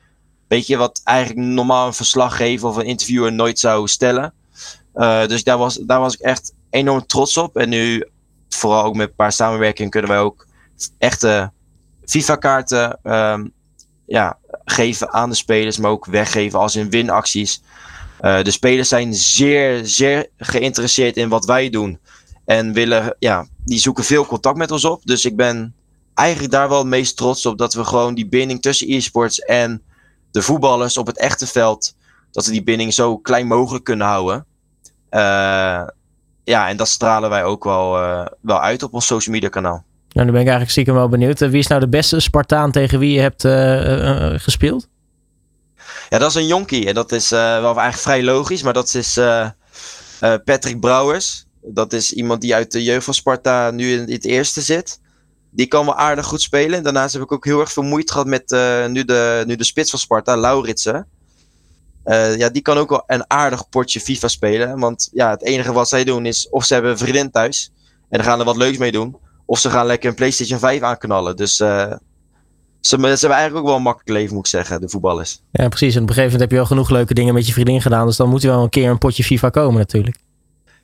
Weet 0.54 0.66
je, 0.66 0.76
wat 0.76 1.00
eigenlijk 1.04 1.46
normaal 1.46 1.86
een 1.86 1.94
verslaggever 1.94 2.68
of 2.68 2.76
een 2.76 2.84
interviewer 2.84 3.32
nooit 3.32 3.58
zou 3.58 3.88
stellen. 3.88 4.32
dus 5.26 5.44
daar 5.44 5.58
was, 5.58 5.76
daar 5.76 6.00
was 6.00 6.14
ik 6.14 6.20
echt 6.20 6.52
enorm 6.70 7.06
trots 7.06 7.36
op. 7.36 7.56
En 7.56 7.68
nu, 7.68 8.04
vooral 8.48 8.84
ook 8.84 8.94
met 8.94 9.08
een 9.08 9.14
paar 9.14 9.32
samenwerkingen, 9.32 9.90
kunnen 9.90 10.10
wij 10.10 10.20
ook 10.20 10.46
echte 10.98 11.52
FIFA-kaarten 12.04 12.98
um, 13.02 13.52
ja, 14.06 14.38
geven 14.64 15.12
aan 15.12 15.28
de 15.28 15.36
spelers, 15.36 15.78
maar 15.78 15.90
ook 15.90 16.06
weggeven 16.06 16.58
als 16.58 16.76
in 16.76 16.90
winacties. 16.90 17.62
Uh, 18.20 18.42
de 18.42 18.50
spelers 18.50 18.88
zijn 18.88 19.14
zeer, 19.14 19.80
zeer 19.86 20.28
geïnteresseerd 20.36 21.16
in 21.16 21.28
wat 21.28 21.44
wij 21.44 21.70
doen. 21.70 21.98
En 22.44 22.72
willen, 22.72 23.16
ja, 23.18 23.46
die 23.64 23.78
zoeken 23.78 24.04
veel 24.04 24.26
contact 24.26 24.56
met 24.56 24.70
ons 24.70 24.84
op. 24.84 25.00
Dus 25.04 25.24
ik 25.24 25.36
ben 25.36 25.74
eigenlijk 26.14 26.52
daar 26.52 26.68
wel 26.68 26.78
het 26.78 26.86
meest 26.86 27.16
trots 27.16 27.46
op 27.46 27.58
dat 27.58 27.74
we 27.74 27.84
gewoon 27.84 28.14
die 28.14 28.28
binding 28.28 28.62
tussen 28.62 28.92
e-sports 28.92 29.38
en 29.38 29.82
de 30.34 30.42
voetballers 30.42 30.96
op 30.96 31.06
het 31.06 31.18
echte 31.18 31.46
veld, 31.46 31.94
dat 32.30 32.46
we 32.46 32.52
die 32.52 32.62
binding 32.62 32.94
zo 32.94 33.18
klein 33.18 33.46
mogelijk 33.46 33.84
kunnen 33.84 34.06
houden. 34.06 34.46
Uh, 35.10 35.20
ja, 36.44 36.68
en 36.68 36.76
dat 36.76 36.88
stralen 36.88 37.30
wij 37.30 37.44
ook 37.44 37.64
wel, 37.64 38.02
uh, 38.02 38.26
wel 38.40 38.60
uit 38.60 38.82
op 38.82 38.94
ons 38.94 39.06
social 39.06 39.34
media 39.34 39.48
kanaal. 39.48 39.84
Nou, 40.08 40.26
dan 40.26 40.26
ben 40.26 40.34
ik 40.34 40.40
eigenlijk 40.40 40.70
stiekem 40.70 40.94
wel 40.94 41.08
benieuwd. 41.08 41.38
Wie 41.38 41.58
is 41.58 41.66
nou 41.66 41.80
de 41.80 41.88
beste 41.88 42.20
Spartaan 42.20 42.70
tegen 42.70 42.98
wie 42.98 43.12
je 43.12 43.20
hebt 43.20 43.44
uh, 43.44 44.38
gespeeld? 44.40 44.88
Ja, 46.08 46.18
dat 46.18 46.28
is 46.28 46.34
een 46.34 46.46
jonkie. 46.46 46.86
En 46.86 46.94
dat 46.94 47.12
is 47.12 47.30
wel 47.30 47.64
eigenlijk 47.64 47.96
vrij 47.96 48.22
logisch. 48.22 48.62
Maar 48.62 48.72
dat 48.72 48.94
is 48.94 49.20
Patrick 50.44 50.80
Brouwers. 50.80 51.44
Dat 51.62 51.92
is 51.92 52.12
iemand 52.12 52.40
die 52.40 52.54
uit 52.54 52.72
de 52.72 52.82
jeugd 52.82 53.04
van 53.04 53.14
Sparta 53.14 53.70
nu 53.70 53.92
in 53.92 54.12
het 54.12 54.24
eerste 54.24 54.60
zit. 54.60 55.00
Die 55.54 55.66
kan 55.66 55.84
wel 55.84 55.96
aardig 55.96 56.26
goed 56.26 56.42
spelen. 56.42 56.82
Daarnaast 56.82 57.12
heb 57.12 57.22
ik 57.22 57.32
ook 57.32 57.44
heel 57.44 57.60
erg 57.60 57.72
veel 57.72 57.82
moeite 57.82 58.12
gehad 58.12 58.26
met 58.26 58.50
nu, 58.90 59.04
de, 59.04 59.44
nu 59.46 59.56
de 59.56 59.64
spits 59.64 59.90
van 59.90 59.98
Sparta, 59.98 60.36
Lauritsen. 60.36 61.06
ja, 62.36 62.48
die 62.48 62.62
kan 62.62 62.78
ook 62.78 62.88
wel 62.88 63.02
een 63.06 63.30
aardig 63.30 63.68
potje 63.68 64.00
FIFA 64.00 64.28
spelen. 64.28 64.78
Want 64.78 65.08
ja, 65.12 65.30
het 65.30 65.42
enige 65.42 65.72
wat 65.72 65.88
zij 65.88 66.04
doen 66.04 66.26
is 66.26 66.48
of 66.48 66.64
ze 66.64 66.72
hebben 66.72 66.92
een 66.92 66.98
vriendin 66.98 67.30
thuis. 67.30 67.72
En 68.08 68.18
dan 68.18 68.28
gaan 68.28 68.38
er 68.38 68.44
wat 68.44 68.56
leuks 68.56 68.78
mee 68.78 68.92
doen. 68.92 69.16
Of 69.46 69.58
ze 69.58 69.70
gaan 69.70 69.86
lekker 69.86 70.08
een 70.08 70.14
PlayStation 70.14 70.58
5 70.58 70.80
aanknallen. 70.80 71.36
Dus 71.36 71.60
uh, 71.60 71.92
ze, 72.80 72.96
ze 72.96 72.96
hebben 72.98 73.30
eigenlijk 73.30 73.56
ook 73.56 73.66
wel 73.66 73.76
een 73.76 73.82
makkelijk 73.82 74.10
leven, 74.10 74.34
moet 74.34 74.44
ik 74.44 74.50
zeggen, 74.50 74.80
de 74.80 74.88
voetballers. 74.88 75.42
Ja, 75.50 75.68
precies. 75.68 75.94
En 75.94 76.02
op 76.02 76.08
een 76.08 76.14
gegeven 76.14 76.22
moment 76.22 76.40
heb 76.40 76.50
je 76.50 76.56
wel 76.56 76.66
genoeg 76.66 76.90
leuke 76.90 77.14
dingen 77.14 77.34
met 77.34 77.46
je 77.46 77.52
vriendin 77.52 77.82
gedaan. 77.82 78.06
Dus 78.06 78.16
dan 78.16 78.28
moet 78.28 78.42
er 78.42 78.50
wel 78.50 78.62
een 78.62 78.68
keer 78.68 78.90
een 78.90 78.98
potje 78.98 79.24
FIFA 79.24 79.50
komen 79.50 79.78
natuurlijk. 79.78 80.16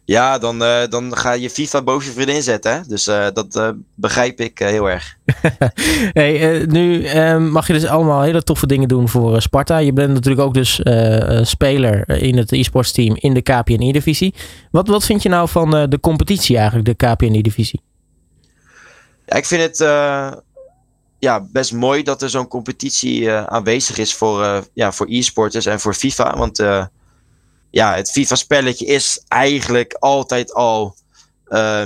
Ja, 0.05 0.39
dan, 0.39 0.63
uh, 0.63 0.87
dan 0.89 1.17
ga 1.17 1.33
je 1.33 1.51
FIFA 1.51 1.83
boven 1.83 2.07
je 2.07 2.13
vriendin 2.13 2.43
zetten. 2.43 2.73
Hè? 2.73 2.81
Dus 2.87 3.09
uh, 3.09 3.27
dat 3.33 3.57
uh, 3.57 3.69
begrijp 3.95 4.41
ik 4.41 4.59
heel 4.59 4.91
erg. 4.91 5.17
hey, 6.13 6.65
nu 6.69 7.03
mag 7.39 7.67
je 7.67 7.73
dus 7.73 7.87
allemaal 7.87 8.23
hele 8.23 8.43
toffe 8.43 8.67
dingen 8.67 8.89
doen 8.89 9.09
voor 9.09 9.43
Sparta. 9.43 9.79
Je 9.79 9.93
bent 9.93 10.13
natuurlijk 10.13 10.47
ook 10.47 10.55
dus 10.55 10.81
speler 11.43 12.09
in 12.09 12.37
het 12.37 12.53
e-sports 12.53 12.93
team 12.93 13.17
in 13.19 13.35
de 13.35 13.43
KPNI-divisie. 13.43 14.35
Wat, 14.71 14.89
wat 14.89 15.05
vind 15.05 15.23
je 15.23 15.29
nou 15.29 15.49
van 15.49 15.71
de 15.71 15.99
competitie 16.01 16.57
eigenlijk, 16.57 16.87
de 16.87 17.07
KPNI-divisie? 17.07 17.81
Ja, 19.27 19.37
ik 19.37 19.47
vind 19.47 19.63
het 19.63 19.79
ja, 21.19 21.47
best 21.53 21.73
mooi 21.73 22.03
dat 22.03 22.23
er 22.23 22.31
zo'n 22.31 22.49
competitie 22.49 23.31
aanwezig 23.31 23.99
is 23.99 24.15
voor, 24.15 24.65
ja, 24.73 24.93
voor 24.93 25.07
e-sporters 25.09 25.67
en 25.67 25.81
voor 25.81 25.95
FIFA. 25.95 26.37
Want 26.37 26.63
ja, 27.71 27.95
het 27.95 28.11
FIFA-spelletje 28.11 28.87
is 28.87 29.25
eigenlijk 29.29 29.93
altijd 29.93 30.55
al 30.55 30.97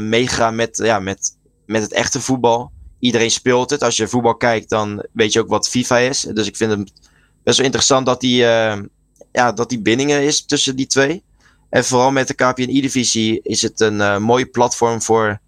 meegaan 0.01 0.55
met, 0.55 0.77
ja, 0.77 0.99
met, 0.99 1.37
met 1.67 1.83
het 1.83 1.93
echte 1.93 2.21
voetbal. 2.21 2.73
Iedereen 2.99 3.31
speelt 3.31 3.71
het. 3.71 3.83
Als 3.83 3.97
je 3.97 4.09
voetbal 4.09 4.37
kijkt, 4.37 4.69
dan 4.71 5.07
weet 5.13 5.33
je 5.33 5.41
ook 5.41 5.49
wat 5.49 5.69
FIFA 5.69 5.99
is. 5.99 6.21
Dus 6.21 6.47
ik 6.47 6.57
vind 6.57 6.71
het 6.71 6.93
best 7.43 7.57
wel 7.57 7.67
interessant 7.67 8.07
dat 8.07 8.21
die, 8.21 8.37
ja, 9.33 9.53
dat 9.55 9.69
die 9.69 9.81
bindingen 9.81 10.23
is 10.23 10.45
tussen 10.45 10.77
die 10.77 10.87
twee. 10.87 11.23
En 11.71 11.85
vooral 11.85 12.11
met 12.11 12.29
de 12.29 12.35
KPN-divisie 12.35 13.41
is 13.43 13.63
het 13.63 13.81
een 13.81 14.23
mooie 14.23 14.47
platform 14.47 15.03
voor 15.03 15.41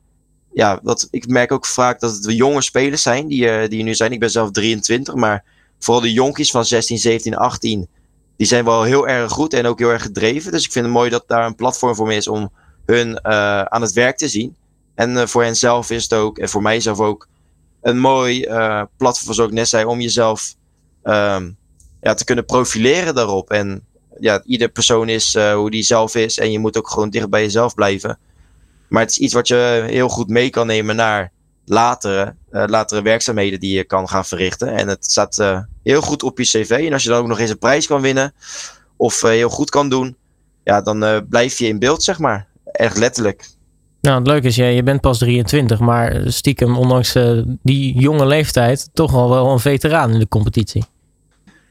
ja, 0.56 0.80
wat, 0.82 1.08
ik 1.10 1.28
merk 1.28 1.52
ook 1.52 1.66
vaak 1.66 2.00
dat 2.00 2.10
het 2.10 2.32
jonge 2.32 2.62
spelers 2.62 3.02
zijn 3.02 3.28
die, 3.28 3.44
uh, 3.44 3.68
die 3.68 3.78
er 3.78 3.84
nu 3.84 3.94
zijn. 3.94 4.12
Ik 4.12 4.20
ben 4.20 4.30
zelf 4.30 4.50
23, 4.50 5.14
maar 5.14 5.44
vooral 5.78 6.02
de 6.02 6.12
jonkies 6.12 6.50
van 6.50 6.64
16, 6.64 6.98
17, 6.98 7.36
18, 7.36 7.88
die 8.36 8.46
zijn 8.46 8.64
wel 8.64 8.82
heel 8.82 9.08
erg 9.08 9.32
goed 9.32 9.54
en 9.54 9.66
ook 9.66 9.78
heel 9.78 9.90
erg 9.90 10.02
gedreven. 10.02 10.52
Dus 10.52 10.64
ik 10.64 10.72
vind 10.72 10.84
het 10.84 10.94
mooi 10.94 11.10
dat 11.10 11.24
daar 11.26 11.46
een 11.46 11.54
platform 11.54 11.94
voor 11.94 12.06
me 12.06 12.14
is 12.14 12.28
om 12.28 12.52
hun 12.86 13.08
uh, 13.08 13.62
aan 13.62 13.82
het 13.82 13.92
werk 13.92 14.16
te 14.16 14.28
zien. 14.28 14.56
En 14.94 15.10
uh, 15.10 15.26
voor 15.26 15.42
hen 15.42 15.56
zelf 15.56 15.90
is 15.90 16.02
het 16.02 16.12
ook, 16.12 16.38
en 16.38 16.48
voor 16.48 16.62
mijzelf 16.62 17.00
ook, 17.00 17.28
een 17.82 17.98
mooi 17.98 18.40
platform, 18.96 19.34
zoals 19.34 19.50
ik 19.50 19.56
net 19.56 19.68
zei, 19.68 19.84
om 19.84 20.00
jezelf 20.00 20.54
um, 21.04 21.56
ja, 22.00 22.14
te 22.14 22.24
kunnen 22.24 22.44
profileren 22.44 23.14
daarop. 23.14 23.50
En 23.50 23.84
ja, 24.20 24.42
ieder 24.44 24.68
persoon 24.68 25.08
is 25.08 25.36
hoe 25.36 25.70
die 25.70 25.82
zelf 25.82 26.14
is 26.14 26.38
en 26.38 26.52
je 26.52 26.58
moet 26.58 26.76
ook 26.78 26.90
gewoon 26.90 27.10
dicht 27.10 27.30
bij 27.30 27.42
jezelf 27.42 27.74
blijven. 27.74 28.18
Maar 28.88 29.02
het 29.02 29.10
is 29.10 29.18
iets 29.18 29.34
wat 29.34 29.48
je 29.48 29.84
heel 29.86 30.08
goed 30.08 30.28
mee 30.28 30.50
kan 30.50 30.66
nemen 30.66 30.96
naar 30.96 31.32
latere, 31.66 32.34
latere 32.50 33.02
werkzaamheden 33.02 33.60
die 33.60 33.76
je 33.76 33.84
kan 33.84 34.08
gaan 34.08 34.24
verrichten. 34.24 34.68
En 34.68 34.88
het 34.88 35.04
staat 35.04 35.64
heel 35.82 36.00
goed 36.00 36.22
op 36.22 36.38
je 36.38 36.44
cv. 36.44 36.70
En 36.70 36.92
als 36.92 37.02
je 37.02 37.08
dan 37.08 37.18
ook 37.18 37.26
nog 37.26 37.38
eens 37.38 37.50
een 37.50 37.58
prijs 37.58 37.86
kan 37.86 38.00
winnen 38.00 38.34
of 38.96 39.22
heel 39.22 39.48
goed 39.48 39.70
kan 39.70 39.88
doen, 39.88 40.16
ja, 40.64 40.80
dan 40.80 41.26
blijf 41.28 41.58
je 41.58 41.66
in 41.66 41.78
beeld, 41.78 42.02
zeg 42.02 42.18
maar. 42.18 42.46
Echt 42.64 42.98
letterlijk. 42.98 43.48
Nou, 44.00 44.18
het 44.18 44.26
leuke 44.26 44.46
is, 44.46 44.56
ja, 44.56 44.66
je 44.66 44.82
bent 44.82 45.00
pas 45.00 45.18
23, 45.18 45.78
maar 45.78 46.22
stiekem, 46.26 46.76
ondanks 46.76 47.18
die 47.62 47.98
jonge 47.98 48.26
leeftijd, 48.26 48.88
toch 48.92 49.14
al 49.14 49.30
wel 49.30 49.52
een 49.52 49.60
veteraan 49.60 50.12
in 50.12 50.18
de 50.18 50.28
competitie. 50.28 50.84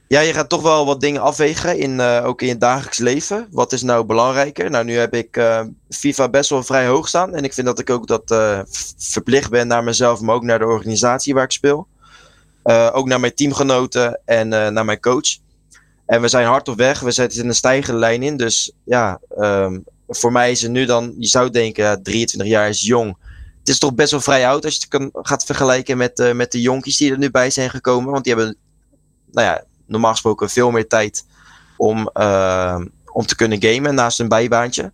Ja, 0.08 0.20
je 0.20 0.34
gaat 0.34 0.49
toch 0.49 0.62
wel 0.62 0.86
wat 0.86 1.01
dingen 1.01 1.22
afwegen, 1.22 1.78
in, 1.78 1.91
uh, 1.91 2.22
ook 2.26 2.41
in 2.41 2.47
je 2.47 2.58
dagelijks 2.58 2.97
leven. 2.97 3.47
Wat 3.51 3.74
is 3.74 3.82
nou 3.82 4.06
belangrijker? 4.06 4.70
Nou, 4.70 4.86
nu 4.86 4.97
heb 4.97 5.14
ik 5.14 5.38
uh, 5.38 5.62
FIFA 5.89 6.30
best 6.30 6.49
wel 6.49 6.64
vrij 6.64 6.88
hoog 6.88 7.08
staan. 7.08 7.36
En 7.36 7.43
ik 7.43 7.53
vind 7.53 7.68
dat 7.68 7.80
ik 7.80 7.89
ook 7.89 8.08
dat 8.08 8.24
verplicht 8.97 9.49
ben 9.49 9.68
naar 9.68 9.84
mezelf, 9.84 10.22
maar 10.22 10.36
ook 10.36 10.43
naar 10.43 10.60
de 10.60 10.66
organisatie 10.66 11.34
waar 11.34 11.43
ik 11.43 11.51
speel. 11.51 11.88
ook 12.91 13.08
naar 13.08 13.20
mijn 13.20 13.36
teamgenoten 13.36 14.20
en 14.26 14.47
naar 14.47 14.86
mijn 14.86 14.99
coach. 14.99 15.38
En 16.06 16.22
we 16.22 16.28
zijn 16.28 16.45
hard 16.45 16.68
op 16.68 16.78
weg. 16.78 16.99
We 16.99 17.12
zetten 17.12 17.41
in 17.41 17.47
een 17.47 17.56
stijgende 17.56 17.99
lijn 17.99 18.24
in. 18.24 18.38
Dus 18.38 18.72
ja, 18.84 19.20
um, 19.38 19.84
voor 20.08 20.32
mij 20.32 20.51
is 20.51 20.62
het 20.62 20.72
nu 20.72 20.86
dan, 20.86 21.16
je 21.20 21.28
zou 21.28 21.49
denken, 21.49 22.03
23 22.03 22.49
jaar 22.49 22.70
is 22.70 22.82
jong. 22.82 23.18
Het 23.60 23.70
is 23.70 23.80
toch 23.80 23.93
best 23.93 24.12
wel 24.12 24.22
vrij 24.22 24.47
oud 24.47 24.66
als 24.66 24.74
je 24.74 24.80
het 24.80 24.89
kan, 24.89 25.10
gaat 25.14 25.45
vergelijken 25.45 25.97
met, 25.97 26.34
met 26.34 26.51
de 26.51 26.62
jonkies 26.62 26.97
die 26.97 27.12
er 27.12 27.18
nu 27.18 27.32
bij 27.32 27.49
zijn 27.49 27.70
gekomen. 27.70 28.12
Want 28.12 28.24
die 28.24 28.34
hebben, 28.34 28.58
nou 29.32 29.47
ja, 29.47 29.64
normaal 29.88 30.12
gesproken 30.12 30.50
veel 30.50 30.72
meer 30.72 30.88
tijd 30.88 31.26
om, 31.78 32.10
uh, 32.14 32.82
om 33.12 33.26
te 33.26 33.36
kunnen 33.36 33.64
gamen 33.64 33.96
naast 33.96 34.20
een 34.20 34.28
bijbaantje. 34.28 34.92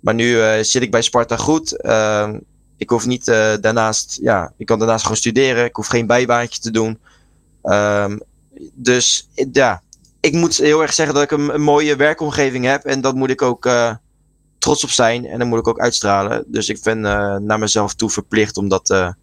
Maar 0.00 0.14
nu 0.14 0.30
uh, 0.30 0.52
zit 0.60 0.82
ik 0.82 0.90
bij 0.90 1.02
Sparta 1.02 1.36
goed. 1.36 1.80
Ehm, 1.80 2.38
ik 2.76 2.90
hoef 2.90 3.06
niet 3.06 3.24
daarnaast, 3.60 4.18
ja, 4.22 4.52
ik 4.56 4.66
kan 4.66 4.78
daarnaast 4.78 5.02
gewoon 5.02 5.16
studeren. 5.16 5.64
Ik 5.64 5.76
hoef 5.76 5.86
geen 5.86 6.06
bijbaantje 6.06 6.60
te 6.60 6.70
doen. 6.70 6.98
Um, 7.62 8.20
dus 8.74 9.28
ja, 9.52 9.82
ik 10.20 10.32
moet 10.32 10.56
heel 10.56 10.82
erg 10.82 10.94
zeggen 10.94 11.14
dat 11.14 11.24
ik 11.24 11.30
een, 11.30 11.60
mooie 11.60 11.96
werkomgeving 11.96 12.64
heb. 12.64 12.84
En 12.84 13.00
dat 13.00 13.14
moet 13.14 13.30
ik 13.30 13.42
ook 13.42 13.70
trots 14.58 14.84
op 14.84 14.90
zijn. 14.90 15.26
En 15.26 15.38
dan 15.38 15.48
moet 15.48 15.58
ik 15.58 15.68
ook 15.68 15.80
uitstralen. 15.80 16.44
Dus 16.46 16.68
ik 16.68 16.82
ben 16.82 17.00
naar 17.46 17.58
mezelf 17.58 17.94
toe 17.94 18.10
verplicht 18.10 18.56
om 18.56 18.68
dat 18.68 19.14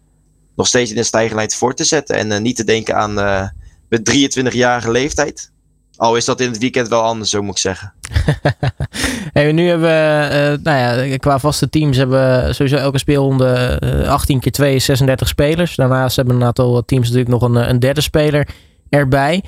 nog 0.56 0.66
steeds 0.66 0.90
in 0.90 0.96
de 0.96 1.02
stijgenlijn 1.02 1.50
voor 1.50 1.74
te 1.74 1.84
zetten. 1.84 2.16
En 2.16 2.42
niet 2.42 2.56
te 2.56 2.64
denken 2.64 2.96
aan 2.96 3.52
mijn 4.02 4.30
23-jarige 4.52 4.90
leeftijd. 4.90 5.52
Al 5.96 6.16
is 6.16 6.24
dat 6.24 6.40
in 6.40 6.48
het 6.48 6.58
weekend 6.58 6.88
wel 6.88 7.02
anders, 7.02 7.30
zo 7.30 7.42
moet 7.42 7.54
ik 7.54 7.58
zeggen. 7.60 7.92
hey, 9.32 9.52
nu 9.52 9.68
hebben 9.68 9.88
we, 9.88 10.58
nou 10.62 11.08
ja, 11.08 11.16
qua 11.16 11.38
vaste 11.38 11.68
teams 11.68 11.96
hebben 11.96 12.46
we 12.46 12.52
sowieso 12.52 12.76
elke 12.76 12.98
speelronde 12.98 13.78
18 14.08 14.40
keer 14.40 14.52
2 14.52 14.78
36 14.78 15.28
spelers. 15.28 15.76
Daarnaast 15.76 16.16
hebben 16.16 16.34
een 16.34 16.44
aantal 16.44 16.84
teams 16.84 17.04
natuurlijk 17.04 17.40
nog 17.40 17.42
een, 17.42 17.68
een 17.68 17.78
derde 17.78 18.00
speler 18.00 18.48
erbij. 18.88 19.42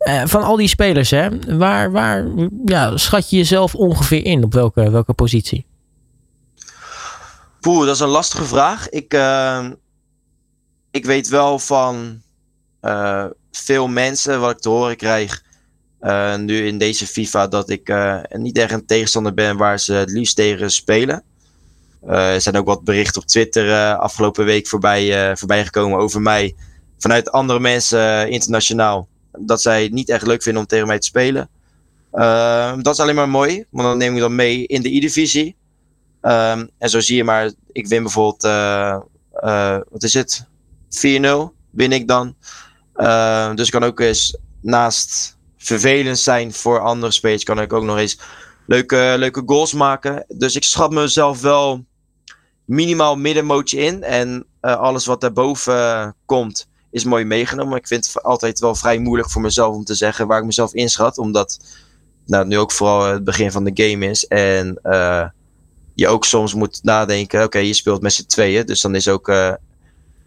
Uh, 0.00 0.22
van 0.24 0.42
al 0.42 0.56
die 0.56 0.68
spelers, 0.68 1.10
hè, 1.10 1.56
waar, 1.58 1.92
waar 1.92 2.26
ja, 2.64 2.96
schat 2.96 3.30
je 3.30 3.36
jezelf 3.36 3.74
ongeveer 3.74 4.24
in? 4.24 4.44
Op 4.44 4.52
welke, 4.52 4.90
welke 4.90 5.12
positie? 5.12 5.66
Poeh, 7.60 7.86
dat 7.86 7.94
is 7.94 8.00
een 8.00 8.08
lastige 8.08 8.44
vraag. 8.44 8.88
Ik, 8.88 9.14
uh, 9.14 9.66
ik 10.90 11.04
weet 11.04 11.28
wel 11.28 11.58
van 11.58 12.22
uh, 12.82 13.24
veel 13.50 13.88
mensen 13.88 14.40
wat 14.40 14.50
ik 14.50 14.58
te 14.58 14.68
horen 14.68 14.96
krijg 14.96 15.42
nu 16.36 16.66
in 16.66 16.78
deze 16.78 17.06
FIFA 17.06 17.48
dat 17.48 17.70
ik 17.70 17.92
niet 18.28 18.58
echt 18.58 18.72
een 18.72 18.86
tegenstander 18.86 19.34
ben 19.34 19.56
waar 19.56 19.80
ze 19.80 19.92
het 19.92 20.10
liefst 20.10 20.36
tegen 20.36 20.70
spelen. 20.70 21.22
er 22.06 22.40
zijn 22.40 22.56
ook 22.56 22.66
wat 22.66 22.84
berichten 22.84 23.22
op 23.22 23.28
Twitter 23.28 23.94
afgelopen 23.96 24.44
week 24.44 24.68
voorbij, 24.68 25.36
voorbij 25.36 25.64
gekomen 25.64 25.98
over 25.98 26.20
mij 26.20 26.54
vanuit 26.98 27.30
andere 27.30 27.60
mensen 27.60 28.30
internationaal 28.30 29.08
dat 29.38 29.62
zij 29.62 29.82
het 29.82 29.92
niet 29.92 30.08
echt 30.08 30.26
leuk 30.26 30.42
vinden 30.42 30.62
om 30.62 30.68
tegen 30.68 30.86
mij 30.86 30.98
te 30.98 31.06
spelen. 31.06 31.48
Ehm, 32.12 32.82
dat 32.82 32.94
is 32.94 33.00
alleen 33.00 33.14
maar 33.14 33.28
mooi, 33.28 33.64
want 33.70 33.88
dan 33.88 33.98
neem 33.98 34.14
ik 34.14 34.20
dat 34.20 34.30
mee 34.30 34.66
in 34.66 34.82
de 34.82 34.96
E-divisie. 34.96 35.56
Um, 36.22 36.70
en 36.78 36.90
zo 36.90 37.00
zie 37.00 37.16
je 37.16 37.24
maar, 37.24 37.52
ik 37.72 37.86
win 37.86 38.02
bijvoorbeeld, 38.02 38.42
wat 39.90 40.02
is 40.02 40.14
het? 40.14 40.46
4-0 40.88 41.52
win 41.70 41.92
ik 41.92 42.08
dan. 42.08 42.34
Uh, 43.00 43.54
dus 43.54 43.70
kan 43.70 43.84
ook 43.84 44.00
eens 44.00 44.38
naast 44.60 45.38
vervelend 45.56 46.18
zijn 46.18 46.52
voor 46.52 46.80
andere 46.80 47.12
spelers, 47.12 47.42
kan 47.42 47.60
ik 47.60 47.72
ook 47.72 47.84
nog 47.84 47.98
eens 47.98 48.18
leuke, 48.66 49.14
leuke 49.18 49.42
goals 49.46 49.72
maken. 49.72 50.24
Dus 50.28 50.56
ik 50.56 50.64
schat 50.64 50.90
mezelf 50.90 51.40
wel 51.40 51.84
minimaal 52.64 53.16
middenmootje 53.16 53.78
in. 53.78 54.02
En 54.02 54.46
alles 54.60 55.06
wat 55.06 55.20
daarboven 55.20 56.14
komt, 56.24 56.68
is 56.90 57.04
mooi 57.04 57.24
meegenomen. 57.24 57.78
Ik 57.78 57.86
vind 57.86 58.06
het 58.06 58.22
altijd 58.22 58.58
wel 58.58 58.74
vrij 58.74 58.98
moeilijk 58.98 59.30
voor 59.30 59.42
mezelf 59.42 59.74
om 59.74 59.84
te 59.84 59.94
zeggen 59.94 60.26
waar 60.26 60.38
ik 60.38 60.44
mezelf 60.44 60.74
inschat. 60.74 61.18
Omdat 61.18 61.58
nou, 62.26 62.46
nu 62.46 62.58
ook 62.58 62.72
vooral 62.72 63.04
het 63.04 63.24
begin 63.24 63.52
van 63.52 63.64
de 63.64 63.82
game 63.84 64.06
is. 64.06 64.26
En 64.26 64.78
uh, 64.82 65.26
je 65.94 66.08
ook 66.08 66.24
soms 66.24 66.54
moet 66.54 66.80
nadenken. 66.82 67.42
Oké, 67.42 67.58
je 67.58 67.74
speelt 67.74 68.02
met 68.02 68.12
z'n 68.12 68.26
tweeën. 68.26 68.66
Dus 68.66 68.80
dan 68.80 68.94
is 68.94 69.08
ook 69.08 69.28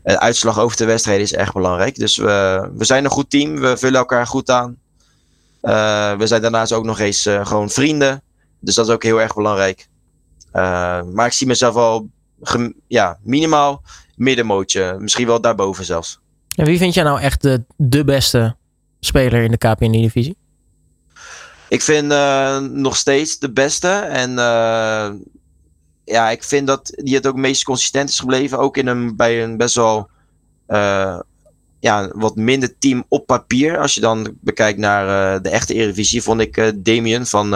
een 0.04 0.20
uitslag 0.20 0.60
over 0.60 0.78
de 0.78 0.86
wedstrijd 0.86 1.22
is 1.22 1.34
echt 1.34 1.54
belangrijk. 1.54 1.96
Dus 1.96 2.18
we, 2.18 2.70
we 2.78 2.86
zijn 2.86 3.04
een 3.04 3.12
goed 3.12 3.30
team. 3.30 3.56
We 3.60 3.78
vullen 3.78 4.00
elkaar 4.00 4.28
goed 4.28 4.50
aan. 4.50 4.78
Uh, 5.62 6.18
we 6.18 6.28
zijn 6.28 6.42
daarnaast 6.42 6.72
ook 6.72 6.84
nog 6.84 7.00
eens 7.00 7.30
gewoon 7.44 7.70
vrienden. 7.70 8.22
Dus 8.60 8.76
dat 8.76 8.88
is 8.88 8.94
ook 8.94 9.04
heel 9.04 9.22
erg 9.22 9.34
belangrijk. 9.34 9.88
maar 11.14 11.26
ik 11.26 11.32
zie 11.32 11.48
mezelf 11.48 11.76
al 11.76 12.08
ja, 12.88 13.18
minimaal 13.22 13.82
middenmootje. 14.16 14.96
Misschien 15.00 15.28
wel 15.28 15.42
daarboven 15.42 15.86
zelfs. 15.86 16.20
En 16.56 16.66
wie 16.66 16.78
vind 16.78 16.94
jij 16.94 17.04
nou 17.04 17.20
echt 17.20 17.42
de, 17.42 17.64
de 17.78 18.04
beste 18.04 18.56
speler 19.00 19.44
in 19.44 19.52
de 19.52 19.58
KPN-divisie? 19.58 20.38
Ik 21.68 21.82
vind 21.82 22.08
nog 22.72 22.98
steeds 22.98 23.40
de 23.40 23.52
beste. 23.52 23.90
En 23.90 24.38
ja, 26.06 26.30
ik 26.30 26.44
vind 26.44 26.68
dat 26.68 26.92
die 26.96 27.16
het 27.16 27.28
ook 27.28 27.36
meest 27.36 27.64
consistent 27.64 28.10
is 28.10 28.20
gebleven. 28.20 28.58
Ook 28.60 28.78
in 28.78 28.88
een, 28.88 29.16
bij 29.16 29.44
een 29.44 29.58
best 29.58 29.76
wel 29.76 30.10
uh, 30.68 31.20
ja, 31.80 32.12
wat 32.14 32.36
minder 32.36 32.78
team 32.78 33.06
op 33.08 33.26
papier. 33.26 33.78
Als 33.80 33.94
je 33.94 34.02
dan 34.02 34.38
bekijkt 34.42 34.80
naar 34.80 35.42
de 35.42 35.50
echte 35.50 35.74
Eredivisie, 35.74 36.22
vond 36.22 36.42
ik 36.42 36.74
Damien 36.76 37.26
van, 37.26 37.50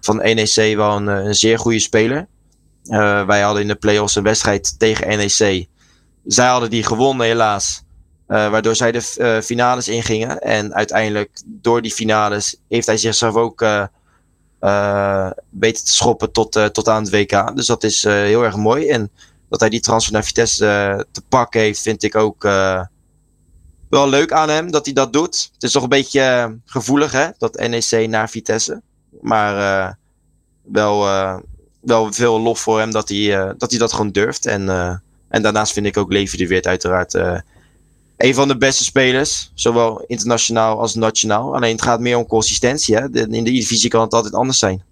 van 0.00 0.16
NEC 0.16 0.76
wel 0.76 0.96
een, 0.96 1.06
een 1.06 1.34
zeer 1.34 1.58
goede 1.58 1.78
speler. 1.78 2.26
wij 3.26 3.40
hadden 3.40 3.62
in 3.62 3.68
de 3.68 3.74
play-offs 3.74 4.14
een 4.14 4.22
wedstrijd 4.22 4.78
tegen 4.78 5.08
NEC. 5.08 5.66
Zij 6.24 6.46
hadden 6.46 6.70
die 6.70 6.82
gewonnen 6.82 7.26
helaas. 7.26 7.84
Uh, 8.28 8.50
waardoor 8.50 8.76
zij 8.76 8.92
de 8.92 9.14
uh, 9.18 9.40
finales 9.40 9.88
ingingen. 9.88 10.38
En 10.38 10.74
uiteindelijk, 10.74 11.42
door 11.44 11.82
die 11.82 11.92
finales, 11.92 12.56
heeft 12.68 12.86
hij 12.86 12.96
zichzelf 12.96 13.34
ook 13.34 13.62
uh, 13.62 13.84
weten 15.50 15.84
te 15.84 15.92
schoppen 15.92 16.32
tot, 16.32 16.52
tot 16.72 16.88
aan 16.88 17.02
het 17.02 17.12
WK. 17.12 17.56
Dus 17.56 17.66
dat 17.66 17.84
is 17.84 18.02
heel 18.02 18.42
erg 18.42 18.56
mooi. 18.56 18.88
En 18.88 19.10
dat 19.48 19.60
hij 19.60 19.68
die 19.68 19.80
transfer 19.80 20.12
naar 20.12 20.24
Vitesse 20.24 21.06
te 21.10 21.22
pakken 21.28 21.60
heeft, 21.60 21.80
vind 21.80 22.02
ik 22.02 22.16
ook 22.16 22.42
wel 23.88 24.08
leuk 24.08 24.32
aan 24.32 24.48
hem 24.48 24.70
dat 24.70 24.84
hij 24.84 24.94
dat 24.94 25.12
doet. 25.12 25.50
Het 25.52 25.62
is 25.62 25.72
toch 25.72 25.82
een 25.82 25.88
beetje 25.88 26.56
gevoelig, 26.64 27.12
hè? 27.12 27.28
Dat 27.38 27.68
NEC 27.68 28.08
naar 28.08 28.30
Vitesse. 28.30 28.82
Maar 29.20 29.96
wel, 30.62 31.06
wel 31.80 32.12
veel 32.12 32.40
lof 32.40 32.60
voor 32.60 32.78
hem 32.78 32.90
dat 32.90 33.08
hij, 33.08 33.54
dat, 33.56 33.70
hij 33.70 33.78
dat 33.78 33.92
gewoon 33.92 34.12
durft. 34.12 34.46
En, 34.46 34.68
en 35.28 35.42
daarnaast 35.42 35.72
vind 35.72 35.86
ik 35.86 35.96
ook 35.96 36.12
Levi 36.12 36.36
de 36.36 36.46
Weert 36.46 36.66
uiteraard 36.66 37.14
een 38.16 38.34
van 38.34 38.48
de 38.48 38.56
beste 38.56 38.84
spelers, 38.84 39.50
zowel 39.54 40.04
internationaal 40.06 40.80
als 40.80 40.94
nationaal. 40.94 41.54
Alleen 41.54 41.72
het 41.72 41.82
gaat 41.82 42.00
meer 42.00 42.16
om 42.16 42.26
consistentie. 42.26 42.96
Hè? 42.96 43.02
in 43.02 43.44
de 43.44 43.50
divisie 43.50 43.90
kan 43.90 44.00
het 44.00 44.12
altijd 44.12 44.34
anders 44.34 44.58
zijn. 44.58 44.82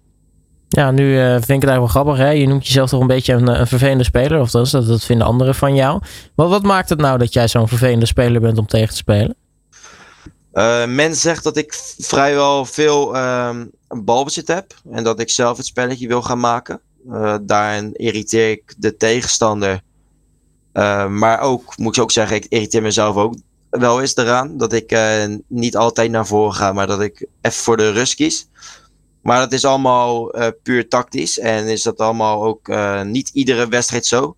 Ja, 0.67 0.91
nu 0.91 1.17
uh, 1.17 1.31
vind 1.31 1.49
ik 1.49 1.61
het 1.61 1.69
eigenlijk 1.69 1.79
wel 1.79 1.87
grappig. 1.87 2.17
Hè? 2.17 2.29
Je 2.29 2.47
noemt 2.47 2.67
jezelf 2.67 2.89
toch 2.89 3.01
een 3.01 3.07
beetje 3.07 3.33
een, 3.33 3.59
een 3.59 3.67
vervelende 3.67 4.03
speler. 4.03 4.39
Of 4.39 4.51
dat, 4.51 4.69
dat, 4.69 4.87
dat 4.87 5.03
vinden 5.03 5.27
anderen 5.27 5.55
van 5.55 5.75
jou. 5.75 6.01
Wat, 6.35 6.49
wat 6.49 6.63
maakt 6.63 6.89
het 6.89 6.99
nou 6.99 7.17
dat 7.17 7.33
jij 7.33 7.47
zo'n 7.47 7.67
vervelende 7.67 8.05
speler 8.05 8.41
bent 8.41 8.57
om 8.57 8.65
tegen 8.65 8.89
te 8.89 8.95
spelen? 8.95 9.35
Uh, 10.53 10.85
men 10.85 11.15
zegt 11.15 11.43
dat 11.43 11.57
ik 11.57 11.73
vrijwel 11.97 12.65
veel 12.65 13.15
uh, 13.15 13.55
balbezit 13.87 14.47
heb. 14.47 14.73
En 14.91 15.03
dat 15.03 15.19
ik 15.19 15.29
zelf 15.29 15.57
het 15.57 15.65
spelletje 15.65 16.07
wil 16.07 16.21
gaan 16.21 16.39
maken. 16.39 16.81
Daarin 17.41 17.93
irriteer 17.93 18.51
ik 18.51 18.75
de 18.77 18.97
tegenstander 18.97 19.81
uh, 20.73 21.07
maar 21.07 21.39
ook, 21.39 21.77
moet 21.77 21.95
ik 21.97 22.03
ook 22.03 22.11
zeggen, 22.11 22.35
ik 22.35 22.45
irriteer 22.49 22.81
mezelf 22.81 23.15
ook 23.15 23.35
wel 23.69 24.01
eens 24.01 24.15
eraan. 24.15 24.57
Dat 24.57 24.73
ik 24.73 24.91
uh, 24.91 25.23
niet 25.47 25.77
altijd 25.77 26.11
naar 26.11 26.27
voren 26.27 26.53
ga, 26.53 26.73
maar 26.73 26.87
dat 26.87 27.01
ik 27.01 27.27
even 27.41 27.63
voor 27.63 27.77
de 27.77 27.91
rust 27.91 28.15
kies. 28.15 28.47
Maar 29.21 29.39
dat 29.39 29.51
is 29.51 29.65
allemaal 29.65 30.39
uh, 30.39 30.47
puur 30.63 30.87
tactisch. 30.87 31.39
En 31.39 31.67
is 31.67 31.83
dat 31.83 31.97
allemaal 31.97 32.43
ook 32.43 32.71
niet 33.03 33.29
iedere 33.33 33.67
wedstrijd 33.67 34.05
zo. 34.05 34.35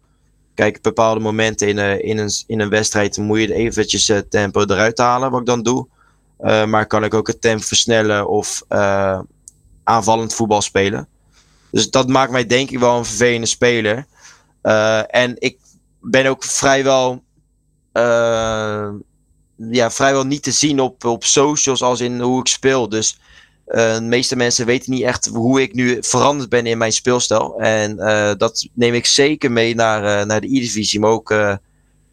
Kijk, 0.53 0.81
bepaalde 0.81 1.19
momenten 1.19 1.67
in, 1.67 1.77
in, 2.01 2.17
een, 2.17 2.31
in 2.47 2.59
een 2.59 2.69
wedstrijd 2.69 3.17
moet 3.17 3.39
je 3.39 3.53
eventjes 3.53 4.07
het 4.07 4.31
tempo 4.31 4.61
eruit 4.61 4.97
halen, 4.97 5.31
wat 5.31 5.39
ik 5.39 5.45
dan 5.45 5.63
doe. 5.63 5.87
maar 6.65 6.87
kan 6.87 7.03
ik 7.03 7.13
ook 7.13 7.27
het 7.27 7.41
tempo 7.41 7.63
versnellen 7.63 8.27
of 8.27 8.63
aanvallend 9.83 10.33
voetbal 10.33 10.61
spelen. 10.61 11.07
Dus 11.71 11.89
dat 11.89 12.07
maakt 12.07 12.31
mij 12.31 12.45
denk 12.45 12.71
ik 12.71 12.79
wel 12.79 12.97
een 12.97 13.05
vervelende 13.05 13.47
speler. 13.47 14.05
en 15.07 15.35
ik 15.39 15.57
ben 16.09 16.25
ook 16.25 16.43
vrijwel, 16.43 17.23
ja, 19.55 19.91
vrijwel 19.91 20.25
niet 20.25 20.43
te 20.43 20.51
zien 20.51 20.79
op, 20.79 21.05
op 21.05 21.23
socials 21.23 21.81
als 21.81 21.99
in 21.99 22.19
hoe 22.19 22.39
ik 22.39 22.47
speel. 22.47 22.89
Dus 22.89 23.19
de 23.65 23.99
meeste 24.01 24.35
mensen 24.35 24.65
weten 24.65 24.91
niet 24.91 25.03
echt 25.03 25.25
hoe 25.25 25.61
ik 25.61 25.73
nu 25.73 25.97
veranderd 26.01 26.49
ben 26.49 26.65
in 26.65 26.77
mijn 26.77 26.91
speelstijl. 26.91 27.59
En 27.59 27.97
dat 28.37 28.67
neem 28.73 28.93
ik 28.93 29.05
zeker 29.05 29.51
mee 29.51 29.75
naar, 29.75 30.25
naar 30.25 30.41
de 30.41 30.47
E-divisie, 30.47 30.99
maar 30.99 31.09
ook 31.09 31.29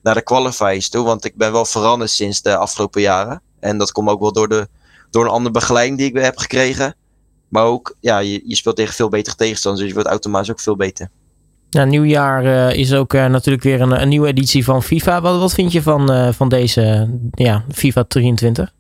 naar 0.03 0.15
de 0.15 0.23
qualifiers 0.23 0.89
toe. 0.89 1.05
Want 1.05 1.25
ik 1.25 1.37
ben 1.37 1.53
wel 1.53 1.65
veranderd 1.65 2.11
sinds 2.11 2.43
de 2.43 2.57
afgelopen 2.57 3.01
jaren. 3.01 3.43
En 3.61 3.79
dat 3.79 3.93
komt 3.93 4.09
ook 4.09 4.21
wel 4.21 4.33
door, 4.33 4.49
de, 4.49 4.69
door 5.11 5.25
een 5.25 5.31
andere 5.31 5.55
begeleiding 5.55 5.99
die 5.99 6.09
ik 6.09 6.17
heb 6.17 6.39
gekregen. 6.39 6.97
Maar 7.49 7.65
ook, 7.65 7.97
ja, 8.01 8.19
je, 8.19 8.43
je 8.45 8.57
speelt 8.57 8.77
tegen 8.77 8.95
veel 8.95 9.09
betere 9.09 9.37
tegenstanders. 9.37 9.81
Dus 9.81 9.89
je 9.89 9.95
wordt 9.95 10.11
automatisch 10.11 10.51
ook 10.51 10.61
veel 10.61 10.77
beter. 10.77 11.11
Ja, 11.73 11.85
nieuwjaar 11.85 12.45
uh, 12.45 12.79
is 12.79 12.93
ook 12.93 13.15
uh, 13.15 13.27
natuurlijk 13.27 13.65
weer 13.65 13.81
een, 13.81 14.01
een, 14.01 14.09
nieuwe 14.09 14.29
editie 14.29 14.65
van 14.65 14.83
FIFA. 14.83 15.21
Wat, 15.21 15.39
wat 15.39 15.55
vind 15.55 15.73
je 15.73 15.83
van, 15.83 16.13
uh, 16.13 16.33
van 16.33 16.49
deze 16.49 17.11
ja, 17.35 17.65
FIFA 17.73 18.05
23? 18.09 18.73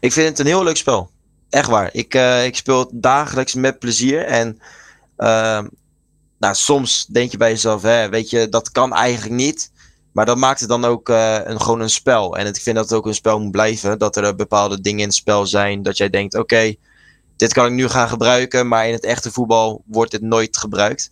Ik 0.00 0.12
vind 0.12 0.28
het 0.28 0.38
een 0.38 0.46
heel 0.46 0.64
leuk 0.64 0.76
spel. 0.76 1.10
Echt 1.50 1.68
waar. 1.68 1.88
Ik, 1.92 2.14
ik 2.44 2.56
speel 2.56 2.90
dagelijks 2.92 3.54
met 3.54 3.78
plezier. 3.78 4.24
En 4.24 4.58
nou, 6.38 6.54
soms 6.54 7.06
denk 7.06 7.30
je 7.30 7.36
bij 7.36 7.50
jezelf, 7.50 7.82
hè, 7.82 8.08
weet 8.08 8.30
je, 8.30 8.48
dat 8.48 8.70
kan 8.70 8.94
eigenlijk 8.94 9.34
niet. 9.34 9.70
Maar 10.12 10.26
dat 10.26 10.36
maakt 10.36 10.60
het 10.60 10.68
dan 10.68 10.84
ook 10.84 11.08
een, 11.08 11.60
gewoon 11.60 11.80
een 11.80 11.90
spel. 11.90 12.36
En 12.36 12.46
ik 12.46 12.56
vind 12.56 12.76
dat 12.76 12.88
het 12.88 12.98
ook 12.98 13.06
een 13.06 13.14
spel 13.14 13.40
moet 13.40 13.50
blijven. 13.50 13.98
Dat 13.98 14.16
er 14.16 14.34
bepaalde 14.34 14.80
dingen 14.80 15.00
in 15.00 15.06
het 15.06 15.14
spel 15.14 15.46
zijn. 15.46 15.82
Dat 15.82 15.96
jij 15.96 16.10
denkt: 16.10 16.38
oké, 16.38 16.74
dit 17.36 17.52
kan 17.52 17.66
ik 17.66 17.72
nu 17.72 17.88
gaan 17.88 18.08
gebruiken. 18.08 18.68
Maar 18.68 18.86
in 18.86 18.92
het 18.92 19.04
echte 19.04 19.30
voetbal 19.30 19.82
wordt 19.86 20.10
dit 20.10 20.22
nooit 20.22 20.56
gebruikt. 20.56 21.10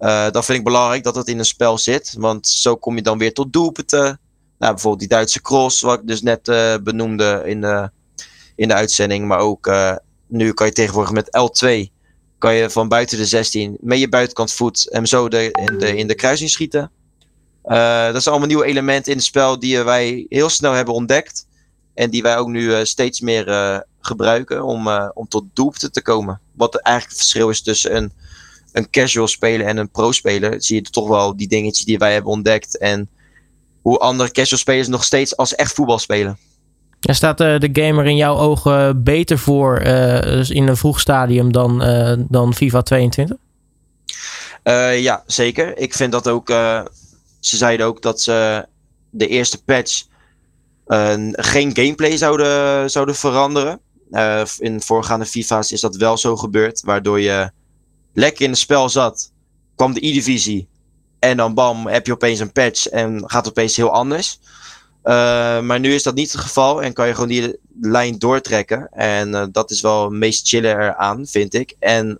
Uh, 0.00 0.30
dat 0.30 0.44
vind 0.44 0.58
ik 0.58 0.64
belangrijk 0.64 1.04
dat 1.04 1.14
het 1.14 1.28
in 1.28 1.38
een 1.38 1.44
spel 1.44 1.78
zit. 1.78 2.14
Want 2.18 2.48
zo 2.48 2.76
kom 2.76 2.96
je 2.96 3.02
dan 3.02 3.18
weer 3.18 3.32
tot 3.32 3.52
doelpunten. 3.52 4.20
Nou, 4.58 4.72
bijvoorbeeld 4.72 4.98
die 4.98 5.08
Duitse 5.08 5.42
cross, 5.42 5.80
wat 5.80 6.00
ik 6.00 6.06
dus 6.06 6.22
net 6.22 6.48
uh, 6.48 6.74
benoemde 6.82 7.42
in 7.44 7.60
de, 7.60 7.90
in 8.56 8.68
de 8.68 8.74
uitzending. 8.74 9.26
Maar 9.26 9.38
ook 9.38 9.70
nu 10.26 10.52
kan 10.52 10.66
je 10.66 10.72
tegenwoordig 10.72 11.12
met 11.12 11.26
L2 11.26 11.94
kan 12.38 12.54
je 12.54 12.70
van 12.70 12.88
buiten 12.88 13.18
de 13.18 13.26
16 13.26 13.76
met 13.80 13.98
je 13.98 14.08
buitenkant 14.08 14.52
voet 14.52 14.86
hem 14.90 15.06
zo 15.06 15.28
de, 15.28 15.50
in, 15.52 15.78
de, 15.78 15.96
in 15.96 16.06
de 16.06 16.14
kruising 16.14 16.50
schieten. 16.50 16.90
Dat 17.62 18.22
zijn 18.22 18.24
allemaal 18.24 18.46
nieuwe 18.46 18.64
elementen 18.64 19.12
in 19.12 19.18
het 19.18 19.26
spel 19.26 19.58
die 19.58 19.82
wij 19.82 20.26
heel 20.28 20.48
snel 20.48 20.72
hebben 20.72 20.94
ontdekt. 20.94 21.46
En 21.94 22.10
die 22.10 22.22
wij 22.22 22.36
ook 22.36 22.48
nu 22.48 22.86
steeds 22.86 23.20
meer 23.20 23.84
gebruiken 24.00 24.64
om, 24.64 24.88
om 25.14 25.28
tot 25.28 25.44
doelpunten 25.52 25.92
te 25.92 26.02
komen. 26.02 26.40
Wat 26.52 26.76
eigenlijk 26.76 27.16
het 27.16 27.26
verschil 27.26 27.48
is 27.48 27.62
tussen 27.62 27.96
een, 27.96 28.12
een 28.76 28.90
casual 28.90 29.26
speler 29.26 29.66
en 29.66 29.76
een 29.76 29.90
pro-speler. 29.90 30.62
Zie 30.62 30.76
je 30.76 30.82
toch 30.82 31.08
wel 31.08 31.36
die 31.36 31.48
dingetjes 31.48 31.84
die 31.84 31.98
wij 31.98 32.12
hebben 32.12 32.32
ontdekt. 32.32 32.78
En 32.78 33.08
hoe 33.82 33.98
andere 33.98 34.30
casual 34.30 34.58
spelers 34.58 34.88
nog 34.88 35.04
steeds 35.04 35.36
als 35.36 35.54
echt 35.54 35.72
voetbal 35.72 35.98
spelen. 35.98 36.38
En 37.00 37.14
staat 37.14 37.38
de 37.38 37.68
gamer 37.72 38.06
in 38.06 38.16
jouw 38.16 38.36
ogen 38.36 39.02
beter 39.02 39.38
voor 39.38 39.80
in 40.48 40.68
een 40.68 40.76
vroeg 40.76 41.00
stadium 41.00 41.52
dan, 41.52 41.78
dan 42.28 42.54
FIFA 42.54 42.82
22? 42.82 43.36
ja, 44.98 45.22
zeker. 45.26 45.78
Ik 45.78 45.94
vind 45.94 46.12
dat 46.12 46.28
ook 46.28 46.50
ze 47.46 47.56
zeiden 47.56 47.86
ook 47.86 48.02
dat 48.02 48.20
ze 48.20 48.66
de 49.10 49.26
eerste 49.26 49.62
patch 49.64 50.04
uh, 50.86 51.14
geen 51.32 51.76
gameplay 51.76 52.16
zouden, 52.16 52.90
zouden 52.90 53.14
veranderen. 53.14 53.80
Uh, 54.10 54.42
in 54.58 54.80
voorgaande 54.80 55.26
FIFA's 55.26 55.72
is 55.72 55.80
dat 55.80 55.96
wel 55.96 56.16
zo 56.16 56.36
gebeurd, 56.36 56.80
waardoor 56.80 57.20
je 57.20 57.50
lekker 58.16 58.44
in 58.44 58.50
het 58.50 58.58
spel 58.58 58.88
zat, 58.88 59.32
kwam 59.74 59.92
de 59.94 60.06
E-divisie 60.06 60.68
en 61.18 61.36
dan 61.36 61.54
bam, 61.54 61.86
heb 61.86 62.06
je 62.06 62.12
opeens 62.12 62.40
een 62.40 62.52
patch 62.52 62.86
en 62.86 63.22
gaat 63.26 63.44
het 63.44 63.48
opeens 63.48 63.76
heel 63.76 63.92
anders. 63.92 64.38
Uh, 65.04 65.12
maar 65.60 65.80
nu 65.80 65.94
is 65.94 66.02
dat 66.02 66.14
niet 66.14 66.32
het 66.32 66.40
geval 66.40 66.82
en 66.82 66.92
kan 66.92 67.06
je 67.06 67.14
gewoon 67.14 67.28
die 67.28 67.58
lijn 67.80 68.18
doortrekken. 68.18 68.88
En 68.92 69.48
dat 69.52 69.70
is 69.70 69.80
wel 69.80 70.04
het 70.04 70.12
meest 70.12 70.48
chiller 70.48 70.80
eraan, 70.80 71.26
vind 71.26 71.54
ik. 71.54 71.74
En 71.78 72.18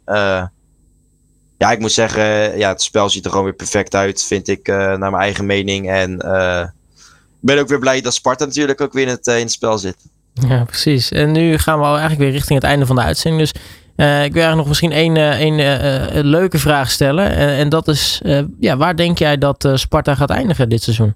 ja, 1.58 1.70
ik 1.70 1.78
moet 1.78 1.92
zeggen, 1.92 2.58
ja, 2.58 2.68
het 2.68 2.82
spel 2.82 3.10
ziet 3.10 3.24
er 3.24 3.30
gewoon 3.30 3.44
weer 3.44 3.54
perfect 3.54 3.94
uit, 3.94 4.22
vind 4.22 4.48
ik, 4.48 4.66
naar 4.66 4.98
mijn 4.98 5.14
eigen 5.14 5.46
mening. 5.46 5.90
En 5.90 6.16
ben 7.40 7.58
ook 7.58 7.68
weer 7.68 7.78
blij 7.78 8.00
dat 8.00 8.14
Sparta 8.14 8.44
natuurlijk 8.44 8.80
ook 8.80 8.92
weer 8.92 9.02
in 9.02 9.08
het, 9.08 9.26
in 9.26 9.34
het 9.34 9.52
spel 9.52 9.78
zit. 9.78 9.96
Ja, 10.32 10.64
precies. 10.64 11.10
En 11.10 11.32
nu 11.32 11.58
gaan 11.58 11.78
we 11.78 11.84
eigenlijk 11.84 12.20
weer 12.20 12.30
richting 12.30 12.60
het 12.60 12.68
einde 12.68 12.86
van 12.86 12.96
de 12.96 13.02
uitzending. 13.02 13.42
Dus 13.42 13.62
ik 13.96 14.32
wil 14.32 14.42
eigenlijk 14.42 14.56
nog 14.56 14.68
misschien 14.68 14.92
één, 14.92 15.16
één 15.16 16.26
leuke 16.26 16.58
vraag 16.58 16.90
stellen. 16.90 17.30
en 17.36 17.68
dat 17.68 17.88
is, 17.88 18.20
ja, 18.60 18.76
waar 18.76 18.96
denk 18.96 19.18
jij 19.18 19.38
dat 19.38 19.70
Sparta 19.74 20.14
gaat 20.14 20.30
eindigen 20.30 20.68
dit 20.68 20.82
seizoen? 20.82 21.14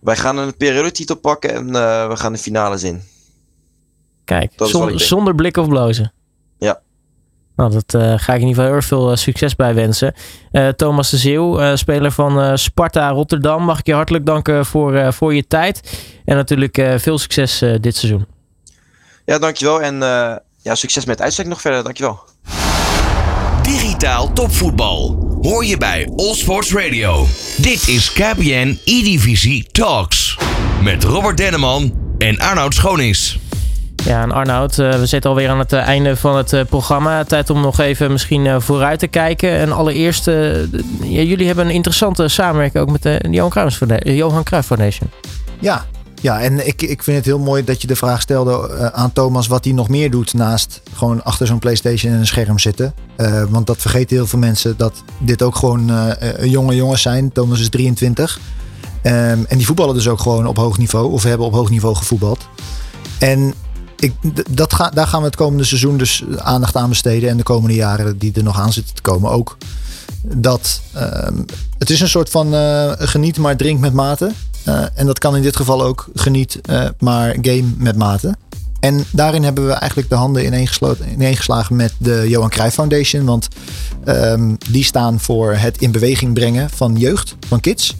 Wij 0.00 0.16
gaan 0.16 0.38
een 0.38 0.56
periodetitel 0.56 1.16
pakken 1.16 1.54
en 1.54 1.72
we 2.08 2.16
gaan 2.16 2.32
de 2.32 2.38
finales 2.38 2.82
in. 2.82 3.02
Kijk, 4.24 4.52
zon, 4.56 4.98
zonder 4.98 5.34
blik 5.34 5.56
of 5.56 5.68
blozen. 5.68 6.12
Ja. 6.58 6.80
Nou, 7.56 7.70
dat 7.70 7.94
uh, 7.94 8.18
ga 8.18 8.34
ik 8.34 8.40
in 8.40 8.46
ieder 8.46 8.48
geval 8.48 8.64
heel 8.64 8.74
erg 8.74 8.84
veel 8.84 9.10
uh, 9.10 9.16
succes 9.16 9.56
bij 9.56 9.74
wensen. 9.74 10.14
Uh, 10.52 10.68
Thomas 10.68 11.10
de 11.10 11.16
Zeeuw, 11.16 11.76
speler 11.76 12.12
van 12.12 12.58
Sparta 12.58 13.08
Rotterdam. 13.08 13.62
Mag 13.62 13.78
ik 13.78 13.86
je 13.86 13.94
hartelijk 13.94 14.26
danken 14.26 14.66
voor, 14.66 15.12
voor 15.12 15.34
je 15.34 15.46
tijd. 15.46 15.98
En 16.24 16.36
natuurlijk 16.36 16.88
veel 16.96 17.18
succes 17.18 17.58
dit 17.58 17.96
seizoen. 17.96 18.26
Ja, 19.24 19.38
dankjewel. 19.38 19.82
En 19.82 19.98
ja, 20.66 20.74
succes 20.74 21.04
met 21.04 21.14
het 21.14 21.24
uitzending 21.24 21.54
nog 21.54 21.64
verder. 21.64 21.82
Dankjewel. 21.82 22.20
Digitaal 23.62 24.32
topvoetbal. 24.32 25.28
Hoor 25.42 25.64
je 25.64 25.76
bij 25.76 26.08
All 26.16 26.34
Sports 26.34 26.72
Radio. 26.72 27.26
Dit 27.56 27.88
is 27.88 28.12
KPN 28.12 28.78
E-Divisie 28.84 29.66
Talks. 29.70 30.38
Met 30.82 31.04
Robert 31.04 31.36
Denneman 31.36 31.92
en 32.18 32.38
Arnoud 32.38 32.74
Schonings. 32.74 33.38
Ja, 34.04 34.22
en 34.22 34.32
Arnoud, 34.32 34.78
uh, 34.78 34.90
we 34.90 35.06
zitten 35.06 35.30
alweer 35.30 35.48
aan 35.48 35.58
het 35.58 35.72
uh, 35.72 35.80
einde 35.80 36.16
van 36.16 36.36
het 36.36 36.52
uh, 36.52 36.60
programma. 36.68 37.24
Tijd 37.24 37.50
om 37.50 37.60
nog 37.60 37.80
even 37.80 38.12
misschien 38.12 38.60
vooruit 38.60 38.98
te 38.98 39.06
kijken. 39.06 39.50
En 39.50 39.72
allereerst, 39.72 40.26
ja, 40.26 41.22
jullie 41.22 41.46
hebben 41.46 41.66
een 41.66 41.74
interessante 41.74 42.28
samenwerking 42.28 42.82
ook 42.82 42.90
met 42.90 43.02
de 43.02 43.26
Johan 43.30 43.50
Cruijff 43.50 43.76
Foundation. 43.76 44.14
Johan 44.14 44.42
Cruijff 44.42 44.66
Foundation. 44.66 45.10
Ja, 45.60 45.84
ja, 46.20 46.40
en 46.40 46.66
ik, 46.66 46.82
ik 46.82 47.02
vind 47.02 47.16
het 47.16 47.26
heel 47.26 47.38
mooi 47.38 47.64
dat 47.64 47.80
je 47.80 47.86
de 47.86 47.96
vraag 47.96 48.20
stelde 48.20 48.92
aan 48.92 49.12
Thomas 49.12 49.46
wat 49.46 49.64
hij 49.64 49.72
nog 49.72 49.88
meer 49.88 50.10
doet 50.10 50.34
naast 50.34 50.80
gewoon 50.92 51.24
achter 51.24 51.46
zo'n 51.46 51.58
PlayStation 51.58 52.12
en 52.12 52.18
een 52.18 52.26
scherm 52.26 52.58
zitten. 52.58 52.94
want 53.48 53.66
dat 53.66 53.80
vergeten 53.80 54.16
heel 54.16 54.26
veel 54.26 54.38
mensen 54.38 54.76
dat 54.76 55.02
dit 55.18 55.42
ook 55.42 55.56
gewoon 55.56 55.92
jonge 56.42 56.74
jongens 56.74 57.02
zijn. 57.02 57.32
Thomas 57.32 57.60
is 57.60 57.68
23. 57.68 58.40
Um, 59.06 59.12
en 59.12 59.56
die 59.56 59.66
voetballen 59.66 59.94
dus 59.94 60.08
ook 60.08 60.20
gewoon 60.20 60.46
op 60.46 60.56
hoog 60.56 60.78
niveau, 60.78 61.12
of 61.12 61.22
hebben 61.22 61.46
op 61.46 61.52
hoog 61.52 61.70
niveau 61.70 61.96
gevoetbald. 61.96 62.48
En 63.18 63.54
ik, 63.96 64.12
dat 64.50 64.90
daar 64.94 65.06
gaan 65.06 65.20
we 65.20 65.26
het 65.26 65.36
komende 65.36 65.64
seizoen 65.64 65.96
dus 65.96 66.24
aandacht 66.36 66.76
aan 66.76 66.88
besteden. 66.88 67.28
En 67.28 67.36
de 67.36 67.42
komende 67.42 67.74
jaren 67.74 68.18
die 68.18 68.32
er 68.34 68.42
nog 68.42 68.60
aan 68.60 68.72
zitten 68.72 68.94
te 68.94 69.02
komen 69.02 69.30
ook. 69.30 69.56
Dat 70.22 70.80
uh, 70.94 71.02
het 71.78 71.90
is 71.90 72.00
een 72.00 72.08
soort 72.08 72.30
van 72.30 72.54
geniet 72.98 73.38
maar 73.38 73.56
drink 73.56 73.80
met 73.80 73.92
mate. 73.92 74.32
Uh, 74.68 74.84
en 74.94 75.06
dat 75.06 75.18
kan 75.18 75.36
in 75.36 75.42
dit 75.42 75.56
geval 75.56 75.82
ook 75.82 76.08
geniet 76.14 76.60
uh, 76.70 76.88
maar 76.98 77.36
game 77.40 77.64
met 77.76 77.96
mate. 77.96 78.36
En 78.80 79.04
daarin 79.12 79.42
hebben 79.42 79.66
we 79.66 79.72
eigenlijk 79.72 80.10
de 80.10 80.14
handen 80.14 80.44
ineengeslagen 81.12 81.76
met 81.76 81.94
de 81.98 82.24
Johan 82.28 82.48
Cruijff 82.48 82.74
Foundation. 82.74 83.24
Want 83.24 83.48
um, 84.04 84.56
die 84.70 84.84
staan 84.84 85.20
voor 85.20 85.54
het 85.54 85.78
in 85.78 85.92
beweging 85.92 86.34
brengen 86.34 86.70
van 86.70 86.96
jeugd, 86.96 87.36
van 87.46 87.60
kids. 87.60 87.96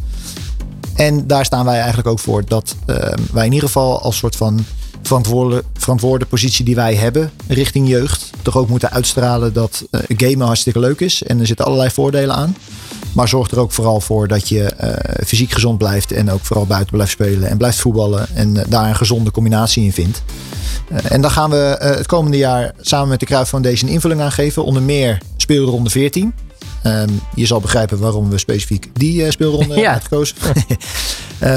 En 0.94 1.26
daar 1.26 1.44
staan 1.44 1.64
wij 1.64 1.76
eigenlijk 1.76 2.08
ook 2.08 2.18
voor 2.18 2.44
dat 2.46 2.74
ehm, 2.86 3.18
wij 3.32 3.46
in 3.46 3.52
ieder 3.52 3.68
geval 3.68 4.02
als 4.02 4.16
soort 4.16 4.36
van 4.36 4.64
verantwoorde, 5.02 5.64
verantwoorde 5.74 6.26
positie 6.26 6.64
die 6.64 6.74
wij 6.74 6.94
hebben 6.94 7.30
richting 7.48 7.88
jeugd. 7.88 8.30
Toch 8.42 8.56
ook 8.56 8.68
moeten 8.68 8.90
uitstralen 8.90 9.52
dat 9.52 9.84
uh, 9.90 10.00
gamen 10.08 10.46
hartstikke 10.46 10.78
leuk 10.78 11.00
is. 11.00 11.22
En 11.22 11.40
er 11.40 11.46
zitten 11.46 11.64
allerlei 11.64 11.90
voordelen 11.90 12.34
aan. 12.34 12.56
Maar 13.12 13.28
zorg 13.28 13.50
er 13.50 13.58
ook 13.60 13.72
vooral 13.72 14.00
voor 14.00 14.28
dat 14.28 14.48
je 14.48 14.72
uh, 14.84 14.90
fysiek 15.26 15.52
gezond 15.52 15.78
blijft. 15.78 16.12
En 16.12 16.30
ook 16.30 16.44
vooral 16.44 16.66
buiten 16.66 16.92
blijft 16.92 17.12
spelen 17.12 17.48
en 17.48 17.56
blijft 17.56 17.78
voetballen. 17.78 18.26
En 18.34 18.54
uh, 18.54 18.62
daar 18.68 18.88
een 18.88 18.96
gezonde 18.96 19.30
combinatie 19.30 19.84
in 19.84 19.92
vindt. 19.92 20.22
en 20.88 21.20
dan 21.20 21.30
gaan 21.30 21.50
we 21.50 21.76
het 21.78 22.06
komende 22.06 22.36
jaar 22.36 22.72
samen 22.80 23.08
met 23.08 23.20
de 23.20 23.26
Cruijff 23.26 23.48
Foundation 23.48 23.90
invulling 23.90 24.20
aan 24.20 24.32
geven. 24.32 24.64
Onder 24.64 24.82
meer 24.82 25.18
speelronde 25.36 25.90
14. 25.90 26.34
Um, 26.84 27.20
je 27.34 27.46
zal 27.46 27.60
begrijpen 27.60 27.98
waarom 27.98 28.30
we 28.30 28.38
specifiek 28.38 28.90
die 28.92 29.30
speelronde 29.30 29.74
ja. 29.80 29.82
hebben 29.82 30.02
gekozen. 30.02 30.36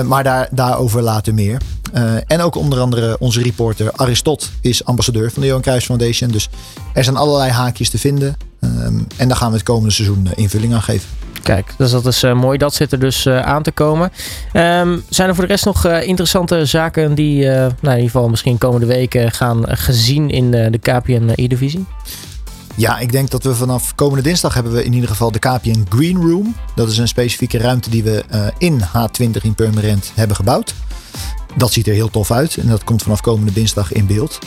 maar 0.09 0.23
daar, 0.23 0.47
daarover 0.51 1.01
later 1.01 1.33
meer. 1.33 1.57
Uh, 1.93 2.13
en 2.27 2.41
ook 2.41 2.55
onder 2.55 2.79
andere 2.79 3.17
onze 3.19 3.41
reporter 3.41 3.91
Aristot 3.95 4.51
is 4.61 4.85
ambassadeur 4.85 5.31
van 5.31 5.41
de 5.41 5.47
Johan 5.47 5.61
Cruijff 5.61 5.85
Foundation. 5.85 6.31
Dus 6.31 6.49
er 6.93 7.03
zijn 7.03 7.15
allerlei 7.15 7.51
haakjes 7.51 7.89
te 7.89 7.97
vinden. 7.97 8.37
Um, 8.59 9.07
en 9.15 9.27
daar 9.27 9.37
gaan 9.37 9.49
we 9.49 9.55
het 9.55 9.65
komende 9.65 9.91
seizoen 9.91 10.29
invulling 10.35 10.73
aan 10.73 10.81
geven. 10.81 11.09
Kijk, 11.43 11.73
dus 11.77 11.91
dat 11.91 12.05
is 12.05 12.23
mooi. 12.23 12.57
Dat 12.57 12.73
zit 12.73 12.91
er 12.91 12.99
dus 12.99 13.27
aan 13.27 13.63
te 13.63 13.71
komen. 13.71 14.11
Um, 14.53 15.03
zijn 15.09 15.29
er 15.29 15.35
voor 15.35 15.43
de 15.43 15.51
rest 15.51 15.65
nog 15.65 15.85
interessante 15.85 16.65
zaken 16.65 17.15
die 17.15 17.45
nou, 17.45 17.73
in 17.81 17.89
ieder 17.89 18.03
geval 18.03 18.29
misschien 18.29 18.57
komende 18.57 18.85
weken 18.85 19.31
gaan 19.31 19.63
gezien 19.67 20.29
in 20.29 20.51
de 20.51 20.79
KPN 20.81 21.31
E-divisie? 21.35 21.85
Ja, 22.75 22.99
ik 22.99 23.11
denk 23.11 23.29
dat 23.29 23.43
we 23.43 23.55
vanaf 23.55 23.95
komende 23.95 24.23
dinsdag 24.23 24.53
hebben 24.53 24.73
we 24.73 24.83
in 24.83 24.93
ieder 24.93 25.09
geval 25.09 25.31
de 25.31 25.39
KPN 25.39 25.85
Green 25.89 26.17
Room. 26.17 26.55
Dat 26.75 26.89
is 26.89 26.97
een 26.97 27.07
specifieke 27.07 27.57
ruimte 27.57 27.89
die 27.89 28.03
we 28.03 28.23
in 28.57 28.81
H20 28.81 29.41
in 29.41 29.55
Purmerend 29.55 30.11
hebben 30.15 30.35
gebouwd. 30.35 30.73
Dat 31.55 31.73
ziet 31.73 31.87
er 31.87 31.93
heel 31.93 32.09
tof 32.09 32.31
uit 32.31 32.57
en 32.57 32.67
dat 32.67 32.83
komt 32.83 33.03
vanaf 33.03 33.21
komende 33.21 33.53
dinsdag 33.53 33.91
in 33.91 34.05
beeld. 34.05 34.39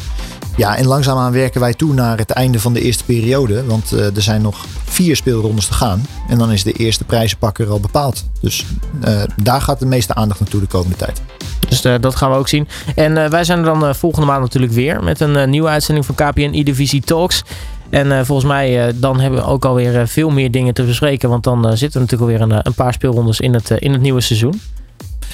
Ja, 0.56 0.76
en 0.76 0.86
langzaamaan 0.86 1.32
werken 1.32 1.60
wij 1.60 1.74
toe 1.74 1.94
naar 1.94 2.18
het 2.18 2.30
einde 2.30 2.60
van 2.60 2.72
de 2.72 2.80
eerste 2.80 3.04
periode. 3.04 3.64
Want 3.64 3.92
uh, 3.92 4.16
er 4.16 4.22
zijn 4.22 4.42
nog 4.42 4.64
vier 4.84 5.16
speelrondes 5.16 5.66
te 5.66 5.72
gaan. 5.72 6.06
En 6.28 6.38
dan 6.38 6.52
is 6.52 6.62
de 6.62 6.72
eerste 6.72 7.04
prijzenpakker 7.04 7.68
al 7.68 7.80
bepaald. 7.80 8.24
Dus 8.40 8.64
uh, 9.04 9.22
daar 9.42 9.60
gaat 9.60 9.78
de 9.78 9.86
meeste 9.86 10.14
aandacht 10.14 10.40
naartoe 10.40 10.60
de 10.60 10.66
komende 10.66 10.96
tijd. 10.96 11.22
Dus 11.68 11.84
uh, 11.84 11.94
dat 12.00 12.16
gaan 12.16 12.30
we 12.30 12.36
ook 12.36 12.48
zien. 12.48 12.68
En 12.94 13.30
wij 13.30 13.44
zijn 13.44 13.58
er 13.58 13.64
dan 13.64 13.94
volgende 13.94 14.26
maand 14.26 14.40
natuurlijk 14.40 14.72
weer 14.72 15.02
met 15.02 15.20
een 15.20 15.50
nieuwe 15.50 15.68
uitzending 15.68 16.06
van 16.06 16.14
KPN 16.14 16.50
E-Divisie 16.52 17.00
Talks. 17.00 17.42
En 17.90 18.26
volgens 18.26 18.48
mij 18.48 18.92
dan 18.94 19.20
hebben 19.20 19.40
we 19.40 19.46
ook 19.46 19.64
alweer 19.64 20.08
veel 20.08 20.30
meer 20.30 20.50
dingen 20.50 20.74
te 20.74 20.82
bespreken. 20.82 21.28
Want 21.28 21.44
dan 21.44 21.76
zitten 21.76 22.00
we 22.00 22.06
natuurlijk 22.06 22.40
alweer 22.40 22.56
een, 22.56 22.66
een 22.66 22.74
paar 22.74 22.92
speelrondes 22.92 23.40
in 23.40 23.54
het, 23.54 23.70
in 23.70 23.92
het 23.92 24.00
nieuwe 24.00 24.20
seizoen. 24.20 24.60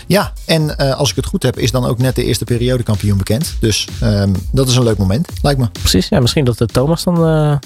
Ja, 0.06 0.32
en 0.44 0.74
uh, 0.80 0.94
als 0.94 1.10
ik 1.10 1.16
het 1.16 1.26
goed 1.26 1.42
heb, 1.42 1.58
is 1.58 1.70
dan 1.70 1.84
ook 1.84 1.98
net 1.98 2.14
de 2.14 2.24
eerste 2.24 2.44
periodekampioen 2.44 3.18
bekend. 3.18 3.54
Dus 3.60 3.88
um, 4.02 4.32
dat 4.52 4.68
is 4.68 4.76
een 4.76 4.82
leuk 4.82 4.98
moment, 4.98 5.28
lijkt 5.42 5.60
me. 5.60 5.68
Precies, 5.72 6.08
ja, 6.08 6.20
misschien 6.20 6.44
dat 6.44 6.58
de 6.58 6.66
Thomas 6.66 7.04
dan 7.04 7.28
uh, 7.28 7.56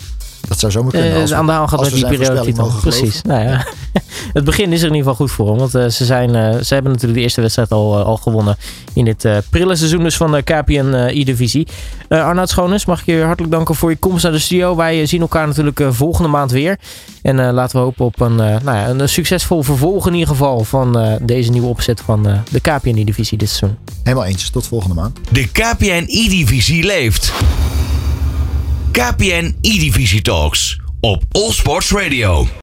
dat 0.49 0.59
zou 0.59 0.73
zomaar 0.73 0.91
kunnen. 0.91 1.11
Uh, 1.11 1.21
als 1.21 1.31
we, 1.31 1.37
aan 1.37 1.47
de 1.47 1.53
haal 1.53 1.69
gaat 1.69 1.81
met 1.81 1.93
die 1.93 2.07
periodetitel. 2.07 2.71
Precies. 2.81 3.23
Nou 3.23 3.43
ja. 3.43 3.67
het 4.33 4.45
begin 4.45 4.73
is 4.73 4.83
er 4.83 4.89
in 4.89 4.95
ieder 4.95 5.11
geval 5.11 5.27
goed 5.27 5.31
voor. 5.31 5.57
Want 5.57 5.75
uh, 5.75 5.89
ze, 5.89 6.05
zijn, 6.05 6.29
uh, 6.29 6.61
ze 6.61 6.75
hebben 6.75 6.93
natuurlijk 6.93 7.19
de 7.19 7.21
eerste 7.21 7.41
wedstrijd 7.41 7.71
al, 7.71 8.05
al 8.05 8.17
gewonnen 8.17 8.57
in 8.93 9.05
dit 9.05 9.29
prille 9.51 9.77
seizoen 9.77 10.03
dus 10.03 10.17
van 10.17 10.33
de 10.33 10.43
KPN 10.43 10.95
E-divisie. 10.95 11.67
Arnoud 12.09 12.49
Schoones, 12.49 12.85
mag 12.85 13.01
ik 13.01 13.07
je 13.07 13.23
hartelijk 13.23 13.53
danken 13.53 13.75
voor 13.75 13.91
je 13.91 13.97
komst 13.97 14.23
naar 14.23 14.33
de 14.33 14.39
studio. 14.39 14.77
Wij 14.77 15.07
zien 15.07 15.21
elkaar 15.21 15.47
natuurlijk 15.47 15.83
volgende 15.89 16.29
maand 16.29 16.51
weer. 16.51 16.79
En 17.23 17.53
laten 17.53 17.77
we 17.77 17.83
hopen 17.83 18.05
op 18.05 18.21
een, 18.21 18.35
nou 18.37 18.63
ja, 18.65 18.89
een 18.89 19.09
succesvol 19.09 19.63
vervolg 19.63 20.07
in 20.07 20.13
ieder 20.13 20.29
geval 20.29 20.65
van 20.65 21.19
deze 21.23 21.51
nieuwe 21.51 21.69
opzet 21.69 22.01
van 22.01 22.23
de 22.51 22.61
KPN 22.61 22.97
E-divisie 22.97 23.39
dit 23.39 23.49
seizoen. 23.49 23.79
Helemaal 24.03 24.25
eens. 24.27 24.51
Tot 24.51 24.67
volgende 24.67 24.95
maand. 24.95 25.19
De 25.31 25.49
KPN 25.49 26.05
E-divisie 26.07 26.85
leeft. 26.85 27.33
KPN 28.93 29.55
E-Divisie 29.61 30.23
Talks 30.23 30.81
op 31.01 31.23
All 31.33 31.53
Sports 31.53 31.91
Radio. 31.91 32.47